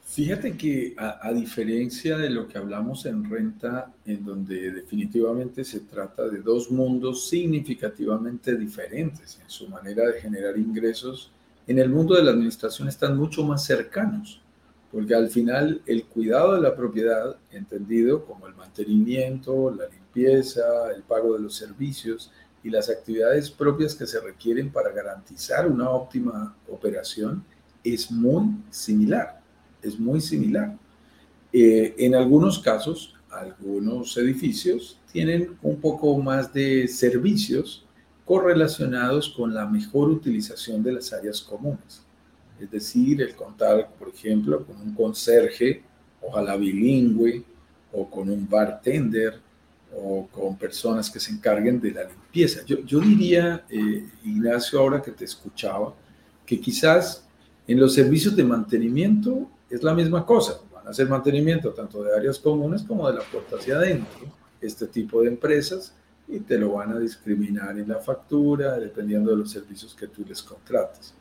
Fíjate 0.08 0.56
que 0.56 0.94
a, 0.96 1.32
diferencia 1.32 2.16
de 2.16 2.30
lo 2.30 2.46
que 2.46 2.56
hablamos 2.56 3.04
en 3.06 3.28
renta, 3.28 3.92
en 4.04 4.24
donde 4.24 4.70
definitivamente 4.70 5.64
se 5.64 5.80
trata 5.80 6.28
de 6.28 6.38
dos 6.38 6.70
mundos 6.70 7.28
significativamente 7.28 8.56
diferentes 8.56 9.40
en 9.42 9.50
su 9.50 9.68
manera 9.68 10.06
de 10.06 10.20
generar 10.20 10.56
ingresos, 10.56 11.32
en 11.66 11.80
el 11.80 11.90
mundo 11.90 12.14
de 12.14 12.22
la 12.22 12.30
administración 12.30 12.86
están 12.86 13.16
mucho 13.16 13.42
más 13.42 13.64
cercanos, 13.64 14.40
porque 14.92 15.12
al 15.12 15.28
final 15.28 15.82
el 15.86 16.04
cuidado 16.04 16.54
de 16.54 16.60
la 16.60 16.76
propiedad, 16.76 17.36
entendido 17.50 18.24
como 18.24 18.46
el 18.46 18.54
mantenimiento, 18.54 19.74
la 19.74 19.88
limpieza, 19.88 20.92
el 20.94 21.02
pago 21.02 21.34
de 21.34 21.42
los 21.42 21.56
servicios 21.56 22.30
y 22.62 22.70
las 22.70 22.88
actividades 22.88 23.50
propias 23.50 23.96
que 23.96 24.06
se 24.06 24.20
requieren 24.20 24.70
para 24.70 24.92
garantizar 24.92 25.68
una 25.68 25.90
óptima 25.90 26.56
operación, 26.68 27.44
es 27.82 28.08
muy 28.10 28.54
similar 28.70 29.45
es 29.88 29.98
muy 29.98 30.20
similar. 30.20 30.76
Eh, 31.52 31.94
en 31.98 32.14
algunos 32.14 32.58
casos, 32.58 33.14
algunos 33.30 34.16
edificios 34.16 34.98
tienen 35.12 35.56
un 35.62 35.80
poco 35.80 36.16
más 36.18 36.52
de 36.52 36.88
servicios 36.88 37.84
correlacionados 38.24 39.30
con 39.30 39.54
la 39.54 39.66
mejor 39.66 40.10
utilización 40.10 40.82
de 40.82 40.92
las 40.92 41.12
áreas 41.12 41.40
comunes. 41.40 42.02
Es 42.60 42.70
decir, 42.70 43.22
el 43.22 43.34
contar, 43.34 43.90
por 43.98 44.08
ejemplo, 44.08 44.64
con 44.64 44.80
un 44.80 44.94
conserje, 44.94 45.82
ojalá 46.20 46.56
bilingüe, 46.56 47.44
o 47.92 48.10
con 48.10 48.28
un 48.28 48.48
bartender, 48.48 49.40
o 49.94 50.26
con 50.26 50.56
personas 50.56 51.08
que 51.10 51.20
se 51.20 51.32
encarguen 51.32 51.80
de 51.80 51.92
la 51.92 52.04
limpieza. 52.04 52.64
Yo, 52.66 52.80
yo 52.84 53.00
diría, 53.00 53.64
eh, 53.70 54.06
Ignacio, 54.24 54.80
ahora 54.80 55.00
que 55.00 55.12
te 55.12 55.24
escuchaba, 55.24 55.94
que 56.44 56.60
quizás 56.60 57.26
en 57.66 57.80
los 57.80 57.94
servicios 57.94 58.34
de 58.36 58.44
mantenimiento 58.44 59.48
es 59.70 59.82
la 59.82 59.94
misma 59.94 60.24
cosa. 60.24 60.60
Van 60.72 60.86
a 60.86 60.90
hacer 60.90 61.08
mantenimiento 61.08 61.72
tanto 61.72 62.02
de 62.02 62.14
áreas 62.14 62.38
comunes 62.38 62.82
como 62.82 63.08
de 63.08 63.18
la 63.18 63.24
puerta 63.24 63.56
hacia 63.56 63.76
adentro. 63.76 64.26
Este 64.60 64.86
tipo 64.86 65.22
de 65.22 65.28
empresas 65.28 65.94
y 66.28 66.40
te 66.40 66.58
lo 66.58 66.72
van 66.72 66.92
a 66.92 66.98
discriminar 66.98 67.78
en 67.78 67.88
la 67.88 67.98
factura 67.98 68.78
dependiendo 68.78 69.30
de 69.30 69.36
los 69.36 69.50
servicios 69.50 69.94
que 69.94 70.08
tú 70.08 70.24
les 70.26 70.42
contrates. 70.42 71.14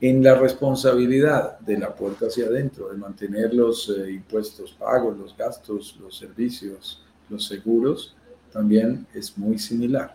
En 0.00 0.22
la 0.22 0.34
responsabilidad 0.34 1.58
de 1.60 1.78
la 1.78 1.94
puerta 1.94 2.26
hacia 2.26 2.46
adentro, 2.46 2.88
de 2.90 2.98
mantener 2.98 3.54
los 3.54 3.88
eh, 3.88 4.12
impuestos 4.12 4.72
pagos, 4.72 5.16
los 5.16 5.36
gastos, 5.36 5.96
los 6.00 6.18
servicios, 6.18 7.02
los 7.28 7.46
seguros, 7.46 8.14
también 8.52 9.06
es 9.14 9.36
muy 9.38 9.58
similar. 9.58 10.14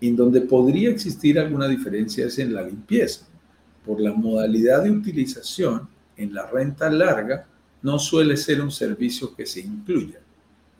En 0.00 0.16
donde 0.16 0.42
podría 0.42 0.90
existir 0.90 1.38
alguna 1.38 1.68
diferencia 1.68 2.26
es 2.26 2.38
en 2.38 2.54
la 2.54 2.62
limpieza. 2.62 3.26
Por 3.84 4.00
la 4.00 4.12
modalidad 4.12 4.82
de 4.82 4.90
utilización, 4.90 5.88
en 6.22 6.34
la 6.34 6.46
renta 6.46 6.90
larga, 6.90 7.46
no 7.82 7.98
suele 7.98 8.36
ser 8.36 8.60
un 8.60 8.70
servicio 8.70 9.34
que 9.34 9.46
se 9.46 9.60
incluya. 9.60 10.20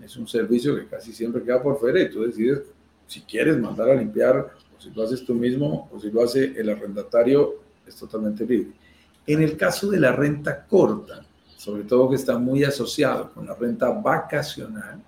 Es 0.05 0.16
un 0.16 0.28
servicio 0.28 0.76
que 0.76 0.86
casi 0.86 1.12
siempre 1.12 1.43
queda 1.43 1.62
por 1.62 1.78
fuera 1.78 2.01
y 2.01 2.11
tú 2.11 2.22
decides 2.22 2.61
si 3.07 3.22
quieres 3.22 3.59
mandar 3.59 3.91
a 3.91 3.95
limpiar, 3.95 4.36
o 4.76 4.80
si 4.80 4.91
lo 4.91 5.03
haces 5.03 5.24
tú 5.24 5.34
mismo, 5.34 5.91
o 5.93 5.99
si 5.99 6.11
lo 6.11 6.22
hace 6.22 6.53
el 6.57 6.70
arrendatario, 6.70 7.55
es 7.86 7.97
totalmente 7.97 8.47
libre. 8.47 8.72
En 9.26 9.43
el 9.43 9.57
caso 9.57 9.91
de 9.91 9.99
la 9.99 10.12
renta 10.12 10.64
corta, 10.64 11.24
sobre 11.57 11.82
todo 11.82 12.11
que 12.11 12.16
está 12.16 12.38
muy 12.38 12.62
asociado 12.62 13.32
con 13.32 13.47
la 13.47 13.55
renta 13.55 13.88
vacacional, 13.91 15.03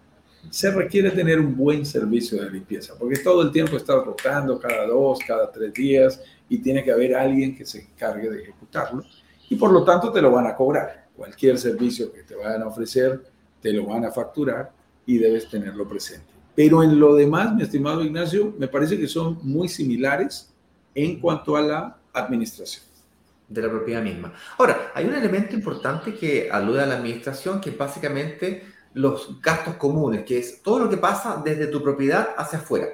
se 0.50 0.70
requiere 0.72 1.12
tener 1.12 1.38
un 1.38 1.56
buen 1.56 1.86
servicio 1.86 2.42
de 2.42 2.50
limpieza, 2.50 2.94
porque 2.98 3.18
todo 3.20 3.42
el 3.42 3.52
tiempo 3.52 3.76
está 3.76 3.94
rotando 3.94 4.58
cada 4.58 4.86
dos, 4.86 5.20
cada 5.24 5.50
tres 5.52 5.72
días, 5.72 6.20
y 6.48 6.58
tiene 6.58 6.82
que 6.82 6.90
haber 6.90 7.14
alguien 7.14 7.56
que 7.56 7.64
se 7.64 7.82
encargue 7.82 8.28
de 8.28 8.42
ejecutarlo, 8.42 9.04
y 9.52 9.56
por 9.56 9.70
lo 9.70 9.84
tanto 9.84 10.10
te 10.10 10.22
lo 10.22 10.30
van 10.30 10.46
a 10.46 10.56
cobrar. 10.56 11.08
Cualquier 11.14 11.58
servicio 11.58 12.10
que 12.10 12.22
te 12.22 12.34
vayan 12.34 12.62
a 12.62 12.68
ofrecer, 12.68 13.22
te 13.60 13.70
lo 13.70 13.84
van 13.84 14.06
a 14.06 14.10
facturar 14.10 14.72
y 15.04 15.18
debes 15.18 15.46
tenerlo 15.50 15.86
presente. 15.86 16.32
Pero 16.54 16.82
en 16.82 16.98
lo 16.98 17.14
demás, 17.14 17.54
mi 17.54 17.62
estimado 17.62 18.02
Ignacio, 18.02 18.54
me 18.58 18.66
parece 18.66 18.98
que 18.98 19.06
son 19.06 19.38
muy 19.42 19.68
similares 19.68 20.50
en 20.94 21.20
cuanto 21.20 21.54
a 21.54 21.60
la 21.60 21.98
administración. 22.14 22.86
De 23.46 23.60
la 23.60 23.68
propiedad 23.68 24.00
misma. 24.00 24.32
Ahora, 24.56 24.90
hay 24.94 25.04
un 25.04 25.14
elemento 25.14 25.54
importante 25.54 26.14
que 26.14 26.48
alude 26.50 26.80
a 26.80 26.86
la 26.86 26.94
administración, 26.94 27.60
que 27.60 27.68
es 27.68 27.76
básicamente 27.76 28.64
los 28.94 29.38
gastos 29.42 29.74
comunes, 29.74 30.24
que 30.24 30.38
es 30.38 30.62
todo 30.62 30.78
lo 30.78 30.88
que 30.88 30.96
pasa 30.96 31.42
desde 31.44 31.66
tu 31.66 31.82
propiedad 31.82 32.30
hacia 32.38 32.58
afuera. 32.58 32.86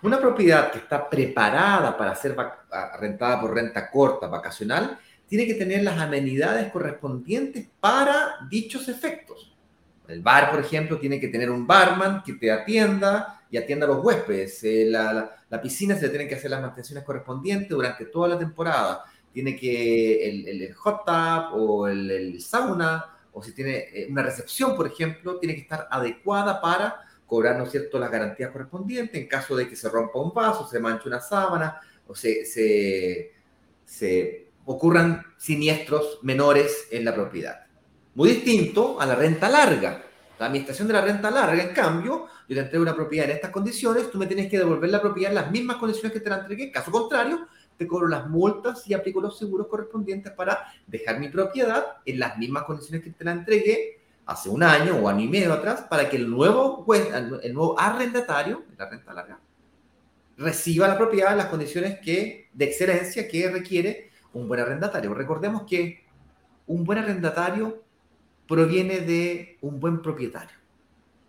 Una 0.00 0.18
propiedad 0.18 0.70
que 0.70 0.78
está 0.78 1.10
preparada 1.10 1.94
para 1.94 2.14
ser 2.14 2.34
rentada 2.98 3.38
por 3.38 3.52
renta 3.52 3.90
corta, 3.90 4.28
vacacional, 4.28 4.98
tiene 5.28 5.46
que 5.46 5.54
tener 5.54 5.82
las 5.84 6.00
amenidades 6.00 6.72
correspondientes 6.72 7.68
para 7.80 8.36
dichos 8.50 8.88
efectos. 8.88 9.54
El 10.08 10.22
bar, 10.22 10.50
por 10.50 10.60
ejemplo, 10.60 10.98
tiene 10.98 11.20
que 11.20 11.28
tener 11.28 11.50
un 11.50 11.66
barman 11.66 12.22
que 12.24 12.32
te 12.32 12.50
atienda 12.50 13.42
y 13.50 13.58
atienda 13.58 13.84
a 13.84 13.90
los 13.90 14.02
huéspedes. 14.02 14.64
Eh, 14.64 14.86
la, 14.88 15.36
piscina 15.62 15.94
se 15.96 16.02
le 16.02 16.08
tienen 16.08 16.28
que 16.28 16.34
hacer 16.34 16.50
las 16.50 16.62
mantenciones 16.62 17.04
correspondientes 17.04 17.68
durante 17.68 18.06
toda 18.06 18.28
la 18.28 18.38
temporada. 18.38 19.04
Tiene 19.30 19.54
que 19.54 20.28
el, 20.28 20.74
hot 20.74 21.04
tub 21.04 21.60
o 21.60 21.88
el, 21.88 22.40
sauna, 22.40 23.04
o 23.30 23.42
si 23.42 23.52
tiene 23.52 23.88
eh, 23.92 24.08
una 24.10 24.22
recepción, 24.22 24.74
por 24.74 24.86
ejemplo, 24.86 25.38
tiene 25.38 25.54
que 25.54 25.60
estar 25.60 25.88
adecuada 25.90 26.58
para 26.58 27.04
cobrar, 27.26 27.58
¿no 27.58 27.64
es 27.64 27.70
cierto?, 27.70 27.98
las 27.98 28.10
garantías 28.10 28.50
correspondientes 28.50 29.20
en 29.20 29.28
caso 29.28 29.54
de 29.54 29.68
que 29.68 29.76
se 29.76 29.90
rompa 29.90 30.18
un 30.18 30.32
vaso, 30.32 30.66
se 30.66 30.80
manche 30.80 31.06
una 31.06 31.20
sábana 31.20 31.78
o 32.06 32.14
se, 32.14 32.46
se 33.84 34.47
ocurran 34.70 35.24
siniestros 35.38 36.18
menores 36.20 36.88
en 36.90 37.02
la 37.06 37.14
propiedad. 37.14 37.66
Muy 38.14 38.28
distinto 38.28 39.00
a 39.00 39.06
la 39.06 39.14
renta 39.14 39.48
larga. 39.48 40.04
La 40.38 40.46
administración 40.46 40.86
de 40.88 40.94
la 40.94 41.00
renta 41.00 41.30
larga, 41.30 41.62
en 41.62 41.72
cambio, 41.72 42.26
yo 42.46 42.54
te 42.54 42.60
entrego 42.60 42.82
una 42.82 42.94
propiedad 42.94 43.30
en 43.30 43.36
estas 43.36 43.50
condiciones, 43.50 44.10
tú 44.10 44.18
me 44.18 44.26
tienes 44.26 44.50
que 44.50 44.58
devolver 44.58 44.90
la 44.90 45.00
propiedad 45.00 45.30
en 45.30 45.36
las 45.36 45.50
mismas 45.50 45.78
condiciones 45.78 46.12
que 46.12 46.20
te 46.20 46.28
la 46.28 46.40
entregué. 46.40 46.70
Caso 46.70 46.90
contrario, 46.90 47.46
te 47.78 47.86
cobro 47.86 48.08
las 48.08 48.28
multas 48.28 48.86
y 48.86 48.92
aplico 48.92 49.22
los 49.22 49.38
seguros 49.38 49.68
correspondientes 49.68 50.32
para 50.32 50.70
dejar 50.86 51.18
mi 51.18 51.30
propiedad 51.30 51.84
en 52.04 52.18
las 52.18 52.36
mismas 52.36 52.64
condiciones 52.64 53.02
que 53.02 53.10
te 53.10 53.24
la 53.24 53.32
entregué 53.32 54.00
hace 54.26 54.50
un 54.50 54.62
año 54.62 54.96
o 54.96 55.08
año 55.08 55.24
y 55.24 55.28
medio 55.28 55.54
atrás, 55.54 55.86
para 55.88 56.10
que 56.10 56.18
el 56.18 56.28
nuevo, 56.28 56.84
el 56.94 57.54
nuevo 57.54 57.80
arrendatario, 57.80 58.64
la 58.76 58.90
renta 58.90 59.14
larga, 59.14 59.40
reciba 60.36 60.86
la 60.86 60.98
propiedad 60.98 61.32
en 61.32 61.38
las 61.38 61.46
condiciones 61.46 62.00
que, 62.00 62.50
de 62.52 62.64
excelencia 62.66 63.26
que 63.26 63.50
requiere 63.50 64.07
un 64.32 64.48
buen 64.48 64.60
arrendatario. 64.60 65.14
Recordemos 65.14 65.62
que 65.62 66.04
un 66.66 66.84
buen 66.84 66.98
arrendatario 66.98 67.82
proviene 68.46 69.00
de 69.00 69.58
un 69.60 69.78
buen 69.78 70.00
propietario. 70.00 70.56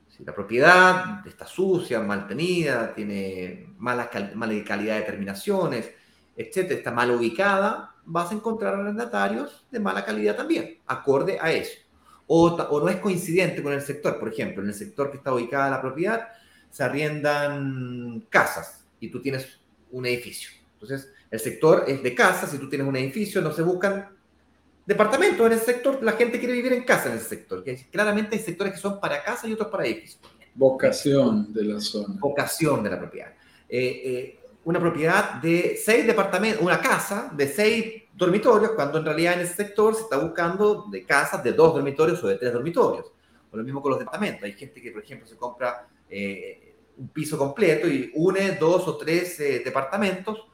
Si 0.08 0.24
la 0.24 0.34
propiedad 0.34 1.26
está 1.28 1.46
sucia, 1.46 2.00
mal 2.02 2.28
tenida, 2.28 2.94
tiene 2.94 3.74
mala, 3.78 4.10
mala 4.36 4.64
calidad 4.64 4.98
de 4.98 5.04
terminaciones, 5.04 5.92
etcétera, 6.36 6.76
está 6.76 6.92
mal 6.92 7.12
ubicada, 7.12 7.96
vas 8.06 8.32
a 8.32 8.36
encontrar 8.36 8.74
arrendatarios 8.76 9.66
de 9.70 9.80
mala 9.80 10.04
calidad 10.04 10.36
también, 10.36 10.80
acorde 10.88 11.38
a 11.40 11.52
eso. 11.52 11.78
O, 12.28 12.48
o, 12.48 12.80
no 12.80 12.90
es 12.90 12.98
coincidente 12.98 13.64
con 13.64 13.74
el 13.74 13.82
sector. 13.82 14.20
Por 14.20 14.30
ejemplo, 14.30 14.62
en 14.62 14.70
el 14.70 14.76
sector 14.76 15.10
que 15.10 15.18
está 15.18 15.34
ubicada 15.34 15.70
la 15.70 15.82
propiedad, 15.82 16.30
se 16.70 16.84
arriendan 16.84 18.26
casas 18.30 18.86
y 19.00 19.10
tú 19.10 19.22
tienes 19.22 19.60
un 19.92 20.06
edificio. 20.06 20.52
Entonces, 20.74 21.12
el 21.32 21.40
sector 21.40 21.86
es 21.88 22.02
de 22.02 22.16
casas 22.16 22.54
y 22.54 22.58
tú 22.58 22.70
tienes 22.70 22.88
un 22.88 22.96
edificio, 22.96 23.42
no 23.42 23.52
se 23.52 23.62
buscan 23.62 24.10
departamentos 24.86 25.46
en 25.46 25.54
el 25.54 25.60
sector, 25.60 26.02
la 26.02 26.14
gente 26.14 26.40
quiere 26.40 26.54
vivir 26.54 26.74
en 26.74 26.84
casa 26.84 27.10
en 27.10 27.14
el 27.14 27.20
sector. 27.20 27.64
Que 27.64 27.76
claramente 27.92 28.36
hay 28.36 28.42
sectores 28.42 28.74
que 28.74 28.80
son 28.80 29.00
para 29.00 29.24
casa 29.24 29.48
y 29.48 29.54
otros 29.54 29.70
para 29.70 29.86
edificios. 29.86 30.20
Vocación 30.56 31.54
de 31.54 31.64
la 31.64 31.80
zona. 31.80 32.16
Vocación 32.20 32.82
de 32.84 32.90
la 32.90 32.98
propiedad. 32.98 33.34
Eh, 33.70 34.02
eh, 34.04 34.40
una 34.66 34.80
propiedad 34.80 35.36
de 35.36 35.80
seis 35.84 36.08
departamentos, 36.08 36.64
una 36.64 36.82
casa 36.82 37.32
de 37.36 37.48
seis 37.48 38.04
dormitorios, 38.16 38.72
cuando 38.72 38.98
en 38.98 39.06
realidad 39.06 39.36
en 39.36 39.42
ese 39.42 39.54
sector 39.54 39.96
se 39.96 40.02
está 40.02 40.18
buscando 40.18 40.88
de 40.92 41.06
casas 41.06 41.44
de 41.44 41.54
dos 41.54 41.76
dormitorios 41.76 42.24
o 42.24 42.28
de 42.28 42.36
tres 42.36 42.52
dormitorios. 42.52 43.06
O 43.52 43.58
lo 43.58 43.64
mismo 43.64 43.82
con 43.82 43.92
los 43.92 44.00
departamentos. 44.00 44.44
Hay 44.44 44.54
gente 44.54 44.82
que, 44.82 44.92
por 44.92 45.04
ejemplo, 45.04 45.28
se 45.28 45.38
compra 45.38 45.88
eh, 46.10 46.76
un 46.98 47.10
piso 47.10 47.38
completo 47.38 47.88
y 47.88 48.12
une 48.16 48.58
dos 48.60 48.88
o 48.88 48.98
tres 48.98 49.38
departamentos 49.38 50.50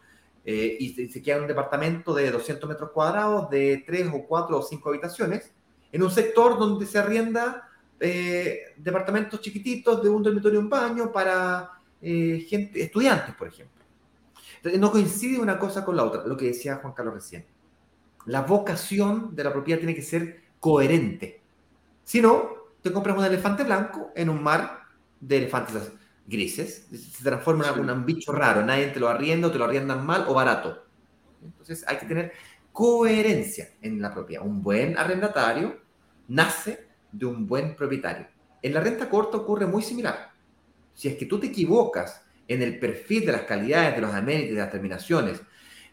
eh, 0.47 0.77
y 0.79 1.09
se, 1.09 1.21
queda 1.23 1.37
en 1.37 1.41
un 1.43 1.47
departamento 1.47 2.13
de 2.13 2.29
200 2.29 2.69
metros 2.69 2.91
cuadrados 2.91 3.49
de 3.49 3.83
3 3.85 4.09
o 4.13 4.27
4 4.27 4.59
o 4.59 4.61
5 4.61 4.89
habitaciones, 4.89 5.51
en 5.91 6.03
un 6.03 6.11
sector 6.11 6.59
donde 6.59 6.85
se 6.85 6.99
arrienda 6.99 7.67
eh, 7.99 8.59
departamentos 8.77 9.41
chiquititos 9.41 10.03
de 10.03 10.09
un 10.09 10.21
dormitorio 10.21 10.59
y 10.59 10.63
un 10.63 10.69
baño 10.69 11.11
para 11.11 11.71
eh, 11.99 12.45
gente, 12.47 12.83
estudiantes, 12.83 13.33
por 13.33 13.47
ejemplo. 13.47 13.83
Entonces, 14.57 14.79
no 14.79 14.91
coincide 14.91 15.39
una 15.39 15.57
cosa 15.57 15.83
con 15.83 15.95
la 15.95 16.03
otra, 16.03 16.23
lo 16.25 16.37
que 16.37 16.45
decía 16.45 16.75
Juan 16.75 16.93
Carlos 16.93 17.15
recién. 17.15 17.45
La 18.27 18.41
vocación 18.41 19.35
de 19.35 19.43
la 19.43 19.51
propiedad 19.51 19.79
tiene 19.79 19.95
que 19.95 20.01
ser 20.03 20.43
coherente. 20.59 21.41
Si 22.03 22.21
no, 22.21 22.49
te 22.83 22.91
compras 22.91 23.17
un 23.17 23.25
elefante 23.25 23.63
blanco 23.63 24.11
en 24.15 24.29
un 24.29 24.43
mar 24.43 24.83
de 25.19 25.37
elefantes 25.37 25.91
grises, 26.25 26.87
se 26.91 27.23
transforma 27.23 27.67
en 27.69 27.89
un 27.89 28.05
bicho 28.05 28.31
raro, 28.31 28.63
nadie 28.63 28.87
te 28.87 28.99
lo 28.99 29.09
arrienda 29.09 29.47
o 29.47 29.51
te 29.51 29.57
lo 29.57 29.65
arriendan 29.65 30.05
mal 30.05 30.25
o 30.27 30.33
barato. 30.33 30.85
Entonces 31.43 31.83
hay 31.87 31.97
que 31.97 32.05
tener 32.05 32.31
coherencia 32.71 33.69
en 33.81 34.01
la 34.01 34.13
propiedad. 34.13 34.45
Un 34.45 34.61
buen 34.61 34.97
arrendatario 34.97 35.79
nace 36.27 36.87
de 37.11 37.25
un 37.25 37.47
buen 37.47 37.75
propietario. 37.75 38.27
En 38.61 38.73
la 38.73 38.81
renta 38.81 39.09
corta 39.09 39.37
ocurre 39.37 39.65
muy 39.65 39.83
similar. 39.83 40.31
Si 40.93 41.07
es 41.07 41.15
que 41.15 41.25
tú 41.25 41.39
te 41.39 41.47
equivocas 41.47 42.23
en 42.47 42.61
el 42.61 42.79
perfil 42.79 43.25
de 43.25 43.31
las 43.31 43.41
calidades, 43.41 43.95
de 43.95 44.01
los 44.01 44.13
amenities, 44.13 44.55
de 44.55 44.61
las 44.61 44.71
terminaciones, 44.71 45.41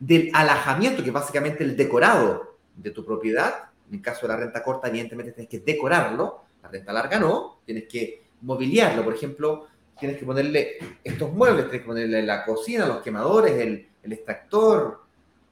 del 0.01 0.31
alajamiento, 0.33 1.03
que 1.03 1.11
es 1.11 1.15
básicamente 1.15 1.63
el 1.65 1.77
decorado 1.77 2.59
de 2.75 2.91
tu 2.91 3.05
propiedad, 3.05 3.71
en 3.89 3.97
el 3.97 4.03
caso 4.03 4.23
de 4.23 4.29
la 4.29 4.37
renta 4.37 4.63
corta, 4.63 4.89
evidentemente 4.89 5.33
tienes 5.33 5.51
que 5.51 5.61
decorarlo, 5.61 6.45
la 6.63 6.69
renta 6.69 6.93
larga 6.93 7.19
no, 7.19 7.61
tienes 7.65 7.85
que 7.89 8.25
mobiliarlo, 8.41 9.05
por 9.05 9.15
ejemplo, 9.15 9.69
tienes 10.03 10.19
que 10.19 10.27
ponerle 10.27 10.79
estos 11.05 11.33
muebles, 11.33 11.67
tienes 11.67 11.83
que 11.83 11.87
ponerle 11.87 12.23
la 12.25 12.45
cocina, 12.45 12.87
los 12.87 13.03
quemadores, 13.03 13.53
el, 13.53 13.89
extractor, 14.13 15.01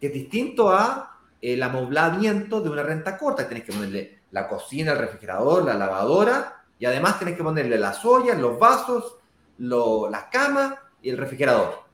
que 0.01 0.09
es 0.09 0.13
distinto 0.13 0.71
a 0.71 1.21
el 1.41 1.63
amoblamiento 1.63 2.61
de 2.61 2.69
una 2.69 2.83
renta 2.83 3.17
corta. 3.17 3.47
Tienes 3.47 3.65
que 3.65 3.73
ponerle 3.73 4.23
la 4.33 4.49
cocina, 4.49 4.91
el 4.91 4.99
refrigerador, 4.99 5.65
la 5.65 5.75
lavadora, 5.75 6.65
y 6.81 6.85
además 6.85 7.19
tienes 7.19 7.37
que 7.37 7.45
ponerle 7.45 7.79
las 7.79 8.05
ollas, 8.05 8.41
los 8.41 8.59
vasos, 8.59 9.19
las 9.59 10.25
camas 10.33 10.75
y 11.01 11.11
el 11.11 11.17
refrigerador. 11.17 11.85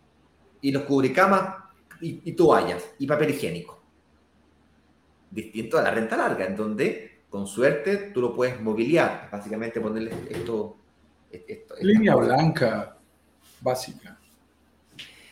Y 0.62 0.72
los 0.72 0.84
cubricamas 0.84 1.56
y, 2.00 2.22
y 2.24 2.32
toallas 2.32 2.82
y 2.98 3.06
papel 3.06 3.30
higiénico. 3.30 3.82
Distinto 5.30 5.76
a 5.76 5.82
la 5.82 5.90
renta 5.90 6.16
larga, 6.16 6.46
en 6.46 6.56
donde 6.56 7.20
con 7.28 7.46
suerte 7.46 8.12
tú 8.14 8.22
lo 8.22 8.34
puedes 8.34 8.58
mobiliar, 8.62 9.28
básicamente 9.30 9.78
ponerle 9.78 10.14
esto 10.30 10.78
Línea 11.80 12.14
blanca 12.14 12.96
básica. 13.60 14.18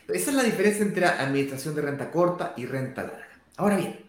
Esa 0.07 0.29
es 0.29 0.35
la 0.35 0.43
diferencia 0.43 0.83
entre 0.83 1.05
administración 1.05 1.73
de 1.75 1.81
renta 1.81 2.11
corta 2.11 2.53
y 2.57 2.65
renta 2.65 3.03
larga. 3.03 3.27
Ahora 3.57 3.77
bien, 3.77 4.05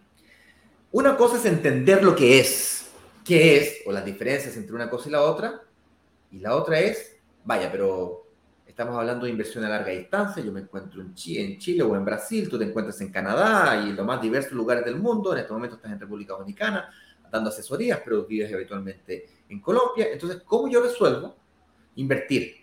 una 0.91 1.17
cosa 1.17 1.37
es 1.37 1.45
entender 1.45 2.03
lo 2.03 2.15
que 2.15 2.39
es, 2.39 2.87
qué 3.25 3.57
es, 3.57 3.81
o 3.85 3.91
las 3.91 4.05
diferencias 4.05 4.55
entre 4.57 4.75
una 4.75 4.89
cosa 4.89 5.09
y 5.09 5.11
la 5.11 5.21
otra, 5.21 5.61
y 6.31 6.39
la 6.39 6.55
otra 6.55 6.79
es, 6.79 7.15
vaya, 7.43 7.71
pero 7.71 8.27
Estamos 8.77 8.95
hablando 8.95 9.25
de 9.25 9.31
inversión 9.31 9.63
a 9.63 9.69
larga 9.69 9.89
distancia. 9.89 10.43
Yo 10.43 10.51
me 10.51 10.59
encuentro 10.59 11.01
en 11.01 11.15
Chile, 11.15 11.45
en 11.45 11.57
Chile 11.57 11.81
o 11.81 11.95
en 11.95 12.05
Brasil, 12.05 12.47
tú 12.47 12.59
te 12.59 12.65
encuentras 12.65 13.01
en 13.01 13.11
Canadá 13.11 13.83
y 13.83 13.89
en 13.89 13.95
los 13.95 14.05
más 14.05 14.21
diversos 14.21 14.51
lugares 14.51 14.85
del 14.85 14.97
mundo. 14.97 15.33
En 15.33 15.39
este 15.39 15.51
momento 15.51 15.77
estás 15.77 15.91
en 15.93 15.99
República 15.99 16.33
Dominicana 16.33 16.87
dando 17.31 17.49
asesorías, 17.49 18.01
pero 18.05 18.27
vives 18.27 18.53
habitualmente 18.53 19.29
en 19.49 19.59
Colombia. 19.61 20.09
Entonces, 20.11 20.43
¿cómo 20.45 20.67
yo 20.67 20.79
resuelvo 20.83 21.35
invertir 21.97 22.55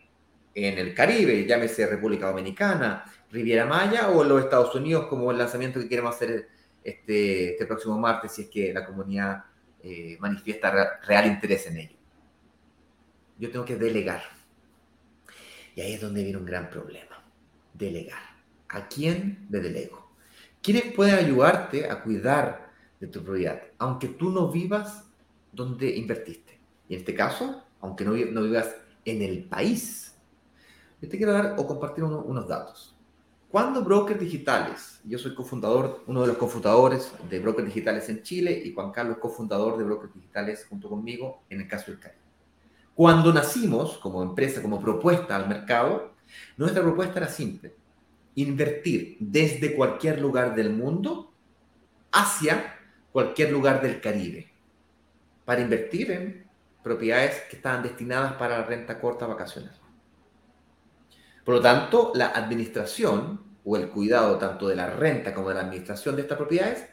en 0.55 0.79
el 0.79 0.95
Caribe, 0.95 1.47
llámese 1.47 1.87
República 1.87 2.29
Dominicana, 2.29 3.05
Riviera 3.31 3.67
Maya 3.67 4.09
o 4.09 4.25
los 4.25 4.43
Estados 4.43 4.75
Unidos 4.75 5.07
como 5.07 5.31
el 5.31 5.39
lanzamiento 5.39 5.81
que 5.81 5.89
queremos 5.89 6.15
hacer 6.15 6.49
este, 6.83 7.53
este 7.53 7.67
próximo 7.67 7.99
martes 7.99 8.33
si 8.33 8.43
es 8.43 8.49
que 8.49 8.73
la 8.73 8.87
comunidad 8.87 9.45
eh, 9.83 10.17
manifiesta 10.21 11.01
real 11.07 11.27
interés 11.27 11.67
en 11.67 11.77
ello? 11.77 11.97
Yo 13.39 13.51
tengo 13.51 13.65
que 13.65 13.77
delegar 13.77 14.23
y 15.75 15.81
ahí 15.81 15.95
es 15.95 16.01
donde 16.01 16.23
viene 16.23 16.39
un 16.39 16.47
gran 16.47 16.71
problema. 16.71 17.23
Delegar. 17.73 18.23
¿A 18.69 18.89
quién 18.89 19.47
le 19.51 19.61
delego? 19.61 20.13
¿Quiénes 20.63 20.93
pueden 20.95 21.17
ayudarte 21.17 21.91
a 21.91 22.03
cuidar 22.03 22.71
de 23.01 23.09
tu 23.09 23.23
propiedad? 23.23 23.63
Aunque 23.79 24.09
tú 24.09 24.31
no 24.31 24.51
vivas 24.51 25.05
donde 25.53 25.95
invertiste. 25.95 26.59
Y 26.89 26.95
en 26.95 27.01
este 27.01 27.15
caso, 27.15 27.65
aunque 27.81 28.05
no, 28.05 28.13
vivas 28.13 28.75
en 29.05 29.23
el 29.23 29.45
país. 29.45 30.15
Yo 31.01 31.09
te 31.09 31.17
quiero 31.17 31.33
dar 31.33 31.55
o 31.59 31.67
compartir 31.67 32.05
unos 32.05 32.49
datos. 32.49 32.95
Cuando 33.51 33.85
Brokers 33.85 34.19
Digitales, 34.19 35.01
yo 35.05 35.17
soy 35.17 35.35
cofundador, 35.35 36.03
uno 36.09 36.23
de 36.23 36.27
los 36.27 36.37
cofundadores 36.39 37.13
de 37.31 37.39
Brokers 37.39 37.69
Digitales 37.69 38.09
en 38.09 38.23
Chile 38.23 38.63
y 38.65 38.73
Juan 38.75 38.91
Carlos 38.91 39.19
cofundador 39.19 39.79
de 39.79 39.85
Brokers 39.85 40.13
Digitales 40.13 40.67
junto 40.69 40.89
conmigo 40.89 41.45
en 41.49 41.61
el 41.61 41.69
caso 41.69 41.93
del 41.93 42.01
CAI. 42.01 42.15
Cuando 42.95 43.33
nacimos 43.33 43.99
como 43.99 44.23
empresa, 44.23 44.61
como 44.61 44.81
propuesta 44.81 45.37
al 45.37 45.49
mercado, 45.49 46.15
nuestra 46.57 46.83
propuesta 46.83 47.19
era 47.19 47.29
simple, 47.29 47.75
invertir 48.35 49.17
desde 49.21 49.77
cualquier 49.77 50.21
lugar 50.21 50.55
del 50.55 50.71
mundo 50.71 51.33
hacia 52.11 52.77
cualquier 53.13 53.53
lugar 53.53 53.83
del 53.83 54.01
Caribe, 54.01 54.51
para 55.45 55.61
invertir 55.61 56.11
en 56.11 56.44
propiedades 56.85 57.41
que 57.51 57.57
estaban 57.57 57.83
destinadas 57.83 58.35
para 58.35 58.59
la 58.59 58.65
renta 58.65 59.01
corta 59.01 59.27
vacacional. 59.27 59.75
Por 61.45 61.57
lo 61.57 61.61
tanto, 61.61 62.13
la 62.15 62.29
administración 62.29 63.43
o 63.65 63.77
el 63.77 63.89
cuidado 63.89 64.39
tanto 64.39 64.69
de 64.69 64.77
la 64.77 64.91
renta 64.91 65.35
como 65.35 65.49
de 65.49 65.55
la 65.55 65.63
administración 65.63 66.15
de 66.15 66.23
estas 66.23 66.39
propiedades 66.39 66.87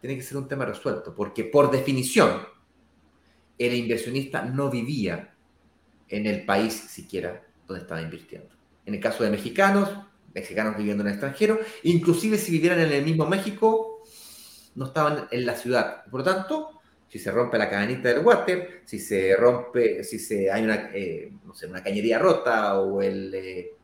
tiene 0.00 0.16
que 0.16 0.22
ser 0.22 0.36
un 0.36 0.48
tema 0.48 0.64
resuelto, 0.64 1.14
porque 1.14 1.44
por 1.44 1.70
definición 1.70 2.42
el 3.56 3.74
inversionista 3.74 4.42
no 4.42 4.68
vivía 4.68 5.34
en 6.08 6.26
el 6.26 6.44
país 6.44 6.74
siquiera 6.74 7.42
donde 7.66 7.82
estaba 7.82 8.02
invirtiendo. 8.02 8.48
En 8.84 8.94
el 8.94 9.00
caso 9.00 9.24
de 9.24 9.30
mexicanos, 9.30 9.88
mexicanos 10.34 10.76
viviendo 10.76 11.02
en 11.02 11.08
el 11.08 11.14
extranjero, 11.14 11.58
inclusive 11.84 12.36
si 12.36 12.52
vivieran 12.52 12.80
en 12.80 12.92
el 12.92 13.04
mismo 13.04 13.26
México, 13.26 14.02
no 14.74 14.86
estaban 14.86 15.28
en 15.30 15.46
la 15.46 15.54
ciudad. 15.54 16.04
Por 16.10 16.20
lo 16.20 16.24
tanto, 16.24 16.75
si 17.08 17.18
se 17.18 17.30
rompe 17.30 17.58
la 17.58 17.70
cadenita 17.70 18.08
del 18.08 18.24
water, 18.24 18.82
si 18.84 18.98
se 18.98 19.36
rompe, 19.36 20.02
si 20.02 20.18
se, 20.18 20.50
hay 20.50 20.64
una, 20.64 20.90
eh, 20.92 21.32
no 21.44 21.54
sé, 21.54 21.66
una 21.66 21.82
cañería 21.82 22.18
rota 22.18 22.80
o 22.80 23.00
el 23.00 23.34
eh, 23.34 23.74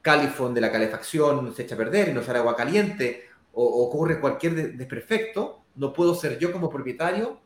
califón 0.00 0.54
de 0.54 0.60
la 0.60 0.72
calefacción 0.72 1.54
se 1.54 1.62
echa 1.62 1.74
a 1.74 1.78
perder 1.78 2.08
y 2.08 2.12
no 2.12 2.22
sale 2.22 2.38
agua 2.38 2.56
caliente 2.56 3.24
o, 3.52 3.86
ocurre 3.86 4.20
cualquier 4.20 4.76
desperfecto, 4.76 5.62
no 5.76 5.92
puedo 5.92 6.14
ser 6.14 6.38
yo 6.38 6.52
como 6.52 6.70
propietario 6.70 7.40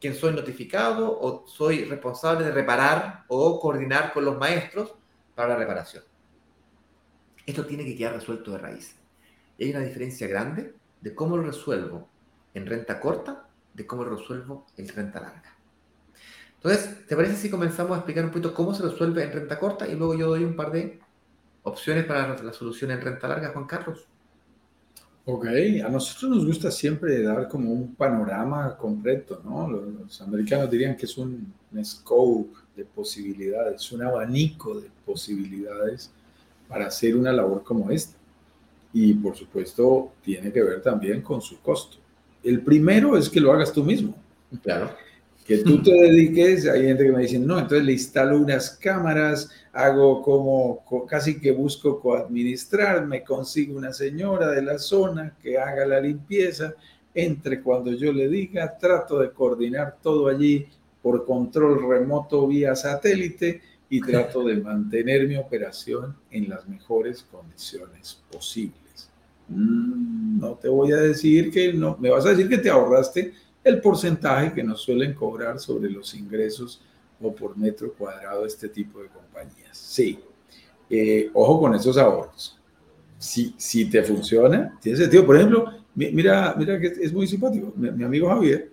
quien 0.00 0.14
soy 0.14 0.34
notificado 0.34 1.18
o 1.18 1.46
soy 1.46 1.84
responsable 1.84 2.44
de 2.44 2.50
reparar 2.50 3.24
o 3.28 3.58
coordinar 3.60 4.12
con 4.12 4.24
los 4.24 4.36
maestros 4.36 4.94
para 5.34 5.50
la 5.50 5.56
reparación. 5.56 6.04
Esto 7.46 7.64
tiene 7.64 7.84
que 7.84 7.96
quedar 7.96 8.14
resuelto 8.14 8.50
de 8.50 8.58
raíz. 8.58 8.96
Y 9.56 9.64
hay 9.64 9.70
una 9.70 9.80
diferencia 9.80 10.26
grande 10.26 10.74
de 11.00 11.14
cómo 11.14 11.36
lo 11.36 11.44
resuelvo 11.44 12.08
en 12.52 12.66
renta 12.66 13.00
corta 13.00 13.45
de 13.76 13.86
cómo 13.86 14.04
resuelvo 14.04 14.66
en 14.76 14.88
renta 14.88 15.20
larga. 15.20 15.54
Entonces, 16.56 17.06
¿te 17.06 17.14
parece 17.14 17.36
si 17.36 17.50
comenzamos 17.50 17.92
a 17.92 17.96
explicar 17.96 18.24
un 18.24 18.30
poquito 18.30 18.54
cómo 18.54 18.74
se 18.74 18.82
resuelve 18.82 19.22
en 19.22 19.32
renta 19.32 19.58
corta 19.58 19.86
y 19.86 19.94
luego 19.94 20.14
yo 20.14 20.28
doy 20.28 20.42
un 20.42 20.56
par 20.56 20.72
de 20.72 20.98
opciones 21.62 22.04
para 22.06 22.42
la 22.42 22.52
solución 22.52 22.90
en 22.90 23.00
renta 23.00 23.28
larga, 23.28 23.50
Juan 23.52 23.66
Carlos? 23.66 24.08
Ok, 25.28 25.46
a 25.84 25.88
nosotros 25.88 26.30
nos 26.30 26.46
gusta 26.46 26.70
siempre 26.70 27.20
dar 27.22 27.48
como 27.48 27.72
un 27.72 27.94
panorama 27.96 28.76
completo, 28.76 29.42
¿no? 29.44 29.68
Los, 29.68 30.20
americanos 30.22 30.70
dirían 30.70 30.96
que 30.96 31.06
es 31.06 31.18
un, 31.18 31.52
scope 31.84 32.56
de 32.76 32.84
posibilidades, 32.84 33.90
un 33.92 34.02
abanico 34.02 34.80
de 34.80 34.88
posibilidades 35.04 36.12
para 36.68 36.86
hacer 36.86 37.16
una 37.16 37.32
labor 37.32 37.64
como 37.64 37.90
esta. 37.90 38.16
Y 38.92 39.14
por 39.14 39.36
supuesto, 39.36 40.12
tiene 40.22 40.52
que 40.52 40.62
ver 40.62 40.80
también 40.80 41.20
con 41.22 41.42
su 41.42 41.60
costo. 41.60 41.98
El 42.46 42.62
primero 42.62 43.16
es 43.16 43.28
que 43.28 43.40
lo 43.40 43.52
hagas 43.52 43.72
tú 43.72 43.84
mismo. 43.84 44.14
Claro 44.62 44.90
que 45.46 45.58
tú 45.58 45.80
te 45.80 45.92
dediques, 45.92 46.66
hay 46.66 46.82
gente 46.82 47.04
que 47.04 47.12
me 47.12 47.22
dice, 47.22 47.38
no, 47.38 47.58
entonces 47.58 47.84
le 47.84 47.92
instalo 47.92 48.36
unas 48.36 48.70
cámaras, 48.70 49.48
hago 49.72 50.20
como 50.20 50.84
casi 51.08 51.38
que 51.38 51.52
busco 51.52 52.00
coadministrar, 52.00 53.06
me 53.06 53.22
consigo 53.22 53.78
una 53.78 53.92
señora 53.92 54.50
de 54.50 54.62
la 54.62 54.78
zona 54.78 55.36
que 55.40 55.56
haga 55.56 55.86
la 55.86 56.00
limpieza, 56.00 56.74
entre 57.14 57.62
cuando 57.62 57.92
yo 57.92 58.12
le 58.12 58.28
diga, 58.28 58.76
trato 58.76 59.20
de 59.20 59.30
coordinar 59.30 59.98
todo 60.02 60.26
allí 60.26 60.66
por 61.00 61.24
control 61.24 61.88
remoto 61.88 62.48
vía 62.48 62.74
satélite 62.74 63.62
y 63.88 64.00
trato 64.00 64.42
de 64.42 64.56
mantener 64.56 65.28
mi 65.28 65.36
operación 65.36 66.16
en 66.32 66.48
las 66.48 66.68
mejores 66.68 67.22
condiciones 67.22 68.20
posibles. 68.30 68.85
Mm, 69.48 70.40
no 70.40 70.54
te 70.54 70.68
voy 70.68 70.92
a 70.92 70.96
decir 70.96 71.50
que 71.50 71.72
no, 71.72 71.96
me 71.98 72.10
vas 72.10 72.26
a 72.26 72.30
decir 72.30 72.48
que 72.48 72.58
te 72.58 72.70
ahorraste 72.70 73.32
el 73.62 73.80
porcentaje 73.80 74.52
que 74.52 74.62
nos 74.62 74.80
suelen 74.82 75.14
cobrar 75.14 75.58
sobre 75.58 75.90
los 75.90 76.14
ingresos 76.14 76.80
o 77.20 77.34
por 77.34 77.56
metro 77.56 77.92
cuadrado 77.92 78.46
este 78.46 78.68
tipo 78.68 79.02
de 79.02 79.08
compañías. 79.08 79.76
Sí, 79.76 80.18
eh, 80.88 81.30
ojo 81.34 81.60
con 81.60 81.74
esos 81.74 81.96
ahorros. 81.96 82.58
Si, 83.18 83.54
si 83.56 83.88
te 83.90 84.02
funciona, 84.02 84.78
tiene 84.80 84.98
sentido. 84.98 85.24
Por 85.24 85.36
ejemplo, 85.36 85.72
mira, 85.94 86.54
mira 86.56 86.78
que 86.78 86.86
es 86.86 87.12
muy 87.12 87.26
simpático. 87.26 87.72
Mi, 87.74 88.04
amigo 88.04 88.28
Javier 88.28 88.70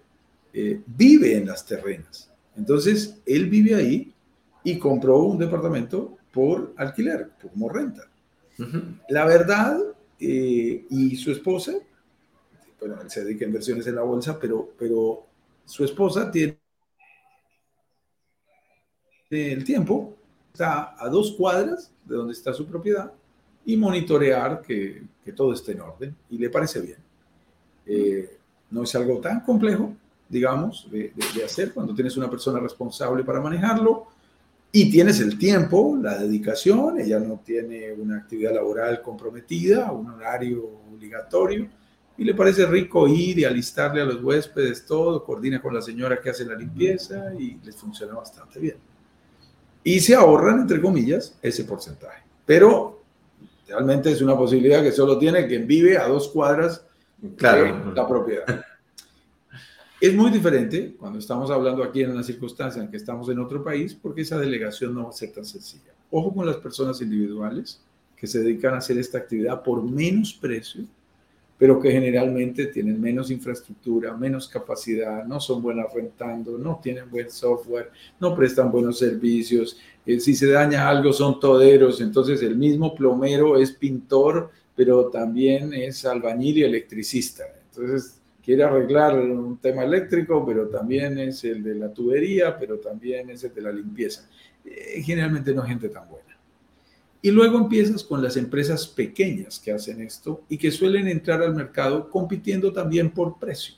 eh, 0.53 0.81
vive 0.85 1.37
en 1.37 1.47
las 1.47 1.65
terrenas. 1.65 2.29
Entonces, 2.55 3.19
él 3.25 3.49
vive 3.49 3.75
ahí 3.75 4.13
y 4.63 4.77
compró 4.77 5.19
un 5.19 5.39
departamento 5.39 6.17
por 6.31 6.73
alquiler, 6.77 7.29
como 7.41 7.69
renta. 7.69 8.03
La 9.09 9.25
verdad, 9.25 9.79
eh, 10.25 10.85
y 10.89 11.15
su 11.15 11.31
esposa 11.31 11.73
bueno, 12.85 13.01
él 13.01 13.09
se 13.09 13.23
dedica 13.23 13.45
a 13.45 13.47
inversiones 13.47 13.87
en 13.87 13.95
la 13.95 14.01
bolsa, 14.01 14.37
pero, 14.37 14.71
pero 14.77 15.25
su 15.65 15.85
esposa 15.85 16.29
tiene 16.29 16.59
el 19.29 19.63
tiempo, 19.63 20.17
está 20.51 21.01
a 21.01 21.07
dos 21.07 21.31
cuadras 21.31 21.91
de 22.03 22.15
donde 22.15 22.33
está 22.33 22.53
su 22.53 22.65
propiedad 22.65 23.11
y 23.65 23.77
monitorear 23.77 24.61
que, 24.61 25.01
que 25.23 25.31
todo 25.31 25.53
esté 25.53 25.71
en 25.71 25.81
orden 25.81 26.15
y 26.29 26.37
le 26.37 26.49
parece 26.49 26.81
bien. 26.81 26.97
Eh, 27.85 28.37
no 28.69 28.83
es 28.83 28.93
algo 28.95 29.19
tan 29.19 29.39
complejo, 29.39 29.93
digamos, 30.27 30.89
de, 30.91 31.13
de, 31.35 31.43
hacer 31.43 31.73
cuando 31.73 31.95
tienes 31.95 32.17
una 32.17 32.29
persona 32.29 32.59
responsable 32.59 33.23
para 33.23 33.39
manejarlo 33.39 34.07
y 34.75 34.89
tienes 34.89 35.19
el 35.19 35.37
tiempo, 35.37 35.95
la 36.01 36.17
dedicación, 36.17 36.99
ella 36.99 37.19
no 37.19 37.41
tiene 37.45 37.93
una 37.93 38.17
actividad 38.17 38.55
laboral 38.55 39.03
comprometida, 39.03 39.91
un 39.91 40.09
horario 40.09 40.67
obligatorio 40.91 41.69
y 42.17 42.23
le 42.23 42.33
parece 42.33 42.65
rico 42.65 43.07
ir 43.07 43.37
y 43.37 43.45
alistarle 43.45 44.01
a 44.01 44.05
los 44.05 44.23
huéspedes 44.23 44.83
todo, 44.83 45.23
coordina 45.23 45.61
con 45.61 45.75
la 45.75 45.81
señora 45.81 46.19
que 46.19 46.31
hace 46.31 46.43
la 46.43 46.55
limpieza 46.55 47.35
y 47.37 47.59
les 47.63 47.75
funciona 47.75 48.15
bastante 48.15 48.59
bien. 48.59 48.77
Y 49.83 49.99
se 49.99 50.15
ahorran, 50.15 50.61
entre 50.61 50.81
comillas, 50.81 51.37
ese 51.43 51.65
porcentaje. 51.65 52.23
Pero 52.43 53.03
realmente 53.67 54.11
es 54.11 54.23
una 54.23 54.35
posibilidad 54.35 54.81
que 54.81 54.91
solo 54.91 55.19
tiene 55.19 55.45
quien 55.45 55.67
vive 55.67 55.99
a 55.99 56.07
dos 56.07 56.29
cuadras 56.29 56.83
claro. 57.37 57.89
de 57.89 57.93
la 57.93 58.07
propiedad. 58.07 58.65
Es 60.03 60.13
muy 60.13 60.31
diferente 60.31 60.95
cuando 60.99 61.17
estamos 61.17 61.49
hablando 61.49 61.81
aquí 61.81 62.01
en 62.01 62.11
una 62.11 62.23
circunstancia 62.23 62.83
en 62.83 62.91
que 62.91 62.97
estamos 62.97 63.29
en 63.29 63.39
otro 63.39 63.63
país, 63.63 63.93
porque 63.93 64.23
esa 64.23 64.37
delegación 64.37 64.93
no 64.93 65.05
va 65.05 65.11
a 65.11 65.13
ser 65.13 65.31
tan 65.31 65.45
sencilla. 65.45 65.93
Ojo 66.11 66.33
con 66.33 66.45
las 66.45 66.57
personas 66.57 67.01
individuales 67.01 67.81
que 68.17 68.27
se 68.27 68.39
dedican 68.39 68.73
a 68.73 68.79
hacer 68.79 68.97
esta 68.97 69.19
actividad 69.19 69.63
por 69.63 69.81
menos 69.81 70.33
precio 70.33 70.83
pero 71.57 71.79
que 71.79 71.89
generalmente 71.89 72.65
tienen 72.65 72.99
menos 72.99 73.31
infraestructura, 73.31 74.17
menos 74.17 74.49
capacidad, 74.49 75.23
no 75.23 75.39
son 75.39 75.61
buenas 75.61 75.93
rentando, 75.93 76.57
no 76.57 76.81
tienen 76.83 77.09
buen 77.09 77.31
software, 77.31 77.89
no 78.19 78.35
prestan 78.35 78.69
buenos 78.69 78.99
servicios, 78.99 79.77
eh, 80.05 80.19
si 80.19 80.35
se 80.35 80.51
daña 80.51 80.89
algo 80.89 81.13
son 81.13 81.39
toderos, 81.39 82.01
entonces 82.01 82.41
el 82.43 82.57
mismo 82.57 82.93
plomero 82.93 83.57
es 83.57 83.71
pintor, 83.71 84.49
pero 84.75 85.07
también 85.07 85.73
es 85.73 86.03
albañil 86.03 86.57
y 86.57 86.63
electricista. 86.63 87.45
Entonces 87.69 88.19
quiere 88.43 88.63
arreglar 88.63 89.17
un 89.17 89.57
tema 89.57 89.83
eléctrico, 89.83 90.45
pero 90.45 90.67
también 90.67 91.17
es 91.17 91.43
el 91.43 91.63
de 91.63 91.75
la 91.75 91.93
tubería, 91.93 92.57
pero 92.59 92.77
también 92.77 93.29
es 93.29 93.43
el 93.43 93.53
de 93.53 93.61
la 93.61 93.71
limpieza. 93.71 94.27
Eh, 94.65 95.01
generalmente 95.01 95.53
no 95.53 95.63
es 95.63 95.69
gente 95.69 95.89
tan 95.89 96.07
buena. 96.09 96.37
Y 97.21 97.31
luego 97.31 97.57
empiezas 97.57 98.03
con 98.03 98.21
las 98.21 98.35
empresas 98.35 98.85
pequeñas 98.85 99.57
que 99.57 99.71
hacen 99.71 100.01
esto 100.01 100.43
y 100.49 100.57
que 100.57 100.71
suelen 100.71 101.07
entrar 101.07 101.41
al 101.41 101.55
mercado 101.55 102.09
compitiendo 102.09 102.73
también 102.73 103.11
por 103.11 103.39
precio. 103.39 103.75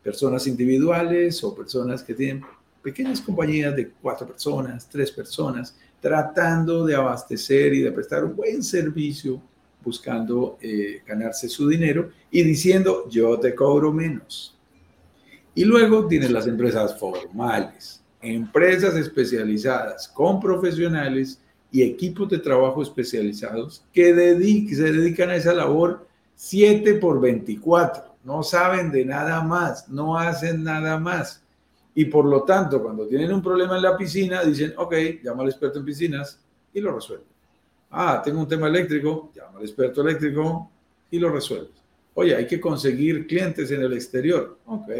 Personas 0.00 0.46
individuales 0.46 1.42
o 1.42 1.54
personas 1.54 2.04
que 2.04 2.14
tienen 2.14 2.44
pequeñas 2.80 3.20
compañías 3.20 3.74
de 3.74 3.90
cuatro 3.90 4.28
personas, 4.28 4.88
tres 4.88 5.10
personas, 5.10 5.76
tratando 6.00 6.84
de 6.86 6.94
abastecer 6.94 7.74
y 7.74 7.80
de 7.80 7.90
prestar 7.90 8.24
un 8.24 8.36
buen 8.36 8.62
servicio, 8.62 9.42
buscando 9.82 10.58
eh, 10.60 11.02
ganarse 11.06 11.48
su 11.48 11.68
dinero 11.68 12.10
y 12.30 12.42
diciendo, 12.42 13.08
yo 13.08 13.38
te 13.38 13.54
cobro 13.54 13.92
menos. 13.92 14.56
Y 15.54 15.64
luego 15.64 16.06
tienes 16.06 16.30
las 16.30 16.46
empresas 16.46 16.98
formales, 16.98 18.02
empresas 18.20 18.96
especializadas 18.96 20.08
con 20.08 20.40
profesionales 20.40 21.40
y 21.70 21.82
equipos 21.82 22.28
de 22.28 22.38
trabajo 22.38 22.82
especializados 22.82 23.84
que, 23.92 24.14
se 24.14 24.92
dedican 24.92 25.30
a 25.30 25.36
esa 25.36 25.54
labor 25.54 26.06
7 26.34 26.94
por 26.94 27.20
24. 27.20 28.14
No 28.24 28.42
saben 28.42 28.90
de 28.92 29.04
nada 29.04 29.42
más, 29.42 29.88
no 29.88 30.16
hacen 30.16 30.62
nada 30.62 30.98
más. 30.98 31.42
Y 31.94 32.06
por 32.06 32.24
lo 32.24 32.44
tanto, 32.44 32.82
cuando 32.82 33.06
tienen 33.06 33.32
un 33.32 33.42
problema 33.42 33.76
en 33.76 33.82
la 33.82 33.96
piscina, 33.96 34.42
dicen, 34.42 34.72
ok, 34.76 34.94
llama 35.22 35.42
al 35.42 35.48
experto 35.48 35.78
en 35.78 35.84
piscinas 35.84 36.38
y 36.72 36.80
lo 36.80 36.94
resuelven. 36.94 37.31
Ah, 37.94 38.22
tengo 38.24 38.40
un 38.40 38.48
tema 38.48 38.68
eléctrico, 38.68 39.30
llama 39.34 39.58
al 39.58 39.64
experto 39.64 40.00
eléctrico 40.00 40.70
y 41.10 41.18
lo 41.18 41.28
resuelves. 41.28 41.82
Oye, 42.14 42.34
hay 42.34 42.46
que 42.46 42.58
conseguir 42.58 43.26
clientes 43.26 43.70
en 43.70 43.82
el 43.82 43.92
exterior. 43.92 44.58
Ok, 44.64 44.90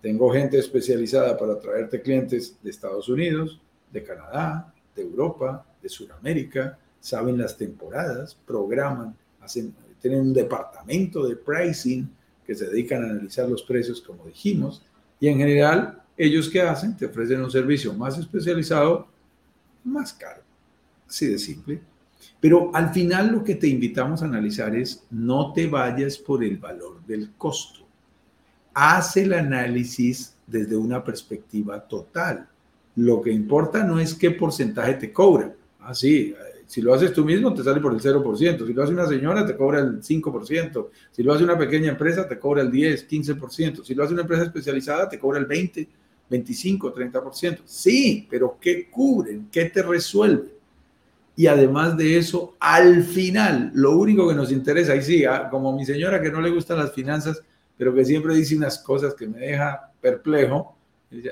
tengo 0.00 0.32
gente 0.32 0.58
especializada 0.58 1.36
para 1.36 1.58
traerte 1.58 2.00
clientes 2.00 2.56
de 2.62 2.70
Estados 2.70 3.10
Unidos, 3.10 3.60
de 3.92 4.02
Canadá, 4.02 4.72
de 4.96 5.02
Europa, 5.02 5.66
de 5.82 5.88
Sudamérica, 5.90 6.78
saben 6.98 7.36
las 7.36 7.58
temporadas, 7.58 8.34
programan, 8.46 9.14
hacen, 9.42 9.74
tienen 10.00 10.20
un 10.20 10.32
departamento 10.32 11.26
de 11.26 11.36
pricing 11.36 12.08
que 12.46 12.54
se 12.54 12.68
dedican 12.68 13.02
a 13.02 13.10
analizar 13.10 13.46
los 13.46 13.62
precios, 13.62 14.00
como 14.00 14.24
dijimos, 14.24 14.82
y 15.20 15.28
en 15.28 15.36
general, 15.36 16.02
ellos 16.16 16.48
que 16.48 16.62
hacen, 16.62 16.96
te 16.96 17.04
ofrecen 17.06 17.42
un 17.42 17.50
servicio 17.50 17.92
más 17.92 18.18
especializado, 18.18 19.08
más 19.84 20.14
caro. 20.14 20.42
Así 21.06 21.26
de 21.26 21.38
simple. 21.38 21.80
Pero 22.44 22.70
al 22.74 22.92
final 22.92 23.32
lo 23.32 23.42
que 23.42 23.54
te 23.54 23.66
invitamos 23.68 24.20
a 24.20 24.26
analizar 24.26 24.76
es 24.76 25.06
no 25.10 25.54
te 25.54 25.66
vayas 25.66 26.18
por 26.18 26.44
el 26.44 26.58
valor 26.58 27.02
del 27.06 27.30
costo. 27.38 27.86
Haz 28.74 29.16
el 29.16 29.32
análisis 29.32 30.36
desde 30.46 30.76
una 30.76 31.02
perspectiva 31.02 31.80
total. 31.80 32.46
Lo 32.96 33.22
que 33.22 33.32
importa 33.32 33.82
no 33.82 33.98
es 33.98 34.12
qué 34.12 34.30
porcentaje 34.32 34.92
te 34.92 35.10
cobran, 35.10 35.54
Así, 35.80 36.34
ah, 36.38 36.44
si 36.66 36.82
lo 36.82 36.92
haces 36.92 37.14
tú 37.14 37.24
mismo, 37.24 37.54
te 37.54 37.64
sale 37.64 37.80
por 37.80 37.94
el 37.94 38.00
0%. 38.00 38.66
Si 38.66 38.74
lo 38.74 38.82
hace 38.82 38.92
una 38.92 39.06
señora, 39.06 39.46
te 39.46 39.56
cobra 39.56 39.80
el 39.80 40.02
5%. 40.02 40.90
Si 41.12 41.22
lo 41.22 41.32
hace 41.32 41.44
una 41.44 41.56
pequeña 41.56 41.92
empresa, 41.92 42.28
te 42.28 42.38
cobra 42.38 42.60
el 42.60 42.70
10, 42.70 43.08
15%. 43.08 43.82
Si 43.82 43.94
lo 43.94 44.04
hace 44.04 44.12
una 44.12 44.20
empresa 44.20 44.42
especializada, 44.42 45.08
te 45.08 45.18
cobra 45.18 45.38
el 45.38 45.46
20, 45.46 45.88
25, 46.28 46.94
30%. 46.94 47.60
Sí, 47.64 48.26
pero 48.28 48.58
¿qué 48.60 48.90
cubren? 48.90 49.48
¿Qué 49.50 49.64
te 49.64 49.82
resuelven? 49.82 50.52
Y 51.36 51.46
además 51.48 51.96
de 51.96 52.16
eso, 52.16 52.54
al 52.60 53.02
final, 53.02 53.72
lo 53.74 53.96
único 53.96 54.28
que 54.28 54.34
nos 54.34 54.52
interesa, 54.52 54.94
y 54.94 55.02
sí, 55.02 55.24
como 55.50 55.72
mi 55.72 55.84
señora 55.84 56.20
que 56.22 56.30
no 56.30 56.40
le 56.40 56.50
gustan 56.50 56.78
las 56.78 56.92
finanzas, 56.92 57.42
pero 57.76 57.92
que 57.94 58.04
siempre 58.04 58.34
dice 58.34 58.56
unas 58.56 58.78
cosas 58.78 59.14
que 59.14 59.26
me 59.26 59.40
deja 59.40 59.90
perplejo, 60.00 60.76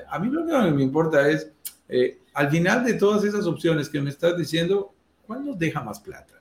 a 0.09 0.19
mí 0.19 0.29
lo 0.29 0.45
que 0.45 0.71
me 0.73 0.83
importa 0.83 1.29
es 1.29 1.51
eh, 1.89 2.19
al 2.35 2.51
final 2.51 2.85
de 2.85 2.95
todas 2.95 3.25
esas 3.25 3.47
opciones 3.47 3.89
que 3.89 4.01
me 4.01 4.11
estás 4.11 4.37
diciendo, 4.37 4.93
¿cuál 5.27 5.45
nos 5.45 5.59
deja 5.59 5.83
más 5.83 6.01
plata? 6.01 6.41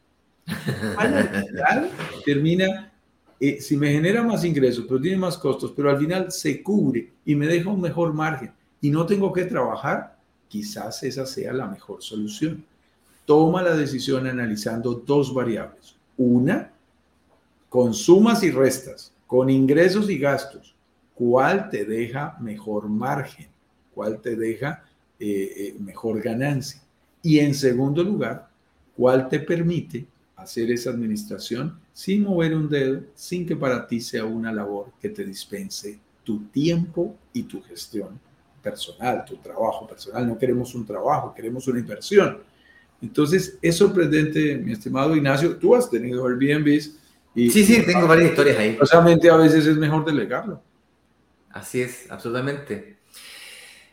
Al 0.97 1.28
final 1.47 1.89
termina, 2.26 2.91
eh, 3.39 3.59
si 3.59 3.78
me 3.78 3.91
genera 3.91 4.24
más 4.24 4.43
ingresos, 4.43 4.86
pero 4.88 5.01
tiene 5.01 5.18
más 5.18 5.38
costos, 5.38 5.74
pero 5.76 5.89
al 5.89 5.97
final 5.97 6.32
se 6.32 6.64
cubre 6.64 7.12
y 7.26 7.36
me 7.36 7.47
deja 7.47 7.70
un 7.70 7.82
mejor 7.82 8.14
margen 8.14 8.53
y 8.80 8.89
no 8.89 9.05
tengo 9.05 9.32
que 9.32 9.45
trabajar, 9.45 10.18
quizás 10.47 11.03
esa 11.03 11.26
sea 11.26 11.53
la 11.53 11.68
mejor 11.68 12.01
solución. 12.01 12.66
Toma 13.32 13.61
la 13.61 13.77
decisión 13.77 14.27
analizando 14.27 14.93
dos 14.93 15.34
variables. 15.34 15.95
Una, 16.17 16.73
con 17.69 17.93
sumas 17.93 18.43
y 18.43 18.51
restas, 18.51 19.13
con 19.25 19.49
ingresos 19.49 20.09
y 20.09 20.17
gastos, 20.17 20.75
¿cuál 21.13 21.69
te 21.69 21.86
deja 21.86 22.36
mejor 22.41 22.89
margen? 22.89 23.47
¿Cuál 23.95 24.19
te 24.19 24.36
deja 24.36 24.84
eh, 25.17 25.53
eh, 25.55 25.75
mejor 25.79 26.21
ganancia. 26.21 26.82
Y 27.23 27.39
en 27.39 27.55
segundo 27.55 28.03
lugar, 28.03 28.49
¿cuál 28.97 29.29
te 29.29 29.39
permite 29.39 30.05
hacer 30.36 30.69
esa 30.69 30.89
administración 30.89 31.79
sin 31.93 32.23
mover 32.23 32.53
un 32.53 32.67
dedo, 32.67 33.01
sin 33.15 33.45
que 33.45 33.55
para 33.55 33.88
ti 33.88 34.01
sea 34.01 34.25
una 34.25 34.51
labor 34.51 34.91
que 34.99 35.07
te 35.07 35.23
dispense 35.23 35.97
tu 36.25 36.47
tiempo 36.47 37.15
y 37.32 37.43
tu 37.43 37.61
gestión 37.61 38.19
personal, 38.61 39.23
tu 39.23 39.38
trabajo 39.38 39.88
personal. 39.88 40.27
No 40.27 40.38
queremos 40.38 40.75
un 40.75 40.86
trabajo, 40.86 41.34
queremos 41.34 41.65
una 41.69 41.79
inversión. 41.79 42.50
Entonces, 43.01 43.57
es 43.61 43.75
sorprendente, 43.75 44.57
mi 44.57 44.73
estimado 44.73 45.15
Ignacio, 45.15 45.57
tú 45.57 45.75
has 45.75 45.89
tenido 45.89 46.25
Airbnbs. 46.27 46.97
Y, 47.33 47.49
sí, 47.49 47.63
sí, 47.63 47.83
tengo 47.85 48.07
varias 48.07 48.31
historias 48.31 48.57
ahí. 48.57 48.77
Solamente 48.83 49.29
a 49.29 49.37
veces 49.37 49.65
es 49.65 49.77
mejor 49.77 50.05
delegarlo. 50.05 50.61
Así 51.49 51.81
es, 51.81 52.09
absolutamente. 52.11 52.97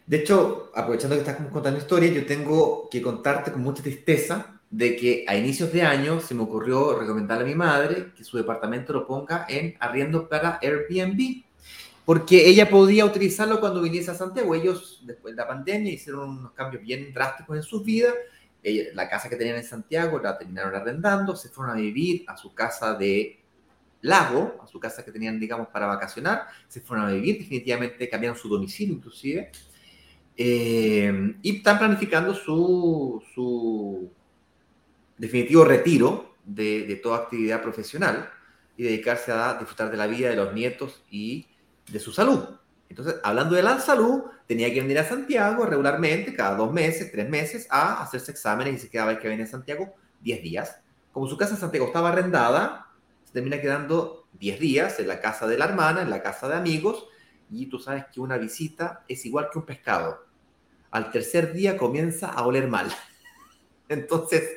De 0.06 0.16
hecho, 0.16 0.70
aprovechando 0.74 1.16
que 1.16 1.20
estás 1.20 1.36
contando 1.50 1.78
historia, 1.78 2.10
yo 2.10 2.24
tengo 2.26 2.88
que 2.90 3.02
contarte 3.02 3.52
con 3.52 3.62
mucha 3.62 3.82
tristeza 3.82 4.58
de 4.70 4.96
que 4.96 5.24
a 5.26 5.36
inicios 5.36 5.72
de 5.72 5.82
año 5.82 6.20
se 6.20 6.34
me 6.34 6.42
ocurrió 6.42 6.98
recomendarle 6.98 7.44
a 7.44 7.46
mi 7.46 7.54
madre 7.54 8.12
que 8.16 8.24
su 8.24 8.36
departamento 8.36 8.92
lo 8.92 9.06
ponga 9.06 9.46
en 9.48 9.76
arriendo 9.80 10.28
para 10.28 10.58
Airbnb, 10.62 11.44
porque 12.04 12.48
ella 12.48 12.68
podía 12.68 13.04
utilizarlo 13.04 13.60
cuando 13.60 13.82
viniese 13.82 14.10
a 14.10 14.14
Santiago. 14.14 14.54
Ellos, 14.54 15.02
después 15.04 15.34
de 15.34 15.42
la 15.42 15.48
pandemia, 15.48 15.92
hicieron 15.92 16.38
unos 16.38 16.52
cambios 16.52 16.82
bien 16.82 17.12
drásticos 17.12 17.56
en 17.56 17.62
sus 17.62 17.84
vidas. 17.84 18.14
La 18.62 19.08
casa 19.08 19.28
que 19.28 19.36
tenían 19.36 19.56
en 19.56 19.64
Santiago 19.64 20.18
la 20.18 20.36
terminaron 20.36 20.74
arrendando, 20.74 21.36
se 21.36 21.48
fueron 21.48 21.76
a 21.76 21.80
vivir 21.80 22.24
a 22.26 22.36
su 22.36 22.54
casa 22.54 22.94
de 22.94 23.40
lago, 24.02 24.58
a 24.62 24.66
su 24.66 24.78
casa 24.78 25.04
que 25.04 25.12
tenían, 25.12 25.38
digamos, 25.40 25.68
para 25.68 25.86
vacacionar, 25.86 26.46
se 26.68 26.80
fueron 26.80 27.06
a 27.06 27.12
vivir, 27.12 27.38
definitivamente 27.38 28.08
cambiaron 28.08 28.38
su 28.38 28.48
domicilio 28.48 28.94
inclusive, 28.94 29.50
eh, 30.36 31.34
y 31.42 31.56
están 31.56 31.78
planificando 31.78 32.34
su, 32.34 33.22
su 33.34 34.10
definitivo 35.16 35.64
retiro 35.64 36.36
de, 36.44 36.86
de, 36.86 36.96
toda 36.96 37.18
actividad 37.18 37.60
profesional 37.60 38.30
y 38.76 38.84
dedicarse 38.84 39.32
a 39.32 39.54
disfrutar 39.54 39.90
de 39.90 39.96
la 39.96 40.06
vida 40.06 40.30
de 40.30 40.36
los 40.36 40.54
nietos 40.54 41.02
y 41.10 41.48
de 41.90 41.98
su 41.98 42.12
salud. 42.12 42.44
Entonces, 42.88 43.16
hablando 43.22 43.54
de 43.54 43.62
la 43.62 43.78
salud, 43.80 44.22
tenía 44.46 44.72
que 44.72 44.80
venir 44.80 44.98
a 44.98 45.04
Santiago 45.04 45.66
regularmente, 45.66 46.34
cada 46.34 46.56
dos 46.56 46.72
meses, 46.72 47.12
tres 47.12 47.28
meses, 47.28 47.66
a 47.70 48.02
hacerse 48.02 48.32
exámenes 48.32 48.74
y 48.74 48.78
se 48.78 48.90
quedaba 48.90 49.12
el 49.12 49.18
que 49.18 49.28
venir 49.28 49.44
a 49.44 49.48
Santiago 49.48 49.94
10 50.20 50.42
días. 50.42 50.80
Como 51.12 51.28
su 51.28 51.36
casa 51.36 51.54
en 51.54 51.60
Santiago 51.60 51.86
estaba 51.86 52.10
arrendada, 52.10 52.86
se 53.24 53.32
termina 53.32 53.60
quedando 53.60 54.26
10 54.32 54.60
días 54.60 54.98
en 55.00 55.08
la 55.08 55.20
casa 55.20 55.46
de 55.46 55.58
la 55.58 55.66
hermana, 55.66 56.02
en 56.02 56.10
la 56.10 56.22
casa 56.22 56.48
de 56.48 56.54
amigos, 56.54 57.06
y 57.50 57.66
tú 57.66 57.78
sabes 57.78 58.06
que 58.12 58.20
una 58.20 58.38
visita 58.38 59.04
es 59.08 59.24
igual 59.26 59.48
que 59.52 59.58
un 59.58 59.66
pescado 59.66 60.26
al 60.90 61.10
tercer 61.10 61.52
día 61.52 61.76
comienza 61.76 62.28
a 62.28 62.46
oler 62.46 62.68
mal. 62.68 62.88
Entonces, 63.88 64.48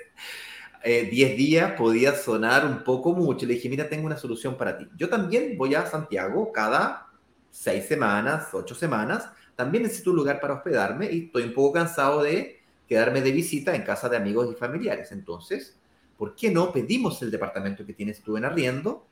10 0.84 1.14
eh, 1.14 1.36
días 1.36 1.74
podía 1.74 2.16
sonar 2.16 2.66
un 2.66 2.84
poco 2.84 3.14
mucho. 3.14 3.46
Le 3.46 3.56
dije, 3.56 3.70
mira, 3.70 3.88
tengo 3.90 4.06
una 4.06 4.18
solución 4.18 4.58
para 4.58 4.78
ti. 4.78 4.88
Yo 4.96 5.10
también 5.10 5.58
voy 5.58 5.76
a 5.76 5.86
Santiago 5.86 6.52
cada 6.52 7.11
seis 7.52 7.86
semanas, 7.86 8.48
ocho 8.54 8.74
semanas. 8.74 9.30
También 9.56 9.84
necesito 9.84 10.10
un 10.10 10.16
lugar 10.18 10.40
para 10.40 10.56
hospedarme 10.56 11.12
y 11.12 11.26
estoy 11.26 11.44
un 11.44 11.54
poco 11.54 11.74
cansado 11.74 12.24
de 12.24 12.62
quedarme 12.88 13.22
de 13.22 13.32
visita 13.32 13.76
en 13.76 13.84
casa 13.84 14.10
de 14.10 14.18
amigos 14.18 14.50
y 14.52 14.56
familiares. 14.56 15.12
Entonces, 15.12 15.78
¿por 16.18 16.36
qué 16.36 16.50
no 16.50 16.72
pedimos 16.72 17.22
el 17.22 17.30
departamento 17.30 17.86
que 17.86 17.94
tienes 17.94 18.22
tú 18.22 18.38
en 18.38 18.46
arriendo 18.46 19.06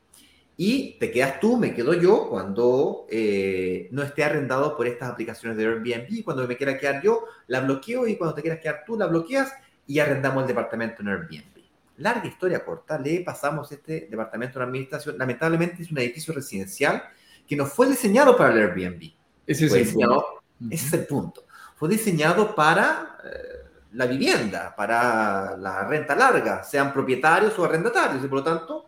y 0.62 0.98
te 0.98 1.10
quedas 1.10 1.40
tú, 1.40 1.56
me 1.56 1.72
quedo 1.72 1.94
yo 1.94 2.28
cuando 2.28 3.06
eh, 3.08 3.88
no 3.92 4.02
esté 4.02 4.24
arrendado 4.24 4.76
por 4.76 4.86
estas 4.86 5.08
aplicaciones 5.08 5.56
de 5.56 5.64
Airbnb. 5.64 6.22
Cuando 6.22 6.46
me 6.46 6.54
quiera 6.58 6.76
quedar 6.76 7.02
yo, 7.02 7.24
la 7.46 7.60
bloqueo 7.60 8.06
y 8.06 8.16
cuando 8.16 8.34
te 8.34 8.42
quieras 8.42 8.60
quedar 8.60 8.82
tú, 8.84 8.98
la 8.98 9.06
bloqueas 9.06 9.54
y 9.86 10.00
arrendamos 10.00 10.42
el 10.42 10.48
departamento 10.48 11.00
en 11.00 11.08
Airbnb. 11.08 11.62
Larga 11.96 12.28
historia 12.28 12.62
corta, 12.62 12.98
le 12.98 13.20
pasamos 13.20 13.72
este 13.72 14.06
departamento 14.10 14.58
en 14.58 14.68
administración. 14.68 15.16
Lamentablemente 15.16 15.82
es 15.82 15.90
un 15.90 15.96
edificio 15.96 16.34
residencial 16.34 17.04
que 17.50 17.56
no 17.56 17.66
fue 17.66 17.88
diseñado 17.88 18.36
para 18.36 18.52
el 18.52 18.60
Airbnb. 18.60 19.10
Ese 19.44 19.66
es, 19.66 19.72
el, 19.72 19.92
punto. 19.92 20.42
ese 20.70 20.86
es 20.86 20.92
el 20.92 21.04
punto. 21.04 21.42
Fue 21.74 21.88
diseñado 21.88 22.54
para 22.54 23.18
eh, 23.24 23.68
la 23.94 24.06
vivienda, 24.06 24.72
para 24.76 25.56
la 25.56 25.84
renta 25.84 26.14
larga, 26.14 26.62
sean 26.62 26.92
propietarios 26.92 27.58
o 27.58 27.64
arrendatarios, 27.64 28.24
y 28.24 28.28
por 28.28 28.38
lo 28.38 28.44
tanto 28.44 28.86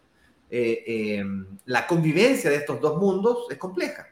eh, 0.49 0.85
em, 0.87 1.59
la 1.65 1.89
convivencia 1.89 2.49
de 2.51 2.57
estos 2.59 2.81
dos 2.81 3.01
mundos 3.01 3.47
es 3.51 3.59
compleja. 3.59 4.07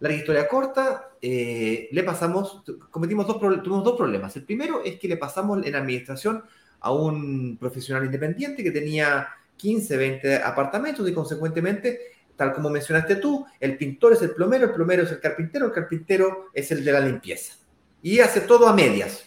La 0.00 0.12
historia 0.12 0.48
corta, 0.48 1.12
eh, 1.22 1.88
le 1.92 2.02
pasamos, 2.02 2.64
cometimos 2.90 3.24
dos, 3.28 3.38
tuvimos 3.38 3.84
dos 3.84 3.96
problemas. 3.96 4.34
El 4.34 4.42
primero 4.42 4.82
es 4.84 4.98
que 4.98 5.06
le 5.06 5.16
pasamos 5.16 5.64
en 5.64 5.76
administración 5.76 6.42
a 6.80 6.90
un 6.90 7.56
profesional 7.56 8.04
independiente 8.04 8.64
que 8.64 8.72
tenía 8.72 9.28
15, 9.58 9.96
20 9.96 10.36
apartamentos 10.38 11.08
y 11.08 11.14
consecuentemente, 11.14 12.00
tal 12.40 12.54
como 12.54 12.70
mencionaste 12.70 13.16
tú, 13.16 13.44
el 13.60 13.76
pintor 13.76 14.14
es 14.14 14.22
el 14.22 14.30
plomero, 14.30 14.64
el 14.64 14.72
plomero 14.72 15.02
es 15.02 15.10
el 15.10 15.20
carpintero, 15.20 15.66
el 15.66 15.72
carpintero 15.72 16.46
es 16.54 16.72
el 16.72 16.82
de 16.82 16.90
la 16.90 17.00
limpieza. 17.00 17.52
Y 18.00 18.18
hace 18.20 18.40
todo 18.40 18.66
a 18.66 18.72
medias. 18.72 19.26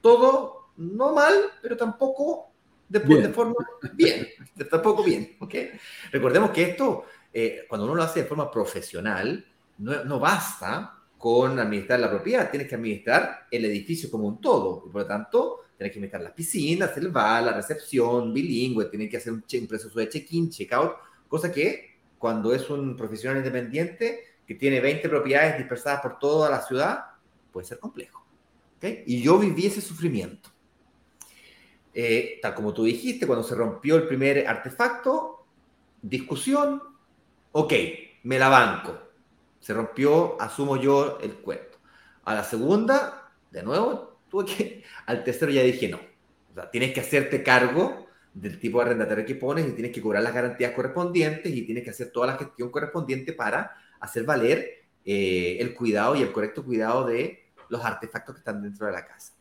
Todo 0.00 0.68
no 0.76 1.12
mal, 1.12 1.34
pero 1.60 1.76
tampoco 1.76 2.52
de, 2.88 3.00
de 3.00 3.28
forma 3.30 3.56
bien. 3.94 4.28
tampoco 4.70 5.02
bien. 5.02 5.36
¿okay? 5.40 5.72
Recordemos 6.12 6.50
que 6.50 6.62
esto, 6.62 7.06
eh, 7.32 7.64
cuando 7.68 7.86
uno 7.86 7.96
lo 7.96 8.04
hace 8.04 8.22
de 8.22 8.28
forma 8.28 8.48
profesional, 8.48 9.44
no, 9.78 10.04
no 10.04 10.20
basta 10.20 10.96
con 11.18 11.58
administrar 11.58 11.98
la 11.98 12.08
propiedad, 12.08 12.52
tienes 12.52 12.68
que 12.68 12.76
administrar 12.76 13.48
el 13.50 13.64
edificio 13.64 14.08
como 14.08 14.28
un 14.28 14.40
todo. 14.40 14.84
Y 14.86 14.90
por 14.92 15.02
lo 15.02 15.08
tanto, 15.08 15.60
tienes 15.76 15.92
que 15.92 15.98
administrar 15.98 16.22
las 16.22 16.34
piscinas, 16.34 16.96
el 16.98 17.08
bar, 17.08 17.42
la 17.42 17.52
recepción, 17.52 18.32
bilingüe, 18.32 18.84
tienes 18.84 19.10
que 19.10 19.16
hacer 19.16 19.32
un, 19.32 19.42
un 19.42 19.66
proceso 19.66 19.98
de 19.98 20.08
check-in, 20.08 20.50
check-out, 20.50 20.92
cosa 21.26 21.50
que 21.50 21.93
cuando 22.18 22.54
es 22.54 22.68
un 22.70 22.96
profesional 22.96 23.38
independiente 23.38 24.38
que 24.46 24.54
tiene 24.54 24.80
20 24.80 25.08
propiedades 25.08 25.58
dispersadas 25.58 26.00
por 26.00 26.18
toda 26.18 26.50
la 26.50 26.62
ciudad, 26.62 27.04
puede 27.52 27.66
ser 27.66 27.78
complejo. 27.78 28.24
¿okay? 28.76 29.04
Y 29.06 29.22
yo 29.22 29.38
viví 29.38 29.66
ese 29.66 29.80
sufrimiento. 29.80 30.50
Eh, 31.92 32.40
tal 32.42 32.54
como 32.54 32.74
tú 32.74 32.84
dijiste, 32.84 33.26
cuando 33.26 33.44
se 33.44 33.54
rompió 33.54 33.96
el 33.96 34.06
primer 34.06 34.46
artefacto, 34.46 35.46
discusión, 36.02 36.82
ok, 37.52 37.72
me 38.24 38.38
la 38.38 38.48
banco. 38.48 38.98
Se 39.60 39.72
rompió, 39.72 40.40
asumo 40.40 40.76
yo 40.76 41.18
el 41.22 41.34
cuento. 41.36 41.78
A 42.24 42.34
la 42.34 42.44
segunda, 42.44 43.32
de 43.50 43.62
nuevo, 43.62 44.18
tuve 44.28 44.44
que, 44.46 44.84
al 45.06 45.22
tercero 45.24 45.52
ya 45.52 45.62
dije 45.62 45.88
no. 45.88 46.00
O 46.50 46.54
sea, 46.54 46.70
tienes 46.70 46.92
que 46.92 47.00
hacerte 47.00 47.42
cargo 47.42 48.03
del 48.34 48.58
tipo 48.58 48.78
de 48.78 48.86
arrendatario 48.86 49.24
que 49.24 49.36
pones 49.36 49.66
y 49.66 49.72
tienes 49.72 49.92
que 49.92 50.02
cobrar 50.02 50.22
las 50.22 50.34
garantías 50.34 50.72
correspondientes 50.72 51.54
y 51.54 51.62
tienes 51.62 51.84
que 51.84 51.90
hacer 51.90 52.10
toda 52.10 52.26
la 52.26 52.36
gestión 52.36 52.70
correspondiente 52.70 53.32
para 53.32 53.76
hacer 54.00 54.24
valer 54.24 54.84
eh, 55.04 55.56
el 55.60 55.72
cuidado 55.74 56.16
y 56.16 56.22
el 56.22 56.32
correcto 56.32 56.64
cuidado 56.64 57.06
de 57.06 57.44
los 57.68 57.84
artefactos 57.84 58.34
que 58.34 58.40
están 58.40 58.60
dentro 58.60 58.86
de 58.86 58.92
la 58.92 59.06
casa. 59.06 59.34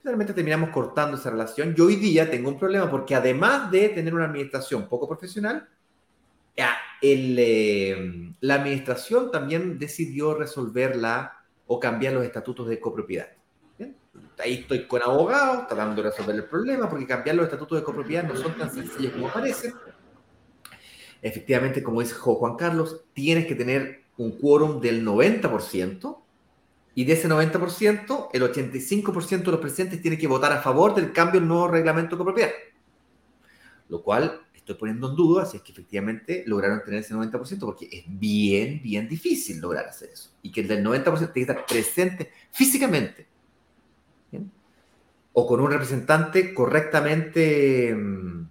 Finalmente 0.00 0.32
terminamos 0.32 0.70
cortando 0.70 1.16
esa 1.16 1.30
relación. 1.30 1.74
Yo 1.74 1.86
hoy 1.86 1.96
día 1.96 2.28
tengo 2.28 2.48
un 2.48 2.58
problema 2.58 2.90
porque 2.90 3.14
además 3.14 3.70
de 3.70 3.90
tener 3.90 4.14
una 4.14 4.24
administración 4.24 4.88
poco 4.88 5.06
profesional, 5.06 5.68
el, 7.00 7.36
eh, 7.38 8.32
la 8.40 8.54
administración 8.54 9.30
también 9.30 9.78
decidió 9.78 10.34
resolverla 10.34 11.44
o 11.66 11.78
cambiar 11.78 12.14
los 12.14 12.24
estatutos 12.24 12.68
de 12.68 12.80
copropiedad. 12.80 13.28
Ahí 14.38 14.54
estoy 14.54 14.86
con 14.86 15.02
abogados 15.02 15.68
tratando 15.68 16.02
de 16.02 16.10
resolver 16.10 16.34
el 16.34 16.44
problema 16.44 16.88
porque 16.88 17.06
cambiar 17.06 17.36
los 17.36 17.44
estatutos 17.44 17.78
de 17.78 17.84
copropiedad 17.84 18.24
no 18.24 18.36
son 18.36 18.56
tan 18.56 18.72
sencillos 18.72 19.12
como 19.12 19.32
parecen. 19.32 19.72
Efectivamente, 21.20 21.82
como 21.82 22.00
dice 22.00 22.14
Juan 22.14 22.56
Carlos, 22.56 23.04
tienes 23.12 23.46
que 23.46 23.54
tener 23.54 24.02
un 24.16 24.32
quórum 24.32 24.80
del 24.80 25.06
90% 25.06 26.18
y 26.94 27.04
de 27.04 27.12
ese 27.12 27.28
90%, 27.28 28.28
el 28.32 28.42
85% 28.42 29.44
de 29.44 29.50
los 29.52 29.60
presentes 29.60 30.02
tiene 30.02 30.18
que 30.18 30.26
votar 30.26 30.52
a 30.52 30.60
favor 30.60 30.94
del 30.94 31.12
cambio 31.12 31.40
del 31.40 31.48
nuevo 31.48 31.68
reglamento 31.68 32.16
de 32.16 32.18
copropiedad. 32.18 32.50
Lo 33.88 34.02
cual 34.02 34.42
estoy 34.52 34.74
poniendo 34.74 35.10
en 35.10 35.16
duda 35.16 35.46
si 35.46 35.56
es 35.56 35.62
que 35.62 35.72
efectivamente 35.72 36.44
lograron 36.46 36.82
tener 36.84 37.00
ese 37.00 37.14
90%, 37.14 37.60
porque 37.60 37.88
es 37.90 38.04
bien, 38.06 38.82
bien 38.82 39.08
difícil 39.08 39.60
lograr 39.60 39.86
hacer 39.86 40.10
eso. 40.10 40.30
Y 40.42 40.50
que 40.50 40.62
el 40.62 40.68
del 40.68 40.84
90% 40.84 41.32
tiene 41.32 41.32
que 41.32 41.40
estar 41.40 41.66
presente 41.66 42.32
físicamente. 42.50 43.31
O 45.34 45.46
con 45.46 45.60
un 45.60 45.70
representante 45.70 46.52
correctamente 46.52 47.94
mm, 47.94 48.46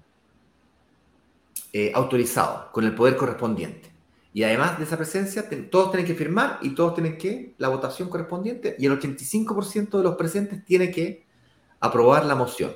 eh, 1.74 1.92
autorizado, 1.94 2.72
con 2.72 2.84
el 2.84 2.96
poder 2.96 3.16
correspondiente. 3.16 3.92
Y 4.34 4.44
además 4.44 4.78
de 4.78 4.86
esa 4.86 4.98
presencia, 4.98 5.48
todos 5.70 5.92
tienen 5.92 6.08
que 6.08 6.16
firmar 6.16 6.60
y 6.62 6.74
todos 6.74 6.96
tienen 6.96 7.18
que, 7.18 7.54
la 7.58 7.68
votación 7.68 8.10
correspondiente, 8.10 8.76
y 8.80 8.86
el 8.86 8.98
85% 8.98 9.98
de 9.98 10.04
los 10.04 10.16
presentes 10.16 10.64
tiene 10.64 10.90
que 10.90 11.26
aprobar 11.80 12.26
la 12.26 12.36
moción. 12.36 12.72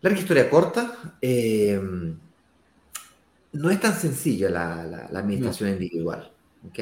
Larga 0.00 0.18
historia 0.18 0.50
corta, 0.50 1.16
eh, 1.20 1.80
no 3.52 3.70
es 3.70 3.80
tan 3.80 3.94
sencilla 3.94 4.50
la, 4.50 5.08
administración 5.14 5.70
individual. 5.70 6.32
¿ok? 6.68 6.78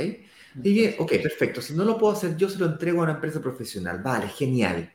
Dije, 0.54 0.96
ok, 0.98 1.12
perfecto, 1.22 1.60
si 1.60 1.74
no 1.74 1.84
lo 1.84 1.98
puedo 1.98 2.12
hacer 2.12 2.36
yo, 2.36 2.48
se 2.48 2.58
lo 2.58 2.66
entrego 2.66 3.00
a 3.00 3.04
una 3.04 3.14
empresa 3.14 3.40
profesional. 3.40 4.02
Vale, 4.02 4.28
genial. 4.28 4.92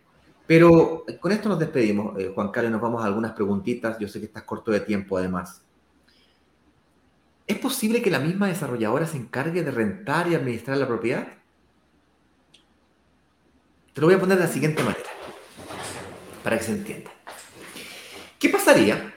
Pero 0.47 1.05
con 1.19 1.33
esto 1.33 1.49
nos 1.49 1.59
despedimos, 1.59 2.17
eh, 2.17 2.31
Juan 2.33 2.51
Carlos, 2.51 2.71
nos 2.71 2.81
vamos 2.81 3.03
a 3.03 3.05
algunas 3.05 3.33
preguntitas. 3.33 3.99
Yo 3.99 4.07
sé 4.07 4.19
que 4.19 4.27
estás 4.27 4.43
corto 4.43 4.71
de 4.71 4.79
tiempo, 4.79 5.17
además. 5.17 5.61
¿Es 7.45 7.59
posible 7.59 8.01
que 8.01 8.09
la 8.09 8.19
misma 8.19 8.47
desarrolladora 8.47 9.05
se 9.05 9.17
encargue 9.17 9.63
de 9.63 9.71
rentar 9.71 10.27
y 10.27 10.35
administrar 10.35 10.77
la 10.77 10.87
propiedad? 10.87 11.27
Te 13.93 14.01
lo 14.01 14.07
voy 14.07 14.15
a 14.15 14.19
poner 14.19 14.37
de 14.37 14.43
la 14.45 14.49
siguiente 14.49 14.83
manera, 14.83 15.09
para 16.43 16.57
que 16.57 16.63
se 16.63 16.71
entienda. 16.71 17.11
¿Qué 18.39 18.49
pasaría? 18.49 19.13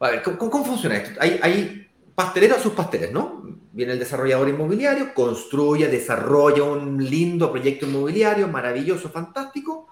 A 0.00 0.10
ver, 0.10 0.22
¿cómo, 0.22 0.64
funciona 0.64 0.96
esto? 0.96 1.20
Hay, 1.20 1.38
hay 1.42 1.90
pasteleros 2.14 2.58
a 2.58 2.62
sus 2.62 2.72
pasteles, 2.72 3.12
¿no? 3.12 3.55
Viene 3.76 3.92
el 3.92 3.98
desarrollador 3.98 4.48
inmobiliario, 4.48 5.12
construye, 5.12 5.86
desarrolla 5.88 6.62
un 6.62 6.96
lindo 6.96 7.52
proyecto 7.52 7.84
inmobiliario, 7.84 8.48
maravilloso, 8.48 9.10
fantástico, 9.10 9.86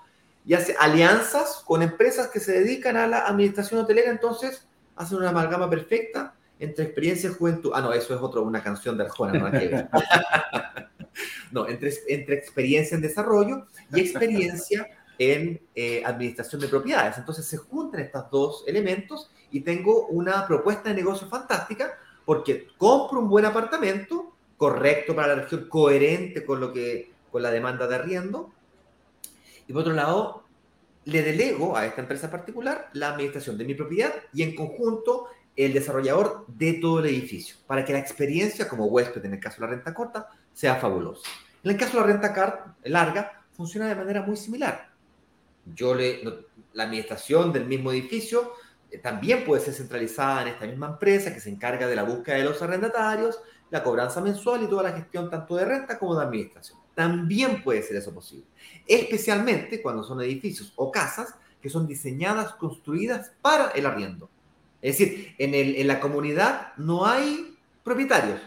y 0.46 0.54
hace 0.54 0.74
alianzas 0.80 1.62
con 1.66 1.82
empresas 1.82 2.28
que 2.28 2.40
se 2.40 2.60
dedican 2.60 2.96
a 2.96 3.06
la 3.06 3.26
administración 3.26 3.80
hotelera, 3.80 4.10
entonces 4.10 4.66
hacen 4.96 5.18
una 5.18 5.28
amalgama 5.28 5.68
perfecta 5.68 6.34
entre 6.58 6.86
experiencia 6.86 7.28
y 7.28 7.34
juventud. 7.34 7.72
Ah, 7.74 7.82
no, 7.82 7.92
eso 7.92 8.14
es 8.14 8.22
otra, 8.22 8.40
una 8.40 8.62
canción 8.62 8.96
de 8.96 9.04
Arjona, 9.04 9.52
no 11.52 11.68
entre, 11.68 11.92
entre 12.08 12.36
experiencia 12.36 12.94
en 12.94 13.02
desarrollo 13.02 13.66
y 13.92 14.00
experiencia 14.00 14.88
en 15.18 15.60
eh, 15.74 16.02
administración 16.06 16.58
de 16.62 16.68
propiedades. 16.68 17.18
Entonces 17.18 17.44
se 17.44 17.58
juntan 17.58 18.00
estos 18.00 18.30
dos 18.30 18.64
elementos 18.66 19.30
y 19.50 19.60
tengo 19.60 20.06
una 20.06 20.46
propuesta 20.46 20.88
de 20.88 20.94
negocio 20.94 21.28
fantástica 21.28 21.98
porque 22.24 22.68
compro 22.78 23.20
un 23.20 23.28
buen 23.28 23.44
apartamento, 23.44 24.32
correcto 24.56 25.14
para 25.14 25.28
la 25.28 25.42
región, 25.42 25.68
coherente 25.68 26.44
con, 26.44 26.60
lo 26.60 26.72
que, 26.72 27.10
con 27.30 27.42
la 27.42 27.50
demanda 27.50 27.86
de 27.86 27.94
arriendo. 27.96 28.52
Y 29.66 29.72
por 29.72 29.82
otro 29.82 29.94
lado, 29.94 30.44
le 31.04 31.22
delego 31.22 31.76
a 31.76 31.86
esta 31.86 32.00
empresa 32.00 32.30
particular 32.30 32.88
la 32.92 33.10
administración 33.10 33.58
de 33.58 33.64
mi 33.64 33.74
propiedad 33.74 34.12
y 34.32 34.42
en 34.42 34.54
conjunto 34.54 35.28
el 35.56 35.72
desarrollador 35.72 36.44
de 36.48 36.74
todo 36.74 36.98
el 36.98 37.06
edificio, 37.06 37.56
para 37.66 37.84
que 37.84 37.92
la 37.92 38.00
experiencia 38.00 38.68
como 38.68 38.86
huésped, 38.86 39.24
en 39.24 39.34
el 39.34 39.40
caso 39.40 39.56
de 39.60 39.66
la 39.66 39.74
renta 39.74 39.94
corta, 39.94 40.28
sea 40.52 40.76
fabulosa. 40.76 41.28
En 41.62 41.70
el 41.70 41.76
caso 41.76 41.92
de 41.94 42.00
la 42.00 42.06
renta 42.06 42.74
larga, 42.84 43.44
funciona 43.52 43.88
de 43.88 43.94
manera 43.94 44.22
muy 44.22 44.36
similar. 44.36 44.90
Yo 45.64 45.94
le, 45.94 46.22
la 46.72 46.84
administración 46.84 47.52
del 47.52 47.66
mismo 47.66 47.92
edificio 47.92 48.52
también 49.02 49.44
puede 49.44 49.62
ser 49.62 49.74
centralizada 49.74 50.42
en 50.42 50.48
esta 50.48 50.66
misma 50.66 50.88
empresa 50.88 51.32
que 51.32 51.40
se 51.40 51.50
encarga 51.50 51.86
de 51.86 51.96
la 51.96 52.04
búsqueda 52.04 52.36
de 52.36 52.44
los 52.44 52.60
arrendatarios, 52.62 53.38
la 53.70 53.82
cobranza 53.82 54.20
mensual 54.20 54.62
y 54.62 54.66
toda 54.66 54.84
la 54.84 54.92
gestión 54.92 55.30
tanto 55.30 55.56
de 55.56 55.64
renta 55.64 55.98
como 55.98 56.16
de 56.16 56.24
administración. 56.24 56.78
También 56.94 57.62
puede 57.62 57.82
ser 57.82 57.96
eso 57.96 58.14
posible, 58.14 58.46
especialmente 58.86 59.82
cuando 59.82 60.04
son 60.04 60.20
edificios 60.20 60.72
o 60.76 60.92
casas 60.92 61.34
que 61.60 61.70
son 61.70 61.86
diseñadas, 61.86 62.52
construidas 62.54 63.32
para 63.40 63.70
el 63.70 63.86
arriendo 63.86 64.28
es 64.84 64.98
decir, 64.98 65.34
en, 65.38 65.86
la 65.86 65.98
comunidad 65.98 66.74
no 66.76 67.06
hay 67.06 67.56
propietarios, 67.82 68.38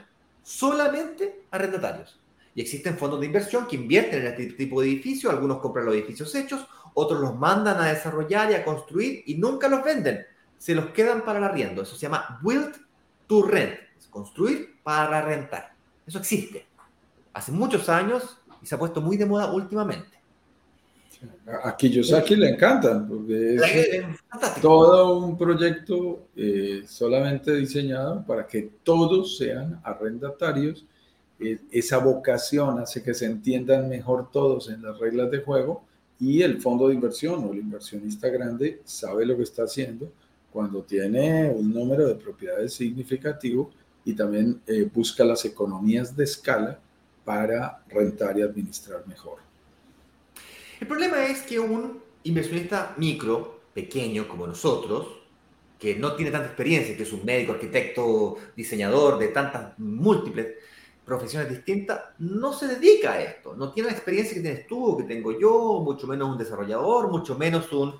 solamente 0.43 1.41
arrendatarios. 1.49 2.19
Y 2.53 2.61
existen 2.61 2.95
fondos 2.95 3.19
de 3.19 3.25
inversión 3.25 3.65
que 3.65 3.75
invierten 3.75 4.21
en 4.21 4.27
este 4.27 4.45
tipo 4.53 4.79
de 4.79 4.87
edificios, 4.87 5.33
algunos 5.33 5.57
compran 5.57 5.87
los 5.87 5.95
edificios 5.95 6.35
hechos, 6.35 6.67
otros 6.93 7.21
los 7.21 7.35
mandan 7.35 7.81
a 7.81 7.91
desarrollar 7.91 8.51
y 8.51 8.53
a 8.53 8.63
construir 8.63 9.23
y 9.25 9.33
nunca 9.33 9.67
los 9.67 9.83
venden, 9.83 10.27
se 10.57 10.75
los 10.75 10.87
quedan 10.87 11.23
para 11.23 11.39
el 11.39 11.45
arriendo. 11.45 11.81
Eso 11.81 11.95
se 11.95 12.01
llama 12.01 12.39
build 12.41 12.75
to 13.27 13.43
rent, 13.43 13.75
construir 14.09 14.75
para 14.83 15.21
rentar. 15.21 15.73
Eso 16.05 16.19
existe 16.19 16.65
hace 17.37 17.51
muchos 17.51 17.87
años 17.87 18.39
y 18.61 18.65
se 18.65 18.75
ha 18.75 18.79
puesto 18.79 18.99
muy 18.99 19.15
de 19.15 19.25
moda 19.25 19.51
últimamente. 19.51 20.17
A 21.63 21.75
Kiyosaki 21.75 22.35
le 22.35 22.49
encantan, 22.49 23.07
porque 23.07 23.55
es 23.55 24.61
todo 24.61 25.17
un 25.17 25.37
proyecto 25.37 26.27
eh, 26.35 26.83
solamente 26.87 27.55
diseñado 27.55 28.23
para 28.25 28.45
que 28.45 28.71
todos 28.83 29.37
sean 29.37 29.79
arrendatarios. 29.83 30.85
Eh, 31.39 31.59
esa 31.71 31.99
vocación 31.99 32.79
hace 32.79 33.03
que 33.03 33.13
se 33.13 33.25
entiendan 33.25 33.87
mejor 33.87 34.31
todos 34.31 34.69
en 34.69 34.81
las 34.81 34.97
reglas 34.99 35.29
de 35.31 35.39
juego 35.39 35.83
y 36.19 36.41
el 36.41 36.59
fondo 36.59 36.87
de 36.87 36.95
inversión 36.95 37.43
o 37.45 37.53
el 37.53 37.59
inversionista 37.59 38.29
grande 38.29 38.81
sabe 38.83 39.25
lo 39.25 39.37
que 39.37 39.43
está 39.43 39.63
haciendo 39.63 40.11
cuando 40.57 40.81
tiene 40.81 41.51
un 41.51 41.71
número 41.71 42.07
de 42.07 42.15
propiedades 42.15 42.73
significativo 42.73 43.69
y 44.03 44.13
también 44.13 44.59
eh, 44.65 44.89
busca 44.91 45.23
las 45.23 45.45
economías 45.45 46.17
de 46.17 46.23
escala 46.23 46.79
para 47.23 47.83
rentar 47.87 48.39
y 48.39 48.41
administrar 48.41 49.05
mejor. 49.05 49.37
El 50.79 50.87
problema 50.87 51.27
es 51.27 51.43
que 51.43 51.59
un 51.59 51.99
inversionista 52.23 52.95
micro, 52.97 53.59
pequeño 53.71 54.27
como 54.27 54.47
nosotros, 54.47 55.19
que 55.77 55.93
no 55.95 56.15
tiene 56.15 56.31
tanta 56.31 56.47
experiencia, 56.47 56.97
que 56.97 57.03
es 57.03 57.13
un 57.13 57.23
médico, 57.23 57.51
arquitecto, 57.51 58.37
diseñador 58.55 59.19
de 59.19 59.27
tantas 59.27 59.77
múltiples 59.77 60.55
profesiones 61.05 61.51
distintas, 61.51 62.01
no 62.17 62.51
se 62.51 62.67
dedica 62.67 63.13
a 63.13 63.21
esto, 63.21 63.55
no 63.55 63.71
tiene 63.71 63.91
la 63.91 63.95
experiencia 63.95 64.33
que 64.33 64.41
tienes 64.41 64.65
tú, 64.65 64.97
que 64.97 65.03
tengo 65.03 65.39
yo, 65.39 65.83
mucho 65.85 66.07
menos 66.07 66.31
un 66.31 66.37
desarrollador, 66.39 67.11
mucho 67.11 67.37
menos 67.37 67.71
un, 67.71 67.93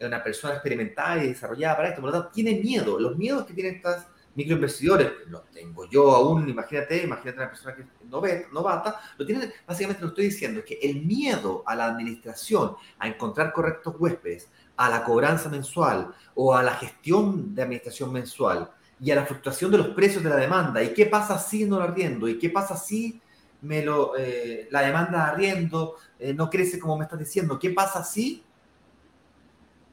una 0.00 0.22
persona 0.22 0.54
experimentada 0.54 1.22
y 1.22 1.28
desarrollada 1.28 1.76
para 1.76 1.88
esto, 1.90 2.28
tiene 2.32 2.54
miedo, 2.54 2.98
los 2.98 3.16
miedos 3.16 3.46
que 3.46 3.54
tienen 3.54 3.76
estas 3.76 4.06
microinversidores, 4.34 5.10
lo 5.26 5.40
tengo 5.42 5.88
yo 5.88 6.10
aún, 6.12 6.48
imagínate, 6.48 7.02
imagínate 7.02 7.38
una 7.38 7.50
persona 7.50 7.74
que 7.74 7.82
es 7.82 8.52
novata, 8.52 9.00
lo 9.18 9.26
tienen, 9.26 9.52
básicamente 9.66 10.02
lo 10.02 10.08
estoy 10.08 10.26
diciendo, 10.26 10.62
que 10.64 10.78
el 10.82 11.02
miedo 11.02 11.62
a 11.66 11.74
la 11.74 11.86
administración, 11.86 12.76
a 12.98 13.08
encontrar 13.08 13.52
correctos 13.52 13.94
huéspedes, 13.98 14.48
a 14.76 14.88
la 14.88 15.04
cobranza 15.04 15.48
mensual 15.48 16.14
o 16.34 16.54
a 16.54 16.62
la 16.62 16.74
gestión 16.74 17.54
de 17.54 17.62
administración 17.62 18.12
mensual 18.12 18.70
y 19.00 19.10
a 19.10 19.16
la 19.16 19.26
fluctuación 19.26 19.70
de 19.70 19.78
los 19.78 19.88
precios 19.88 20.22
de 20.22 20.30
la 20.30 20.36
demanda, 20.36 20.82
y 20.82 20.94
qué 20.94 21.06
pasa 21.06 21.38
si 21.38 21.64
no 21.64 21.78
lo 21.78 21.84
arriendo, 21.84 22.28
y 22.28 22.38
qué 22.38 22.50
pasa 22.50 22.76
si 22.76 23.20
me 23.62 23.82
lo, 23.82 24.16
eh, 24.16 24.68
la 24.70 24.82
demanda 24.82 25.24
de 25.24 25.30
arriendo 25.32 25.96
eh, 26.18 26.32
no 26.32 26.48
crece 26.48 26.78
como 26.78 26.96
me 26.96 27.04
estás 27.04 27.18
diciendo, 27.18 27.58
qué 27.58 27.70
pasa 27.70 28.04
si 28.04 28.42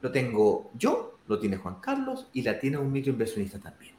lo 0.02 0.12
tengo 0.12 0.72
yo, 0.78 1.20
lo 1.28 1.40
tiene 1.40 1.58
Juan 1.58 1.80
Carlos 1.82 2.28
y 2.34 2.42
la 2.42 2.60
tiene 2.60 2.78
un 2.78 2.92
microinversionista 2.92 3.60
también. 3.60 3.94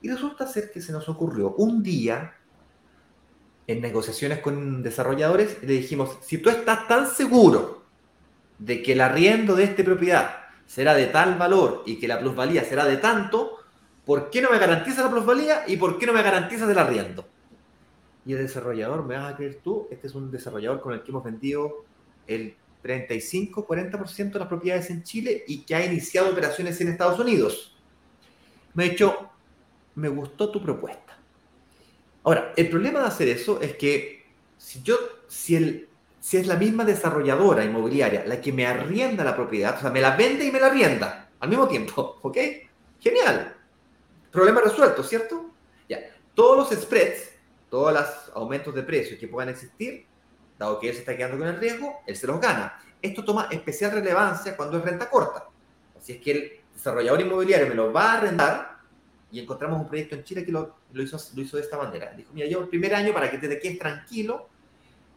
Y 0.00 0.10
resulta 0.10 0.46
ser 0.46 0.70
que 0.70 0.80
se 0.80 0.92
nos 0.92 1.08
ocurrió 1.08 1.54
un 1.56 1.82
día, 1.82 2.34
en 3.66 3.80
negociaciones 3.80 4.40
con 4.40 4.82
desarrolladores, 4.82 5.62
le 5.62 5.74
dijimos, 5.74 6.18
si 6.22 6.38
tú 6.38 6.50
estás 6.50 6.88
tan 6.88 7.06
seguro 7.06 7.84
de 8.58 8.82
que 8.82 8.92
el 8.92 9.00
arriendo 9.00 9.54
de 9.54 9.64
esta 9.64 9.84
propiedad 9.84 10.36
será 10.66 10.94
de 10.94 11.06
tal 11.06 11.36
valor 11.36 11.82
y 11.86 11.96
que 11.98 12.08
la 12.08 12.18
plusvalía 12.18 12.64
será 12.64 12.84
de 12.84 12.96
tanto, 12.96 13.58
¿por 14.04 14.30
qué 14.30 14.42
no 14.42 14.50
me 14.50 14.58
garantizas 14.58 15.04
la 15.04 15.10
plusvalía 15.10 15.62
y 15.66 15.76
por 15.76 15.98
qué 15.98 16.06
no 16.06 16.12
me 16.12 16.22
garantizas 16.22 16.68
el 16.68 16.78
arriendo? 16.78 17.26
Y 18.26 18.32
el 18.32 18.38
desarrollador, 18.38 19.04
me 19.04 19.16
vas 19.16 19.32
a 19.32 19.36
creer 19.36 19.60
tú, 19.62 19.86
este 19.90 20.06
es 20.08 20.14
un 20.14 20.30
desarrollador 20.30 20.80
con 20.80 20.92
el 20.94 21.02
que 21.02 21.10
hemos 21.10 21.24
vendido 21.24 21.84
el 22.26 22.56
35-40% 22.82 24.32
de 24.32 24.38
las 24.38 24.48
propiedades 24.48 24.90
en 24.90 25.02
Chile 25.02 25.44
y 25.46 25.62
que 25.62 25.74
ha 25.74 25.84
iniciado 25.84 26.30
operaciones 26.30 26.80
en 26.80 26.88
Estados 26.88 27.18
Unidos. 27.18 27.76
Me 28.74 28.84
ha 28.84 28.88
dicho, 28.88 29.30
me 29.94 30.08
gustó 30.08 30.50
tu 30.50 30.62
propuesta. 30.62 31.18
Ahora, 32.24 32.52
el 32.56 32.68
problema 32.68 33.00
de 33.00 33.06
hacer 33.06 33.28
eso 33.28 33.60
es 33.60 33.76
que 33.76 34.24
si 34.56 34.82
yo, 34.82 34.96
si, 35.28 35.56
el, 35.56 35.88
si 36.20 36.36
es 36.36 36.46
la 36.46 36.56
misma 36.56 36.84
desarrolladora 36.84 37.64
inmobiliaria 37.64 38.24
la 38.26 38.40
que 38.40 38.52
me 38.52 38.66
arrienda 38.66 39.24
la 39.24 39.34
propiedad, 39.34 39.76
o 39.76 39.80
sea, 39.80 39.90
me 39.90 40.00
la 40.00 40.16
vende 40.16 40.44
y 40.44 40.52
me 40.52 40.60
la 40.60 40.66
arrienda 40.66 41.30
al 41.40 41.48
mismo 41.48 41.66
tiempo, 41.66 42.18
¿ok? 42.22 42.38
Genial. 43.00 43.56
Problema 44.30 44.60
resuelto, 44.60 45.02
¿cierto? 45.02 45.50
Ya. 45.88 45.98
Todos 46.34 46.70
los 46.70 46.80
spreads, 46.80 47.32
todos 47.68 47.92
los 47.92 48.06
aumentos 48.34 48.74
de 48.74 48.82
precios 48.82 49.18
que 49.18 49.28
puedan 49.28 49.50
existir, 49.50 50.06
dado 50.58 50.78
que 50.78 50.88
él 50.88 50.94
se 50.94 51.00
está 51.00 51.16
quedando 51.16 51.38
con 51.38 51.48
el 51.48 51.56
riesgo, 51.58 52.00
él 52.06 52.16
se 52.16 52.26
los 52.26 52.40
gana. 52.40 52.78
Esto 53.00 53.24
toma 53.24 53.48
especial 53.50 53.92
relevancia 53.92 54.56
cuando 54.56 54.78
es 54.78 54.84
renta 54.84 55.10
corta. 55.10 55.48
Así 55.98 56.12
es 56.12 56.20
que 56.20 56.30
el 56.30 56.52
desarrollador 56.74 57.20
inmobiliario 57.20 57.68
me 57.68 57.74
lo 57.74 57.92
va 57.92 58.12
a 58.12 58.18
arrendar 58.18 58.78
y 59.30 59.40
encontramos 59.40 59.80
un 59.80 59.88
proyecto 59.88 60.14
en 60.14 60.24
Chile 60.24 60.44
que 60.44 60.52
lo, 60.52 60.76
hizo, 60.94 61.18
lo 61.34 61.42
hizo 61.42 61.56
de 61.56 61.62
esta 61.62 61.78
manera. 61.78 62.12
Dijo, 62.12 62.30
mira, 62.34 62.46
yo 62.46 62.60
el 62.60 62.68
primer 62.68 62.94
año 62.94 63.12
para 63.12 63.30
que 63.30 63.38
te 63.38 63.58
quedes 63.58 63.78
tranquilo, 63.78 64.48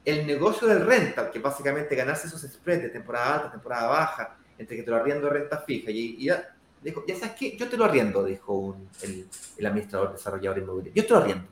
el 0.06 0.26
negocio 0.26 0.68
del 0.68 0.86
rental, 0.86 1.32
que 1.32 1.40
básicamente 1.40 1.96
ganarse 1.96 2.28
esos 2.28 2.42
spreads 2.42 2.84
de 2.84 2.90
temporada 2.90 3.36
alta, 3.36 3.52
temporada 3.52 3.88
baja, 3.88 4.38
entre 4.58 4.78
que 4.78 4.84
te 4.84 4.92
lo 4.92 4.98
arriendo 4.98 5.30
renta 5.30 5.58
fija 5.58 5.92
y, 5.92 6.24
ya, 6.24 6.56
dijo, 6.82 7.04
ya 7.06 7.16
sabes 7.16 7.36
qué, 7.36 7.58
yo 7.58 7.68
te 7.68 7.76
lo 7.76 7.86
arriendo, 7.86 8.24
dijo 8.24 8.78
el, 9.02 9.28
el, 9.58 9.66
administrador 9.66 10.14
desarrollador 10.14 10.60
inmobiliario, 10.60 11.02
yo 11.02 11.08
te 11.08 11.14
lo 11.14 11.20
arriendo. 11.20 11.48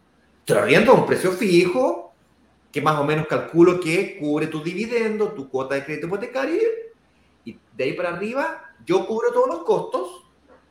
Te 0.45 0.53
lo 0.53 0.59
arriendo 0.59 0.91
a 0.91 0.95
un 0.95 1.05
precio 1.05 1.31
fijo, 1.31 2.12
que 2.73 2.81
más 2.81 2.99
o 2.99 3.05
menos 3.05 3.27
calculo 3.27 3.79
que 3.79 4.17
cubre 4.17 4.47
tu 4.47 4.63
dividendo, 4.63 5.31
tu 5.31 5.47
cuota 5.47 5.75
de 5.75 5.85
crédito 5.85 6.07
hipotecario, 6.07 6.59
y 7.45 7.59
de 7.77 7.83
ahí 7.83 7.93
para 7.93 8.09
arriba 8.09 8.75
yo 8.83 9.05
cubro 9.05 9.31
todos 9.31 9.47
los 9.47 9.63
costos, 9.63 10.25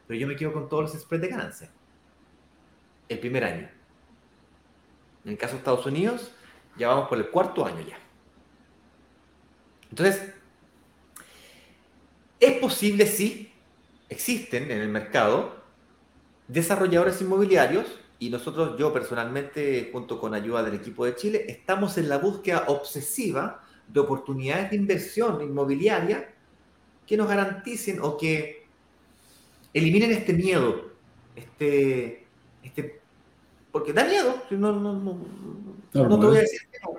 pero 0.08 0.18
yo 0.18 0.26
me 0.26 0.34
quedo 0.34 0.52
con 0.52 0.68
todos 0.68 0.82
los 0.92 1.00
spreads 1.00 1.22
de 1.22 1.28
ganancia 1.28 1.70
el 3.08 3.20
primer 3.20 3.44
año. 3.44 3.70
En 5.24 5.30
el 5.30 5.38
caso 5.38 5.52
de 5.52 5.58
Estados 5.58 5.86
Unidos, 5.86 6.32
ya 6.76 6.88
vamos 6.88 7.08
por 7.08 7.18
el 7.18 7.30
cuarto 7.30 7.64
año 7.64 7.80
ya. 7.80 7.98
Entonces, 9.88 10.34
es 12.40 12.58
posible, 12.58 13.06
sí, 13.06 13.52
existen 14.08 14.72
en 14.72 14.80
el 14.80 14.88
mercado 14.88 15.62
desarrolladores 16.48 17.20
inmobiliarios 17.22 17.86
y 18.22 18.30
nosotros, 18.30 18.78
yo 18.78 18.92
personalmente, 18.92 19.90
junto 19.90 20.20
con 20.20 20.32
ayuda 20.32 20.62
del 20.62 20.74
equipo 20.74 21.04
de 21.04 21.16
Chile, 21.16 21.44
estamos 21.48 21.98
en 21.98 22.08
la 22.08 22.18
búsqueda 22.18 22.66
obsesiva 22.68 23.64
de 23.88 23.98
oportunidades 23.98 24.70
de 24.70 24.76
inversión 24.76 25.42
inmobiliaria 25.42 26.32
que 27.04 27.16
nos 27.16 27.26
garanticen 27.26 27.98
o 28.00 28.16
que 28.16 28.64
eliminen 29.74 30.12
este 30.12 30.34
miedo, 30.34 30.92
este, 31.34 32.24
este 32.62 33.00
porque 33.72 33.92
da 33.92 34.04
miedo, 34.04 34.40
no, 34.50 34.70
no, 34.70 34.92
no, 34.92 35.18
no 35.92 36.20
te 36.20 36.26
voy 36.26 36.36
a 36.36 36.40
decir 36.42 36.60
que 36.70 36.78
no. 36.78 36.98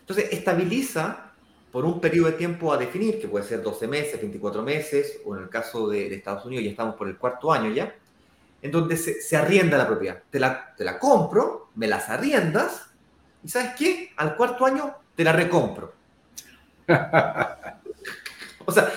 Entonces, 0.00 0.32
estabiliza 0.32 1.34
por 1.70 1.84
un 1.84 2.00
periodo 2.00 2.30
de 2.30 2.38
tiempo 2.38 2.72
a 2.72 2.78
definir, 2.78 3.20
que 3.20 3.28
puede 3.28 3.44
ser 3.44 3.62
12 3.62 3.86
meses, 3.86 4.18
24 4.18 4.62
meses, 4.62 5.20
o 5.26 5.36
en 5.36 5.42
el 5.42 5.50
caso 5.50 5.88
de, 5.88 6.14
Estados 6.14 6.46
Unidos 6.46 6.64
ya 6.64 6.70
estamos 6.70 6.94
por 6.94 7.06
el 7.06 7.18
cuarto 7.18 7.52
año 7.52 7.70
ya, 7.70 7.94
en 8.60 8.70
donde 8.70 8.96
se, 8.96 9.20
se 9.20 9.36
arrienda 9.36 9.78
la 9.78 9.86
propiedad. 9.86 10.22
Te 10.30 10.40
la, 10.40 10.74
te 10.76 10.84
la 10.84 10.98
compro, 10.98 11.70
me 11.76 11.86
las 11.86 12.08
arriendas, 12.08 12.88
y 13.42 13.48
¿sabes 13.48 13.72
qué? 13.78 14.12
Al 14.16 14.36
cuarto 14.36 14.66
año 14.66 14.94
te 15.14 15.24
la 15.24 15.32
recompro. 15.32 15.94
o 18.64 18.72
sea, 18.72 18.92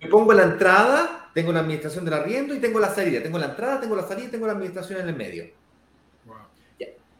me 0.00 0.08
pongo 0.08 0.32
la 0.32 0.44
entrada, 0.44 1.30
tengo 1.34 1.52
la 1.52 1.60
administración 1.60 2.04
del 2.04 2.14
arriendo 2.14 2.54
y 2.54 2.58
tengo 2.58 2.78
la 2.78 2.94
salida. 2.94 3.22
Tengo 3.22 3.38
la 3.38 3.46
entrada, 3.46 3.80
tengo 3.80 3.96
la 3.96 4.06
salida 4.06 4.28
y 4.28 4.30
tengo 4.30 4.46
la 4.46 4.52
administración 4.52 5.00
en 5.00 5.08
el 5.08 5.16
medio. 5.16 5.44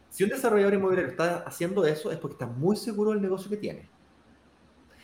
Si 0.09 0.25
un 0.25 0.29
desarrollador 0.29 0.73
inmobiliario 0.73 1.09
está 1.09 1.37
haciendo 1.47 1.85
eso 1.85 2.11
es 2.11 2.17
porque 2.17 2.33
está 2.33 2.45
muy 2.45 2.75
seguro 2.75 3.11
del 3.11 3.21
negocio 3.21 3.49
que 3.49 3.55
tiene. 3.55 3.89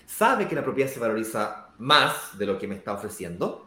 Sabe 0.05 0.47
que 0.47 0.55
la 0.55 0.63
propiedad 0.63 0.89
se 0.89 0.99
valoriza 0.99 1.69
más 1.77 2.37
de 2.37 2.45
lo 2.45 2.57
que 2.59 2.67
me 2.67 2.75
está 2.75 2.93
ofreciendo. 2.93 3.66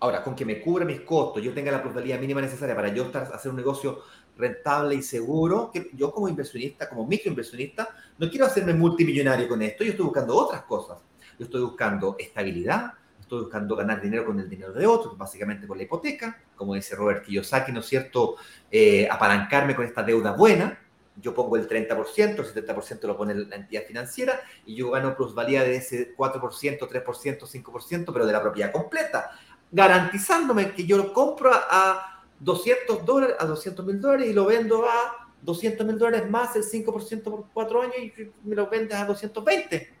Ahora, 0.00 0.22
con 0.22 0.34
que 0.36 0.44
me 0.44 0.60
cubra 0.60 0.84
mis 0.84 1.00
costos, 1.00 1.42
yo 1.42 1.52
tenga 1.52 1.72
la 1.72 1.82
probabilidad 1.82 2.20
mínima 2.20 2.40
necesaria 2.40 2.76
para 2.76 2.88
yo 2.94 3.04
estar, 3.04 3.24
hacer 3.34 3.50
un 3.50 3.56
negocio 3.56 4.02
rentable 4.36 4.94
y 4.94 5.02
seguro, 5.02 5.70
que 5.72 5.90
yo 5.94 6.12
como 6.12 6.28
inversionista, 6.28 6.88
como 6.88 7.06
microinversionista, 7.06 7.88
no 8.18 8.30
quiero 8.30 8.46
hacerme 8.46 8.74
multimillonario 8.74 9.48
con 9.48 9.60
esto, 9.62 9.82
yo 9.82 9.90
estoy 9.90 10.04
buscando 10.04 10.36
otras 10.36 10.62
cosas. 10.62 10.98
Yo 11.38 11.44
estoy 11.44 11.62
buscando 11.62 12.16
estabilidad, 12.18 12.92
estoy 13.20 13.40
buscando 13.42 13.74
ganar 13.76 14.00
dinero 14.00 14.24
con 14.24 14.38
el 14.38 14.48
dinero 14.48 14.72
de 14.72 14.86
otros, 14.86 15.18
básicamente 15.18 15.66
con 15.66 15.76
la 15.76 15.84
hipoteca, 15.84 16.40
como 16.54 16.74
dice 16.74 16.94
Robert 16.94 17.24
Kiyosaki, 17.24 17.72
¿no 17.72 17.80
es 17.80 17.86
cierto? 17.86 18.36
Eh, 18.70 19.08
apalancarme 19.10 19.74
con 19.74 19.84
esta 19.84 20.02
deuda 20.02 20.32
buena, 20.32 20.78
yo 21.20 21.34
pongo 21.34 21.56
el 21.56 21.68
30%, 21.68 22.38
el 22.38 22.66
70% 22.66 23.02
lo 23.06 23.16
pone 23.16 23.34
la 23.34 23.56
entidad 23.56 23.82
financiera 23.84 24.40
y 24.64 24.76
yo 24.76 24.90
gano 24.90 25.16
plusvalía 25.16 25.62
de 25.62 25.76
ese 25.76 26.14
4%, 26.16 26.40
3%, 26.40 27.62
5%, 27.64 28.12
pero 28.12 28.26
de 28.26 28.32
la 28.32 28.40
propiedad 28.40 28.72
completa, 28.72 29.30
garantizándome 29.70 30.72
que 30.72 30.86
yo 30.86 30.96
lo 30.96 31.12
compro 31.12 31.50
a 31.52 32.24
200 32.40 33.04
dólares, 33.04 33.36
a 33.38 33.44
200 33.46 33.84
mil 33.84 34.00
dólares 34.00 34.28
y 34.28 34.32
lo 34.32 34.46
vendo 34.46 34.84
a 34.86 35.32
200 35.42 35.86
mil 35.86 35.98
dólares 35.98 36.30
más 36.30 36.56
el 36.56 36.64
5% 36.64 37.22
por 37.22 37.46
4 37.52 37.82
años 37.82 37.96
y 37.96 38.30
me 38.44 38.56
lo 38.56 38.68
vendes 38.68 38.96
a 38.96 39.04
220 39.04 39.98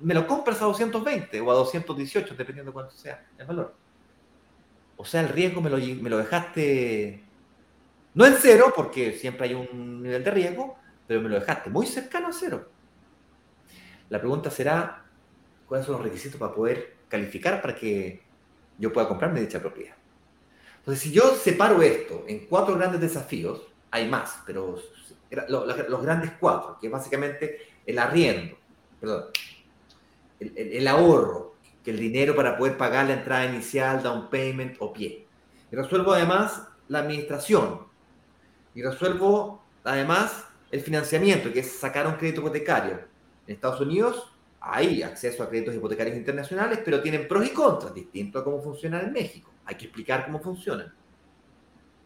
me 0.00 0.14
lo 0.14 0.26
compras 0.26 0.60
a 0.60 0.66
220 0.66 1.40
o 1.40 1.50
a 1.50 1.54
218, 1.54 2.34
dependiendo 2.34 2.70
de 2.70 2.74
cuánto 2.74 2.94
sea 2.94 3.26
el 3.38 3.46
valor. 3.46 3.74
O 4.96 5.04
sea, 5.04 5.20
el 5.20 5.28
riesgo 5.28 5.60
me 5.60 5.70
lo, 5.70 5.78
me 5.78 6.10
lo 6.10 6.18
dejaste, 6.18 7.24
no 8.14 8.26
en 8.26 8.34
cero, 8.38 8.72
porque 8.74 9.12
siempre 9.12 9.48
hay 9.48 9.54
un 9.54 10.02
nivel 10.02 10.22
de 10.22 10.30
riesgo, 10.30 10.76
pero 11.06 11.20
me 11.20 11.28
lo 11.28 11.40
dejaste 11.40 11.70
muy 11.70 11.86
cercano 11.86 12.28
a 12.28 12.32
cero. 12.32 12.68
La 14.08 14.18
pregunta 14.18 14.50
será, 14.50 15.04
¿cuáles 15.66 15.86
son 15.86 15.94
los 15.94 16.04
requisitos 16.04 16.38
para 16.38 16.54
poder 16.54 16.96
calificar 17.08 17.62
para 17.62 17.74
que 17.74 18.23
yo 18.78 18.92
pueda 18.92 19.08
comprarme 19.08 19.40
dicha 19.40 19.60
propiedad? 19.60 19.94
Entonces, 20.78 21.02
si 21.02 21.12
yo 21.12 21.34
separo 21.34 21.80
esto 21.82 22.24
en 22.28 22.46
cuatro 22.46 22.76
grandes 22.76 23.00
desafíos, 23.00 23.62
hay 23.90 24.08
más, 24.08 24.42
pero 24.44 24.78
los 25.48 26.02
grandes 26.02 26.32
cuatro, 26.38 26.78
que 26.80 26.88
es 26.88 26.92
básicamente 26.92 27.58
el 27.86 27.98
arriendo, 27.98 28.56
el, 30.40 30.88
ahorro, 30.88 31.54
que 31.82 31.90
el 31.90 31.98
dinero 31.98 32.34
para 32.34 32.56
poder 32.56 32.76
pagar 32.76 33.06
la 33.06 33.14
entrada 33.14 33.46
inicial, 33.46 34.02
down 34.02 34.28
payment 34.30 34.76
o 34.78 34.92
pie. 34.92 35.26
Y 35.70 35.76
resuelvo 35.76 36.12
además 36.12 36.68
la 36.88 37.00
administración. 37.00 37.80
Y 38.74 38.82
resuelvo 38.82 39.62
además 39.84 40.44
el 40.70 40.80
financiamiento, 40.80 41.52
que 41.52 41.60
es 41.60 41.72
sacar 41.72 42.06
un 42.06 42.14
crédito 42.14 42.40
hipotecario. 42.40 43.00
En 43.46 43.54
Estados 43.54 43.80
Unidos 43.80 44.33
hay 44.66 45.02
acceso 45.02 45.42
a 45.42 45.48
créditos 45.48 45.74
hipotecarios 45.74 46.16
internacionales, 46.16 46.80
pero 46.84 47.02
tienen 47.02 47.28
pros 47.28 47.46
y 47.46 47.50
contras, 47.50 47.94
distinto 47.94 48.38
a 48.38 48.44
cómo 48.44 48.62
funcionan 48.62 49.06
en 49.06 49.12
México. 49.12 49.52
Hay 49.66 49.76
que 49.76 49.84
explicar 49.84 50.24
cómo 50.24 50.40
funcionan. 50.40 50.92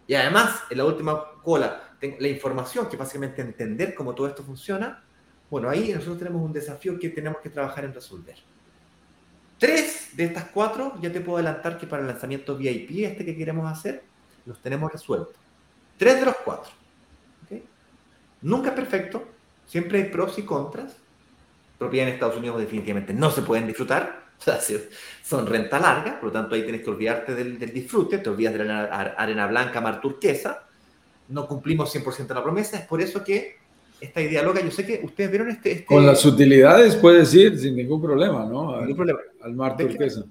Y 0.07 0.15
además, 0.15 0.63
en 0.71 0.79
la 0.79 0.85
última 0.85 1.23
cola, 1.43 1.97
la 2.01 2.29
información, 2.29 2.89
que 2.89 2.97
básicamente 2.97 3.43
entender 3.43 3.95
cómo 3.95 4.15
todo 4.15 4.27
esto 4.27 4.43
funciona, 4.43 5.05
bueno, 5.51 5.69
ahí 5.69 5.93
nosotros 5.93 6.19
tenemos 6.19 6.43
un 6.43 6.53
desafío 6.53 6.99
que 6.99 7.11
tenemos 7.11 7.41
que 7.41 7.51
trabajar 7.51 7.85
en 7.85 7.95
resolver. 7.95 8.37
Tres 9.59 10.17
de 10.17 10.25
estas 10.25 10.45
cuatro, 10.47 10.95
ya 11.01 11.13
te 11.13 11.21
puedo 11.21 11.39
adelantar 11.39 11.79
que 11.79 11.87
para 11.87 12.03
el 12.03 12.09
lanzamiento 12.09 12.57
VIP, 12.57 13.05
este 13.05 13.25
que 13.25 13.37
queremos 13.37 13.71
hacer, 13.71 14.03
los 14.47 14.61
tenemos 14.61 14.91
resueltos. 14.93 15.37
Tres 15.97 16.21
de 16.21 16.27
los 16.27 16.37
cuatro. 16.45 16.71
Nunca 18.41 18.69
es 18.69 18.75
perfecto, 18.75 19.25
siempre 19.67 19.99
hay 20.03 20.11
pros 20.11 20.39
y 20.39 20.43
contras. 20.43 20.97
Propiedad 21.79 22.09
en 22.09 22.15
Estados 22.15 22.37
Unidos 22.37 22.59
definitivamente 22.59 23.15
no 23.15 23.31
se 23.31 23.43
pueden 23.43 23.67
disfrutar, 23.67 24.29
son 25.23 25.47
renta 25.47 25.79
larga, 25.79 26.19
por 26.21 26.29
lo 26.29 26.33
tanto 26.33 26.55
ahí 26.55 26.63
tienes 26.63 26.83
que 26.83 26.91
olvidarte 26.91 27.35
del, 27.35 27.59
disfrute, 27.73 28.19
te 28.19 28.31
olvidas 28.31 28.55
de 28.55 28.65
la 28.65 28.85
arena 28.85 29.47
blanca, 29.47 29.81
mar 29.81 30.01
turquesa, 30.01 30.67
no 31.29 31.47
cumplimos 31.47 31.95
100% 31.95 32.35
la 32.35 32.43
promesa, 32.43 32.79
es 32.79 32.87
por 32.87 33.01
eso 33.01 33.23
que 33.23 33.57
esta 34.01 34.21
idea 34.21 34.43
loca, 34.43 34.61
yo 34.61 34.71
sé 34.71 34.87
que 34.87 35.01
ustedes 35.03 35.31
vieron 35.31 35.51
este... 35.51 35.73
este 35.73 35.85
Con 35.85 36.07
las 36.07 36.25
utilidades 36.25 36.97
puedes 36.97 37.33
ir 37.35 37.59
sin 37.59 37.77
ningún 37.77 38.01
problema, 38.01 38.45
¿no? 38.45 38.75
Al, 38.75 38.95
problema. 38.95 39.19
Al 39.43 39.55
mar 39.55 39.77
turquesa. 39.77 40.25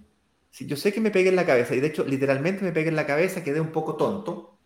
Sí, 0.50 0.66
yo 0.66 0.76
sé 0.78 0.94
que 0.94 1.02
me 1.02 1.12
pegué 1.12 1.30
en 1.30 1.36
la 1.36 1.46
cabeza, 1.46 1.76
y 1.76 1.80
de 1.80 1.88
hecho 1.88 2.06
literalmente 2.06 2.64
me 2.64 2.72
pegué 2.72 2.90
en 2.90 2.96
la 2.96 3.06
cabeza, 3.06 3.44
quedé 3.44 3.60
un 3.60 3.72
poco 3.72 3.96
tonto, 3.96 4.58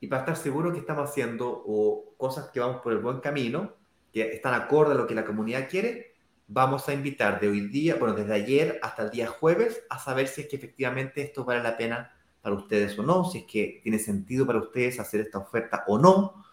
y 0.00 0.06
para 0.06 0.22
estar 0.22 0.36
seguro 0.36 0.72
que 0.72 0.78
estamos 0.78 1.08
haciendo 1.08 1.48
o 1.66 2.14
cosas 2.16 2.50
que 2.50 2.60
vamos 2.60 2.82
por 2.82 2.92
el 2.92 2.98
buen 2.98 3.20
camino, 3.20 3.77
que 4.12 4.22
están 4.32 4.54
acorde 4.54 4.92
a 4.92 4.96
lo 4.96 5.06
que 5.06 5.14
la 5.14 5.24
comunidad 5.24 5.68
quiere, 5.68 6.14
vamos 6.46 6.88
a 6.88 6.94
invitar 6.94 7.40
de 7.40 7.48
hoy 7.48 7.68
día, 7.68 7.96
bueno, 7.96 8.14
desde 8.14 8.34
ayer 8.34 8.78
hasta 8.82 9.04
el 9.04 9.10
día 9.10 9.26
jueves, 9.28 9.82
a 9.90 9.98
saber 9.98 10.28
si 10.28 10.42
es 10.42 10.48
que 10.48 10.56
efectivamente 10.56 11.22
esto 11.22 11.44
vale 11.44 11.62
la 11.62 11.76
pena 11.76 12.12
para 12.40 12.54
ustedes 12.54 12.98
o 12.98 13.02
no, 13.02 13.24
si 13.24 13.38
es 13.38 13.44
que 13.44 13.80
tiene 13.82 13.98
sentido 13.98 14.46
para 14.46 14.58
ustedes 14.58 14.98
hacer 14.98 15.20
esta 15.20 15.38
oferta 15.38 15.84
o 15.86 15.98
no. 15.98 16.44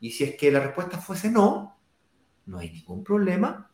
Y 0.00 0.10
si 0.10 0.24
es 0.24 0.36
que 0.36 0.50
la 0.50 0.60
respuesta 0.60 0.98
fuese 0.98 1.30
no, 1.30 1.78
no 2.46 2.58
hay 2.58 2.70
ningún 2.70 3.04
problema. 3.04 3.70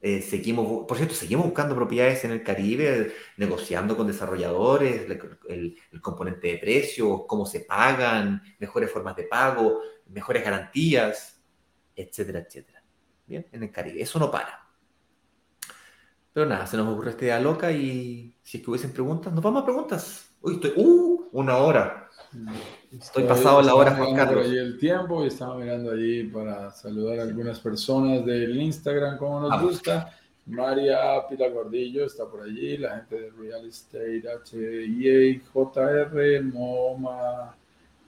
Eh, 0.00 0.20
seguimos, 0.20 0.84
por 0.86 0.96
cierto, 0.96 1.14
seguimos 1.14 1.46
buscando 1.46 1.76
propiedades 1.76 2.24
en 2.24 2.32
el 2.32 2.42
Caribe, 2.42 3.12
negociando 3.36 3.96
con 3.96 4.06
desarrolladores, 4.06 5.08
el, 5.48 5.76
componente 6.00 6.48
de 6.48 6.58
precios, 6.58 7.22
cómo 7.28 7.46
se 7.46 7.60
pagan, 7.60 8.42
mejores 8.58 8.90
formas 8.90 9.14
de 9.14 9.24
pago, 9.24 9.80
mejores 10.08 10.42
garantías, 10.42 11.41
etcétera, 11.96 12.40
etcétera. 12.40 12.82
Bien, 13.26 13.46
en 13.52 13.62
el 13.62 13.70
Caribe. 13.70 14.02
Eso 14.02 14.18
no 14.18 14.30
para. 14.30 14.62
Pero 16.32 16.46
nada, 16.46 16.66
se 16.66 16.76
nos 16.76 16.88
ocurre 16.92 17.10
esta 17.10 17.24
idea 17.24 17.40
loca 17.40 17.70
y 17.70 18.34
si 18.42 18.58
es 18.58 18.64
que 18.64 18.70
hubiesen 18.70 18.92
preguntas, 18.92 19.32
nos 19.32 19.42
vamos 19.42 19.62
a 19.62 19.64
preguntas. 19.64 20.30
Uy, 20.40 20.54
estoy, 20.54 20.72
uh, 20.76 21.28
una 21.32 21.58
hora. 21.58 22.08
Estoy 22.90 23.24
pasado 23.24 23.62
la 23.62 23.74
hora, 23.74 23.94
Juan 23.94 24.16
Carlos. 24.16 24.46
Allí 24.46 24.56
el 24.56 24.78
tiempo 24.78 25.24
y 25.24 25.28
estaba 25.28 25.56
mirando 25.56 25.92
allí 25.92 26.24
para 26.24 26.70
saludar 26.70 27.20
a 27.20 27.22
algunas 27.22 27.60
personas 27.60 28.24
del 28.24 28.60
Instagram, 28.60 29.18
como 29.18 29.40
nos 29.40 29.62
gusta. 29.62 30.18
María 30.46 30.98
Pila 31.28 31.48
Gordillo 31.48 32.06
está 32.06 32.28
por 32.28 32.42
allí, 32.42 32.76
la 32.76 32.96
gente 32.96 33.20
de 33.20 33.30
Real 33.30 33.64
Estate, 33.66 34.24
HIA, 34.50 35.40
JR, 35.52 36.42
MoMA 36.42 37.54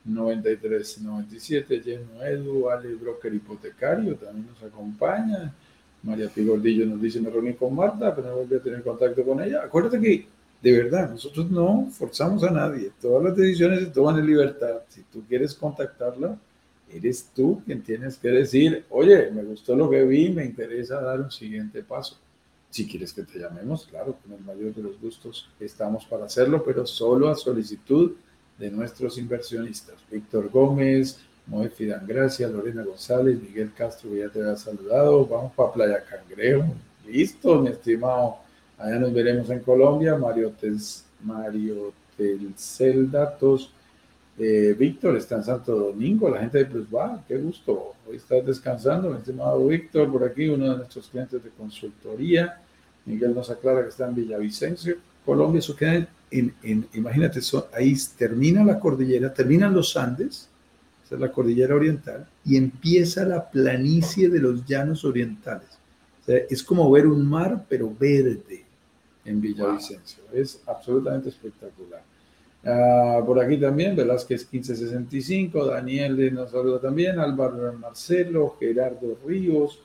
9397, 0.05 1.81
Lleno 1.81 2.23
Edu, 2.23 2.69
Ale 2.71 2.95
Broker 2.95 3.33
Hipotecario 3.33 4.17
también 4.17 4.47
nos 4.47 4.63
acompaña. 4.63 5.55
María 6.03 6.29
Pila 6.29 6.51
Gordillo 6.51 6.85
nos 6.87 7.01
dice, 7.01 7.21
me 7.21 7.31
reuní 7.31 7.55
con 7.55 7.75
Marta, 7.75 8.15
pero 8.15 8.29
no 8.29 8.37
volví 8.37 8.57
a 8.57 8.61
tener 8.61 8.83
contacto 8.83 9.25
con 9.25 9.43
ella. 9.43 9.63
Acuérdate 9.65 10.01
que 10.01 10.27
de 10.65 10.73
verdad, 10.73 11.11
nosotros 11.11 11.51
no 11.51 11.91
forzamos 11.93 12.43
a 12.43 12.51
nadie. 12.51 12.91
Todas 12.99 13.23
las 13.23 13.37
decisiones 13.37 13.81
se 13.81 13.87
toman 13.87 14.19
en 14.19 14.27
libertad. 14.27 14.81
Si 14.89 15.03
tú 15.03 15.23
quieres 15.29 15.55
contactarla, 15.55 16.39
eres 16.91 17.29
tú 17.35 17.61
quien 17.67 17.83
tienes 17.83 18.17
que 18.17 18.29
decir, 18.29 18.83
oye, 18.89 19.31
me 19.31 19.43
gustó 19.43 19.77
lo 19.77 19.91
que 19.91 20.03
vi, 20.05 20.31
me 20.31 20.43
interesa 20.43 21.03
dar 21.03 21.21
un 21.21 21.31
siguiente 21.31 21.83
paso. 21.83 22.17
Si 22.71 22.89
quieres 22.89 23.13
que 23.13 23.25
te 23.25 23.39
llamemos, 23.39 23.85
claro, 23.85 24.17
con 24.23 24.33
el 24.33 24.41
mayor 24.43 24.75
de 24.75 24.85
los 24.85 24.99
gustos 24.99 25.51
estamos 25.61 26.07
para 26.07 26.25
hacerlo, 26.25 26.65
pero 26.65 26.87
solo 26.87 27.29
a 27.29 27.37
solicitud 27.37 28.13
de 28.59 28.71
nuestros 28.71 29.19
inversionistas. 29.19 29.97
Víctor 30.11 30.49
Gómez, 30.51 31.19
Moe 31.47 31.71
Gracia, 32.07 32.49
Lorena 32.49 32.83
González, 32.83 33.41
Miguel 33.41 33.73
Castro, 33.77 34.11
que 34.11 34.19
ya 34.19 34.29
te 34.29 34.41
había 34.41 34.57
saludado. 34.57 35.27
Vamos 35.27 35.53
para 35.55 35.73
Playa 35.73 36.05
Cangrejo. 36.05 36.75
Listo, 37.07 37.61
mi 37.61 37.69
estimado 37.69 38.45
Allá 38.79 38.99
nos 38.99 39.13
veremos 39.13 39.49
en 39.51 39.61
Colombia. 39.61 40.17
Mario, 40.17 40.51
Tes, 40.61 41.05
Mario 41.23 41.93
Telcel 42.17 43.11
Datos. 43.11 43.71
Eh, 44.37 44.75
Víctor 44.77 45.17
está 45.17 45.37
en 45.37 45.45
Santo 45.45 45.77
Domingo. 45.77 46.29
La 46.29 46.41
gente 46.41 46.59
de 46.59 46.67
Plus 46.67 46.87
va, 46.93 47.23
qué 47.27 47.37
gusto. 47.39 47.95
Hoy 48.07 48.17
estás 48.17 48.45
descansando, 48.45 49.11
mi 49.11 49.19
estimado 49.19 49.67
Víctor, 49.67 50.11
por 50.11 50.25
aquí, 50.25 50.49
uno 50.49 50.71
de 50.71 50.77
nuestros 50.79 51.09
clientes 51.09 51.43
de 51.43 51.51
consultoría. 51.51 52.61
Miguel 53.07 53.35
nos 53.35 53.49
aclara 53.49 53.83
que 53.83 53.89
está 53.91 54.09
en 54.09 54.15
Villavicencio, 54.17 54.97
Colombia. 55.25 55.61
Eso 55.61 55.77
queda 55.77 56.07
en, 56.39 56.55
en 56.63 56.89
imagínate, 56.95 57.41
ahí 57.73 57.95
termina 58.19 58.65
la 58.65 58.81
cordillera, 58.81 59.33
terminan 59.33 59.75
los 59.75 59.97
Andes, 59.97 60.49
esa 61.05 61.15
es 61.15 61.21
la 61.21 61.31
cordillera 61.31 61.75
oriental, 61.75 62.27
y 62.45 62.57
empieza 62.57 63.25
la 63.25 63.51
planicie 63.51 64.29
de 64.29 64.41
los 64.41 64.65
llanos 64.67 65.05
orientales. 65.05 65.69
es 66.27 66.63
como 66.63 66.91
ver 66.91 67.07
un 67.07 67.27
mar, 67.27 67.65
pero 67.69 67.95
verde 67.99 68.65
en 69.25 69.41
Villavicencio. 69.41 70.25
Es 70.33 70.61
absolutamente 70.67 71.29
espectacular. 71.29 72.03
Ah, 72.65 73.23
por 73.25 73.39
aquí 73.39 73.59
también, 73.59 73.95
Velázquez 73.95 74.49
1565, 74.51 75.67
Daniel 75.67 76.35
nos 76.35 76.51
saluda 76.51 76.81
también, 76.81 77.19
Álvaro 77.19 77.73
Marcelo, 77.75 78.57
Gerardo 78.59 79.19
Ríos, 79.27 79.81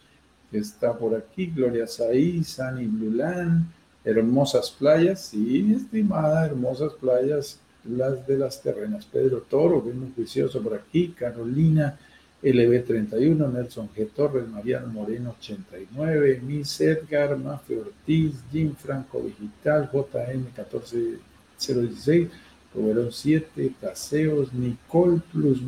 que 0.50 0.60
está 0.60 0.98
por 0.98 1.14
aquí, 1.14 1.48
Gloria 1.48 1.86
Saí, 1.86 2.44
Sani 2.44 2.88
Blulán, 2.88 3.68
hermosas 4.04 4.72
playas, 4.72 5.22
sí, 5.26 5.74
estimada, 5.76 6.46
hermosas 6.46 6.94
playas, 6.94 7.60
las 7.84 8.26
de 8.28 8.38
las 8.38 8.62
terrenas. 8.62 9.06
Pedro 9.06 9.42
Toro, 9.50 9.82
muy 9.82 10.12
juicioso 10.16 10.62
por 10.62 10.74
aquí, 10.76 11.10
Carolina, 11.10 11.98
LB31, 12.42 13.52
Nelson 13.52 13.90
G. 13.94 14.10
Torres, 14.16 14.48
Mariano 14.48 14.88
Moreno 14.88 15.36
89, 15.40 16.42
Miss 16.46 16.80
Edgar, 16.80 17.38
Mafe 17.38 17.80
Ortiz, 17.80 18.36
Jim 18.52 18.74
Franco 18.76 19.22
Digital, 19.22 19.90
JM 19.92 20.46
14016, 20.56 22.30
Roberón 22.74 23.12
7, 23.12 23.74
Taseos, 23.82 24.54
Nicole 24.54 25.22
Plus, 25.34 25.60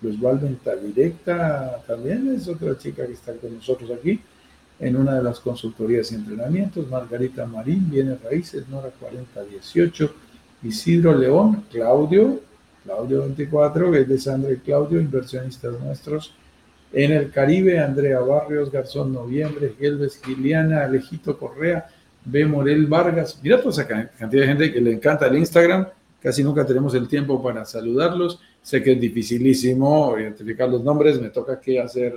Plus 0.00 0.20
Venta 0.20 0.76
Directa, 0.76 1.82
también 1.86 2.32
es 2.34 2.46
otra 2.46 2.78
chica 2.78 3.04
que 3.06 3.14
está 3.14 3.32
con 3.34 3.54
nosotros 3.54 3.90
aquí 3.90 4.20
en 4.82 4.96
una 4.96 5.14
de 5.14 5.22
las 5.22 5.40
consultorías 5.40 6.12
y 6.12 6.16
entrenamientos, 6.16 6.90
Margarita 6.90 7.46
Marín, 7.46 7.88
Bienes 7.88 8.22
Raíces, 8.22 8.68
Nora 8.68 8.90
4018, 9.00 10.14
Isidro 10.62 11.16
León, 11.16 11.64
Claudio 11.70 12.40
Claudio 12.84 13.20
24, 13.22 13.92
que 13.92 14.00
es 14.00 14.08
de 14.08 14.18
Sandra 14.18 14.52
y 14.52 14.56
Claudio, 14.56 15.00
inversionistas 15.00 15.78
nuestros. 15.80 16.34
En 16.92 17.12
el 17.12 17.30
Caribe, 17.30 17.78
Andrea 17.78 18.20
Barrios, 18.20 18.70
Garzón 18.70 19.12
Noviembre, 19.12 19.74
Gelves 19.78 20.20
Giliana, 20.22 20.84
Alejito 20.84 21.38
Correa, 21.38 21.86
B. 22.24 22.44
Morel 22.44 22.86
Vargas. 22.86 23.38
Mira 23.42 23.58
toda 23.58 23.70
esa 23.70 23.86
cantidad 23.86 24.42
de 24.42 24.46
gente 24.46 24.72
que 24.72 24.80
le 24.80 24.92
encanta 24.92 25.26
el 25.26 25.38
Instagram. 25.38 25.86
Casi 26.20 26.42
nunca 26.44 26.66
tenemos 26.66 26.94
el 26.94 27.08
tiempo 27.08 27.42
para 27.42 27.64
saludarlos. 27.64 28.40
Sé 28.60 28.82
que 28.82 28.92
es 28.92 29.00
dificilísimo 29.00 30.16
identificar 30.18 30.68
los 30.68 30.84
nombres, 30.84 31.20
me 31.20 31.30
toca 31.30 31.60
que 31.60 31.80
hacer 31.80 32.14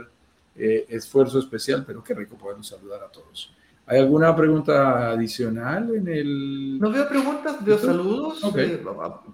eh, 0.55 0.85
esfuerzo 0.89 1.39
especial, 1.39 1.83
pero 1.85 2.03
qué 2.03 2.13
rico 2.13 2.37
podernos 2.37 2.67
saludar 2.67 3.03
a 3.03 3.07
todos. 3.07 3.53
¿Hay 3.87 3.99
alguna 3.99 4.35
pregunta 4.35 5.11
adicional 5.11 5.93
en 5.93 6.07
el...? 6.07 6.79
No 6.79 6.91
veo 6.91 7.07
preguntas, 7.07 7.63
veo 7.63 7.77
saludos. 7.77 8.41
Eh, 8.57 8.83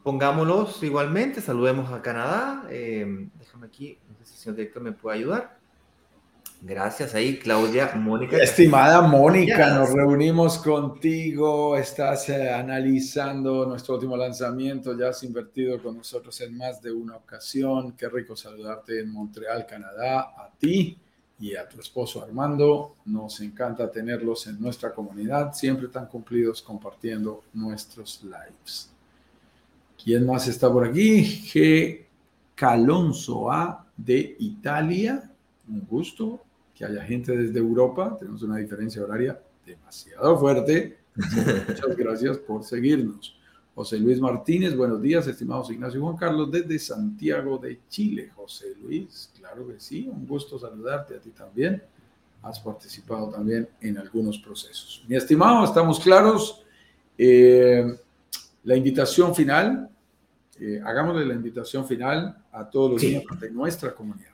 pongámoslos 0.04 0.84
igualmente, 0.84 1.40
saludemos 1.40 1.90
a 1.92 2.02
Canadá. 2.02 2.66
Eh, 2.70 3.30
déjame 3.40 3.68
aquí, 3.68 3.98
no 4.10 4.16
sé 4.20 4.26
si 4.26 4.34
el 4.34 4.40
señor 4.40 4.56
director 4.58 4.84
me 4.84 4.92
puede 4.92 5.20
ayudar. 5.20 5.58
Gracias 6.64 7.16
ahí, 7.16 7.40
Claudia, 7.40 7.94
Mónica. 7.96 8.38
Estimada 8.38 9.02
Mónica, 9.02 9.74
nos 9.74 9.94
reunimos 9.94 10.60
contigo, 10.60 11.76
estás 11.78 12.28
eh, 12.30 12.52
analizando 12.52 13.66
nuestro 13.66 13.96
último 13.96 14.18
lanzamiento, 14.18 14.96
ya 14.96 15.10
has 15.10 15.24
invertido 15.24 15.82
con 15.82 15.98
nosotros 15.98 16.40
en 16.42 16.58
más 16.58 16.82
de 16.82 16.92
una 16.92 17.16
ocasión. 17.16 17.94
Qué 17.94 18.08
rico 18.10 18.36
saludarte 18.36 19.00
en 19.00 19.12
Montreal, 19.12 19.66
Canadá, 19.66 20.20
a 20.38 20.52
ti 20.60 21.01
y 21.42 21.56
a 21.56 21.68
tu 21.68 21.80
esposo 21.80 22.24
Armando. 22.24 22.96
Nos 23.06 23.42
encanta 23.42 23.92
tenerlos 23.92 24.46
en 24.48 24.62
nuestra 24.62 24.94
comunidad, 24.94 25.54
siempre 25.54 25.88
tan 25.88 26.06
cumplidos 26.06 26.62
compartiendo 26.62 27.44
nuestros 27.54 28.24
lives. 28.24 28.92
¿Quién 30.02 30.26
más 30.26 30.48
está 30.48 30.72
por 30.72 30.88
aquí? 30.88 31.22
G. 31.24 32.06
Calonso 32.56 33.52
A 33.52 33.86
de 33.98 34.36
Italia. 34.40 35.30
Un 35.68 35.86
gusto. 35.90 36.44
que 36.76 36.86
haya 36.86 37.04
gente 37.04 37.36
desde 37.36 37.60
Europa. 37.60 38.16
Tenemos 38.18 38.42
una 38.44 38.58
diferencia 38.58 39.04
horaria 39.04 39.40
demasiado 39.66 40.38
fuerte. 40.40 41.00
Muchas 41.16 41.98
gracias 41.98 42.38
por 42.38 42.64
seguirnos. 42.64 43.41
José 43.74 43.98
Luis 43.98 44.20
Martínez, 44.20 44.76
buenos 44.76 45.02
días, 45.02 45.26
estimados 45.28 45.72
Ignacio 45.72 46.00
y 46.00 46.04
Juan 46.04 46.18
Carlos, 46.18 46.52
desde 46.52 46.78
Santiago 46.78 47.58
de 47.58 47.80
Chile. 47.88 48.30
José 48.36 48.76
Luis, 48.82 49.32
claro 49.38 49.66
que 49.68 49.80
sí, 49.80 50.10
un 50.12 50.28
gusto 50.28 50.60
saludarte 50.60 51.16
a 51.16 51.20
ti 51.20 51.30
también. 51.30 51.82
Has 52.44 52.60
participado 52.60 53.30
también 53.30 53.70
en 53.80 53.98
algunos 53.98 54.40
procesos. 54.40 55.06
Mi 55.08 55.16
estimado, 55.16 55.64
estamos 55.64 56.00
claros. 56.02 56.64
Eh, 57.18 57.98
la 58.64 58.76
invitación 58.76 59.34
final, 59.34 59.90
eh, 60.60 60.82
hagámosle 60.84 61.26
la 61.26 61.34
invitación 61.34 61.88
final 61.88 62.44
a 62.52 62.70
todos 62.70 62.92
los 62.92 63.04
miembros 63.04 63.40
de 63.40 63.52
nuestra 63.52 63.96
comunidad. 63.96 64.31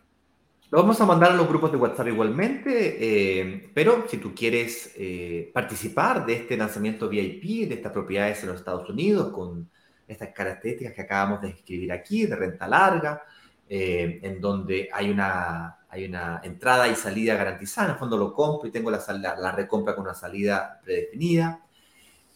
Lo 0.69 0.79
vamos 0.79 0.99
a 0.99 1.05
mandar 1.05 1.31
a 1.31 1.35
los 1.35 1.47
grupos 1.47 1.71
de 1.71 1.77
WhatsApp 1.77 2.07
igualmente, 2.07 2.97
eh, 2.99 3.71
pero 3.73 4.05
si 4.05 4.17
tú 4.17 4.35
quieres 4.35 4.91
eh, 4.97 5.49
participar 5.53 6.25
de 6.25 6.33
este 6.33 6.57
lanzamiento 6.57 7.07
VIP, 7.07 7.69
de 7.69 7.75
estas 7.75 7.93
propiedades 7.93 8.41
en 8.43 8.49
los 8.49 8.57
Estados 8.57 8.89
Unidos, 8.89 9.31
con 9.31 9.69
estas 10.05 10.33
características 10.33 10.93
que 10.93 11.01
acabamos 11.03 11.41
de 11.41 11.51
escribir 11.51 11.93
aquí, 11.93 12.25
de 12.25 12.35
renta 12.35 12.67
larga, 12.67 13.23
eh, 13.69 14.19
en 14.21 14.41
donde 14.41 14.89
hay 14.91 15.09
una, 15.09 15.77
hay 15.87 16.03
una 16.03 16.41
entrada 16.43 16.89
y 16.89 16.95
salida 16.95 17.35
garantizada, 17.35 17.87
en 17.87 17.93
el 17.93 17.99
fondo 17.99 18.17
lo 18.17 18.33
compro 18.33 18.67
y 18.67 18.71
tengo 18.71 18.91
la, 18.91 19.01
la 19.39 19.51
recompra 19.53 19.95
con 19.95 20.03
una 20.03 20.15
salida 20.15 20.81
predefinida, 20.83 21.63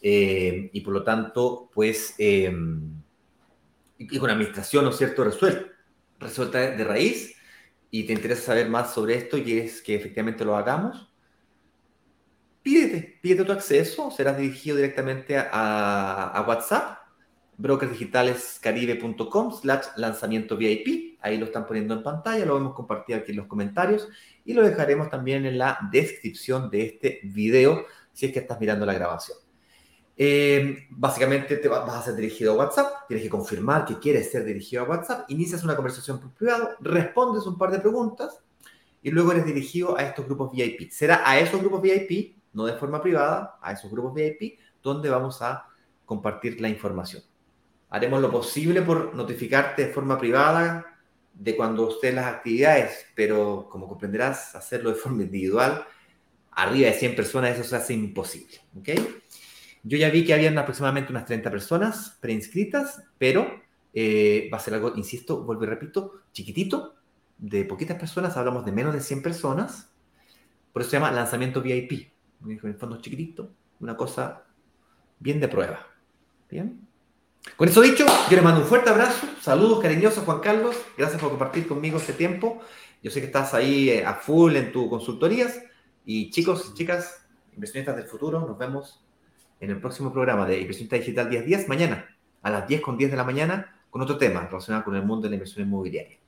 y 0.00 0.80
por 0.80 0.94
lo 0.94 1.04
tanto, 1.04 1.70
pues, 1.72 2.14
y 2.18 2.48
con 4.18 4.30
administración, 4.30 4.84
¿no 4.84 4.90
es 4.90 4.96
cierto?, 4.96 5.22
resuelta, 5.22 5.66
resuelta 6.18 6.58
de 6.58 6.82
raíz, 6.82 7.31
y 7.94 8.04
te 8.04 8.14
interesa 8.14 8.42
saber 8.46 8.70
más 8.70 8.94
sobre 8.94 9.14
esto 9.16 9.36
y 9.36 9.44
quieres 9.44 9.82
que 9.82 9.94
efectivamente 9.94 10.46
lo 10.46 10.56
hagamos, 10.56 11.12
pídete, 12.62 13.18
pídete 13.20 13.44
tu 13.44 13.52
acceso, 13.52 14.10
serás 14.10 14.38
dirigido 14.38 14.76
directamente 14.76 15.36
a, 15.38 16.42
WhatsApp, 16.48 17.00
brokersdigitalescaribe.com 17.58 19.52
slash 19.52 19.88
lanzamiento 19.96 20.56
VIP, 20.56 21.18
ahí 21.20 21.36
lo 21.36 21.44
están 21.44 21.66
poniendo 21.66 21.92
en 21.92 22.02
pantalla, 22.02 22.46
lo 22.46 22.56
hemos 22.56 22.74
compartido 22.74 23.18
aquí 23.18 23.32
en 23.32 23.36
los 23.36 23.46
comentarios 23.46 24.08
y 24.42 24.54
lo 24.54 24.62
dejaremos 24.62 25.10
también 25.10 25.44
en 25.44 25.58
la 25.58 25.78
descripción 25.92 26.70
de 26.70 26.86
este 26.86 27.20
video 27.24 27.84
si 28.10 28.24
es 28.24 28.32
que 28.32 28.38
estás 28.38 28.58
mirando 28.58 28.86
la 28.86 28.94
grabación. 28.94 29.36
Eh, 30.24 30.86
básicamente 30.90 31.56
te 31.56 31.66
vas 31.66 31.92
a 31.92 32.00
ser 32.00 32.14
dirigido 32.14 32.52
a 32.52 32.54
WhatsApp, 32.54 33.08
tienes 33.08 33.24
que 33.24 33.28
confirmar 33.28 33.84
que 33.84 33.98
quieres 33.98 34.30
ser 34.30 34.44
dirigido 34.44 34.84
a 34.84 34.88
WhatsApp, 34.88 35.28
inicias 35.30 35.64
una 35.64 35.74
conversación 35.74 36.20
por 36.20 36.30
privado, 36.30 36.76
respondes 36.78 37.44
un 37.44 37.58
par 37.58 37.72
de 37.72 37.80
preguntas 37.80 38.38
y 39.02 39.10
luego 39.10 39.32
eres 39.32 39.44
dirigido 39.44 39.98
a 39.98 40.04
estos 40.04 40.24
grupos 40.24 40.52
VIP. 40.52 40.92
Será 40.92 41.28
a 41.28 41.40
esos 41.40 41.58
grupos 41.58 41.82
VIP, 41.82 42.36
no 42.52 42.66
de 42.66 42.74
forma 42.74 43.02
privada, 43.02 43.58
a 43.60 43.72
esos 43.72 43.90
grupos 43.90 44.14
VIP, 44.14 44.60
donde 44.80 45.10
vamos 45.10 45.42
a 45.42 45.66
compartir 46.04 46.60
la 46.60 46.68
información. 46.68 47.24
Haremos 47.90 48.22
lo 48.22 48.30
posible 48.30 48.82
por 48.82 49.16
notificarte 49.16 49.86
de 49.86 49.92
forma 49.92 50.20
privada 50.20 50.86
de 51.34 51.56
cuando 51.56 51.90
estén 51.90 52.14
las 52.14 52.26
actividades, 52.26 53.06
pero 53.16 53.66
como 53.68 53.88
comprenderás, 53.88 54.54
hacerlo 54.54 54.90
de 54.90 54.96
forma 54.96 55.24
individual, 55.24 55.84
arriba 56.52 56.90
de 56.90 56.94
100 56.94 57.16
personas, 57.16 57.58
eso 57.58 57.68
se 57.68 57.74
hace 57.74 57.94
imposible. 57.94 58.60
¿ok?, 58.78 59.21
yo 59.82 59.98
ya 59.98 60.10
vi 60.10 60.24
que 60.24 60.34
habían 60.34 60.56
aproximadamente 60.58 61.10
unas 61.10 61.26
30 61.26 61.50
personas 61.50 62.16
preinscritas, 62.20 63.02
pero 63.18 63.62
eh, 63.92 64.48
va 64.52 64.58
a 64.58 64.60
ser 64.60 64.74
algo, 64.74 64.92
insisto, 64.96 65.42
vuelvo 65.42 65.64
y 65.64 65.66
repito, 65.66 66.20
chiquitito, 66.32 66.94
de 67.38 67.64
poquitas 67.64 67.98
personas, 67.98 68.36
hablamos 68.36 68.64
de 68.64 68.72
menos 68.72 68.94
de 68.94 69.00
100 69.00 69.22
personas, 69.22 69.90
por 70.72 70.82
eso 70.82 70.90
se 70.90 70.96
llama 70.96 71.10
lanzamiento 71.10 71.60
VIP. 71.60 72.12
En 72.44 72.58
el 72.62 72.74
fondo 72.74 73.00
chiquitito, 73.00 73.50
una 73.80 73.96
cosa 73.96 74.44
bien 75.18 75.40
de 75.40 75.48
prueba. 75.48 75.86
Bien. 76.50 76.88
Con 77.56 77.68
eso 77.68 77.80
dicho, 77.80 78.06
yo 78.06 78.36
les 78.36 78.42
mando 78.42 78.60
un 78.60 78.66
fuerte 78.66 78.90
abrazo, 78.90 79.26
saludos 79.40 79.80
cariñosos 79.80 80.24
Juan 80.24 80.40
Carlos, 80.40 80.76
gracias 80.96 81.20
por 81.20 81.30
compartir 81.30 81.66
conmigo 81.66 81.98
este 81.98 82.12
tiempo. 82.12 82.60
Yo 83.02 83.10
sé 83.10 83.20
que 83.20 83.26
estás 83.26 83.52
ahí 83.52 83.90
eh, 83.90 84.04
a 84.04 84.14
full 84.14 84.54
en 84.54 84.70
tus 84.70 84.88
consultorías 84.88 85.60
y 86.04 86.30
chicos, 86.30 86.72
chicas, 86.74 87.26
inversionistas 87.52 87.96
del 87.96 88.06
futuro, 88.06 88.40
nos 88.40 88.56
vemos 88.56 89.04
en 89.62 89.70
el 89.70 89.80
próximo 89.80 90.12
programa 90.12 90.44
de 90.44 90.60
Inversión 90.60 90.88
Digital 90.88 91.30
10 91.30 91.46
días, 91.46 91.68
mañana, 91.68 92.04
a 92.42 92.50
las 92.50 92.66
10 92.66 92.80
con 92.80 92.98
10 92.98 93.12
de 93.12 93.16
la 93.16 93.22
mañana, 93.22 93.72
con 93.90 94.02
otro 94.02 94.18
tema 94.18 94.44
relacionado 94.44 94.84
con 94.84 94.96
el 94.96 95.04
mundo 95.04 95.22
de 95.22 95.30
la 95.30 95.36
inversión 95.36 95.64
inmobiliaria. 95.64 96.18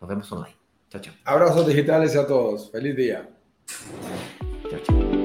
Nos 0.00 0.10
vemos 0.10 0.32
online. 0.32 0.56
Chao, 0.90 1.00
chao. 1.00 1.14
Abrazos 1.24 1.68
digitales 1.68 2.16
a 2.16 2.26
todos. 2.26 2.72
Feliz 2.72 2.96
día. 2.96 3.30
Chao, 4.68 4.80
chao. 4.82 5.21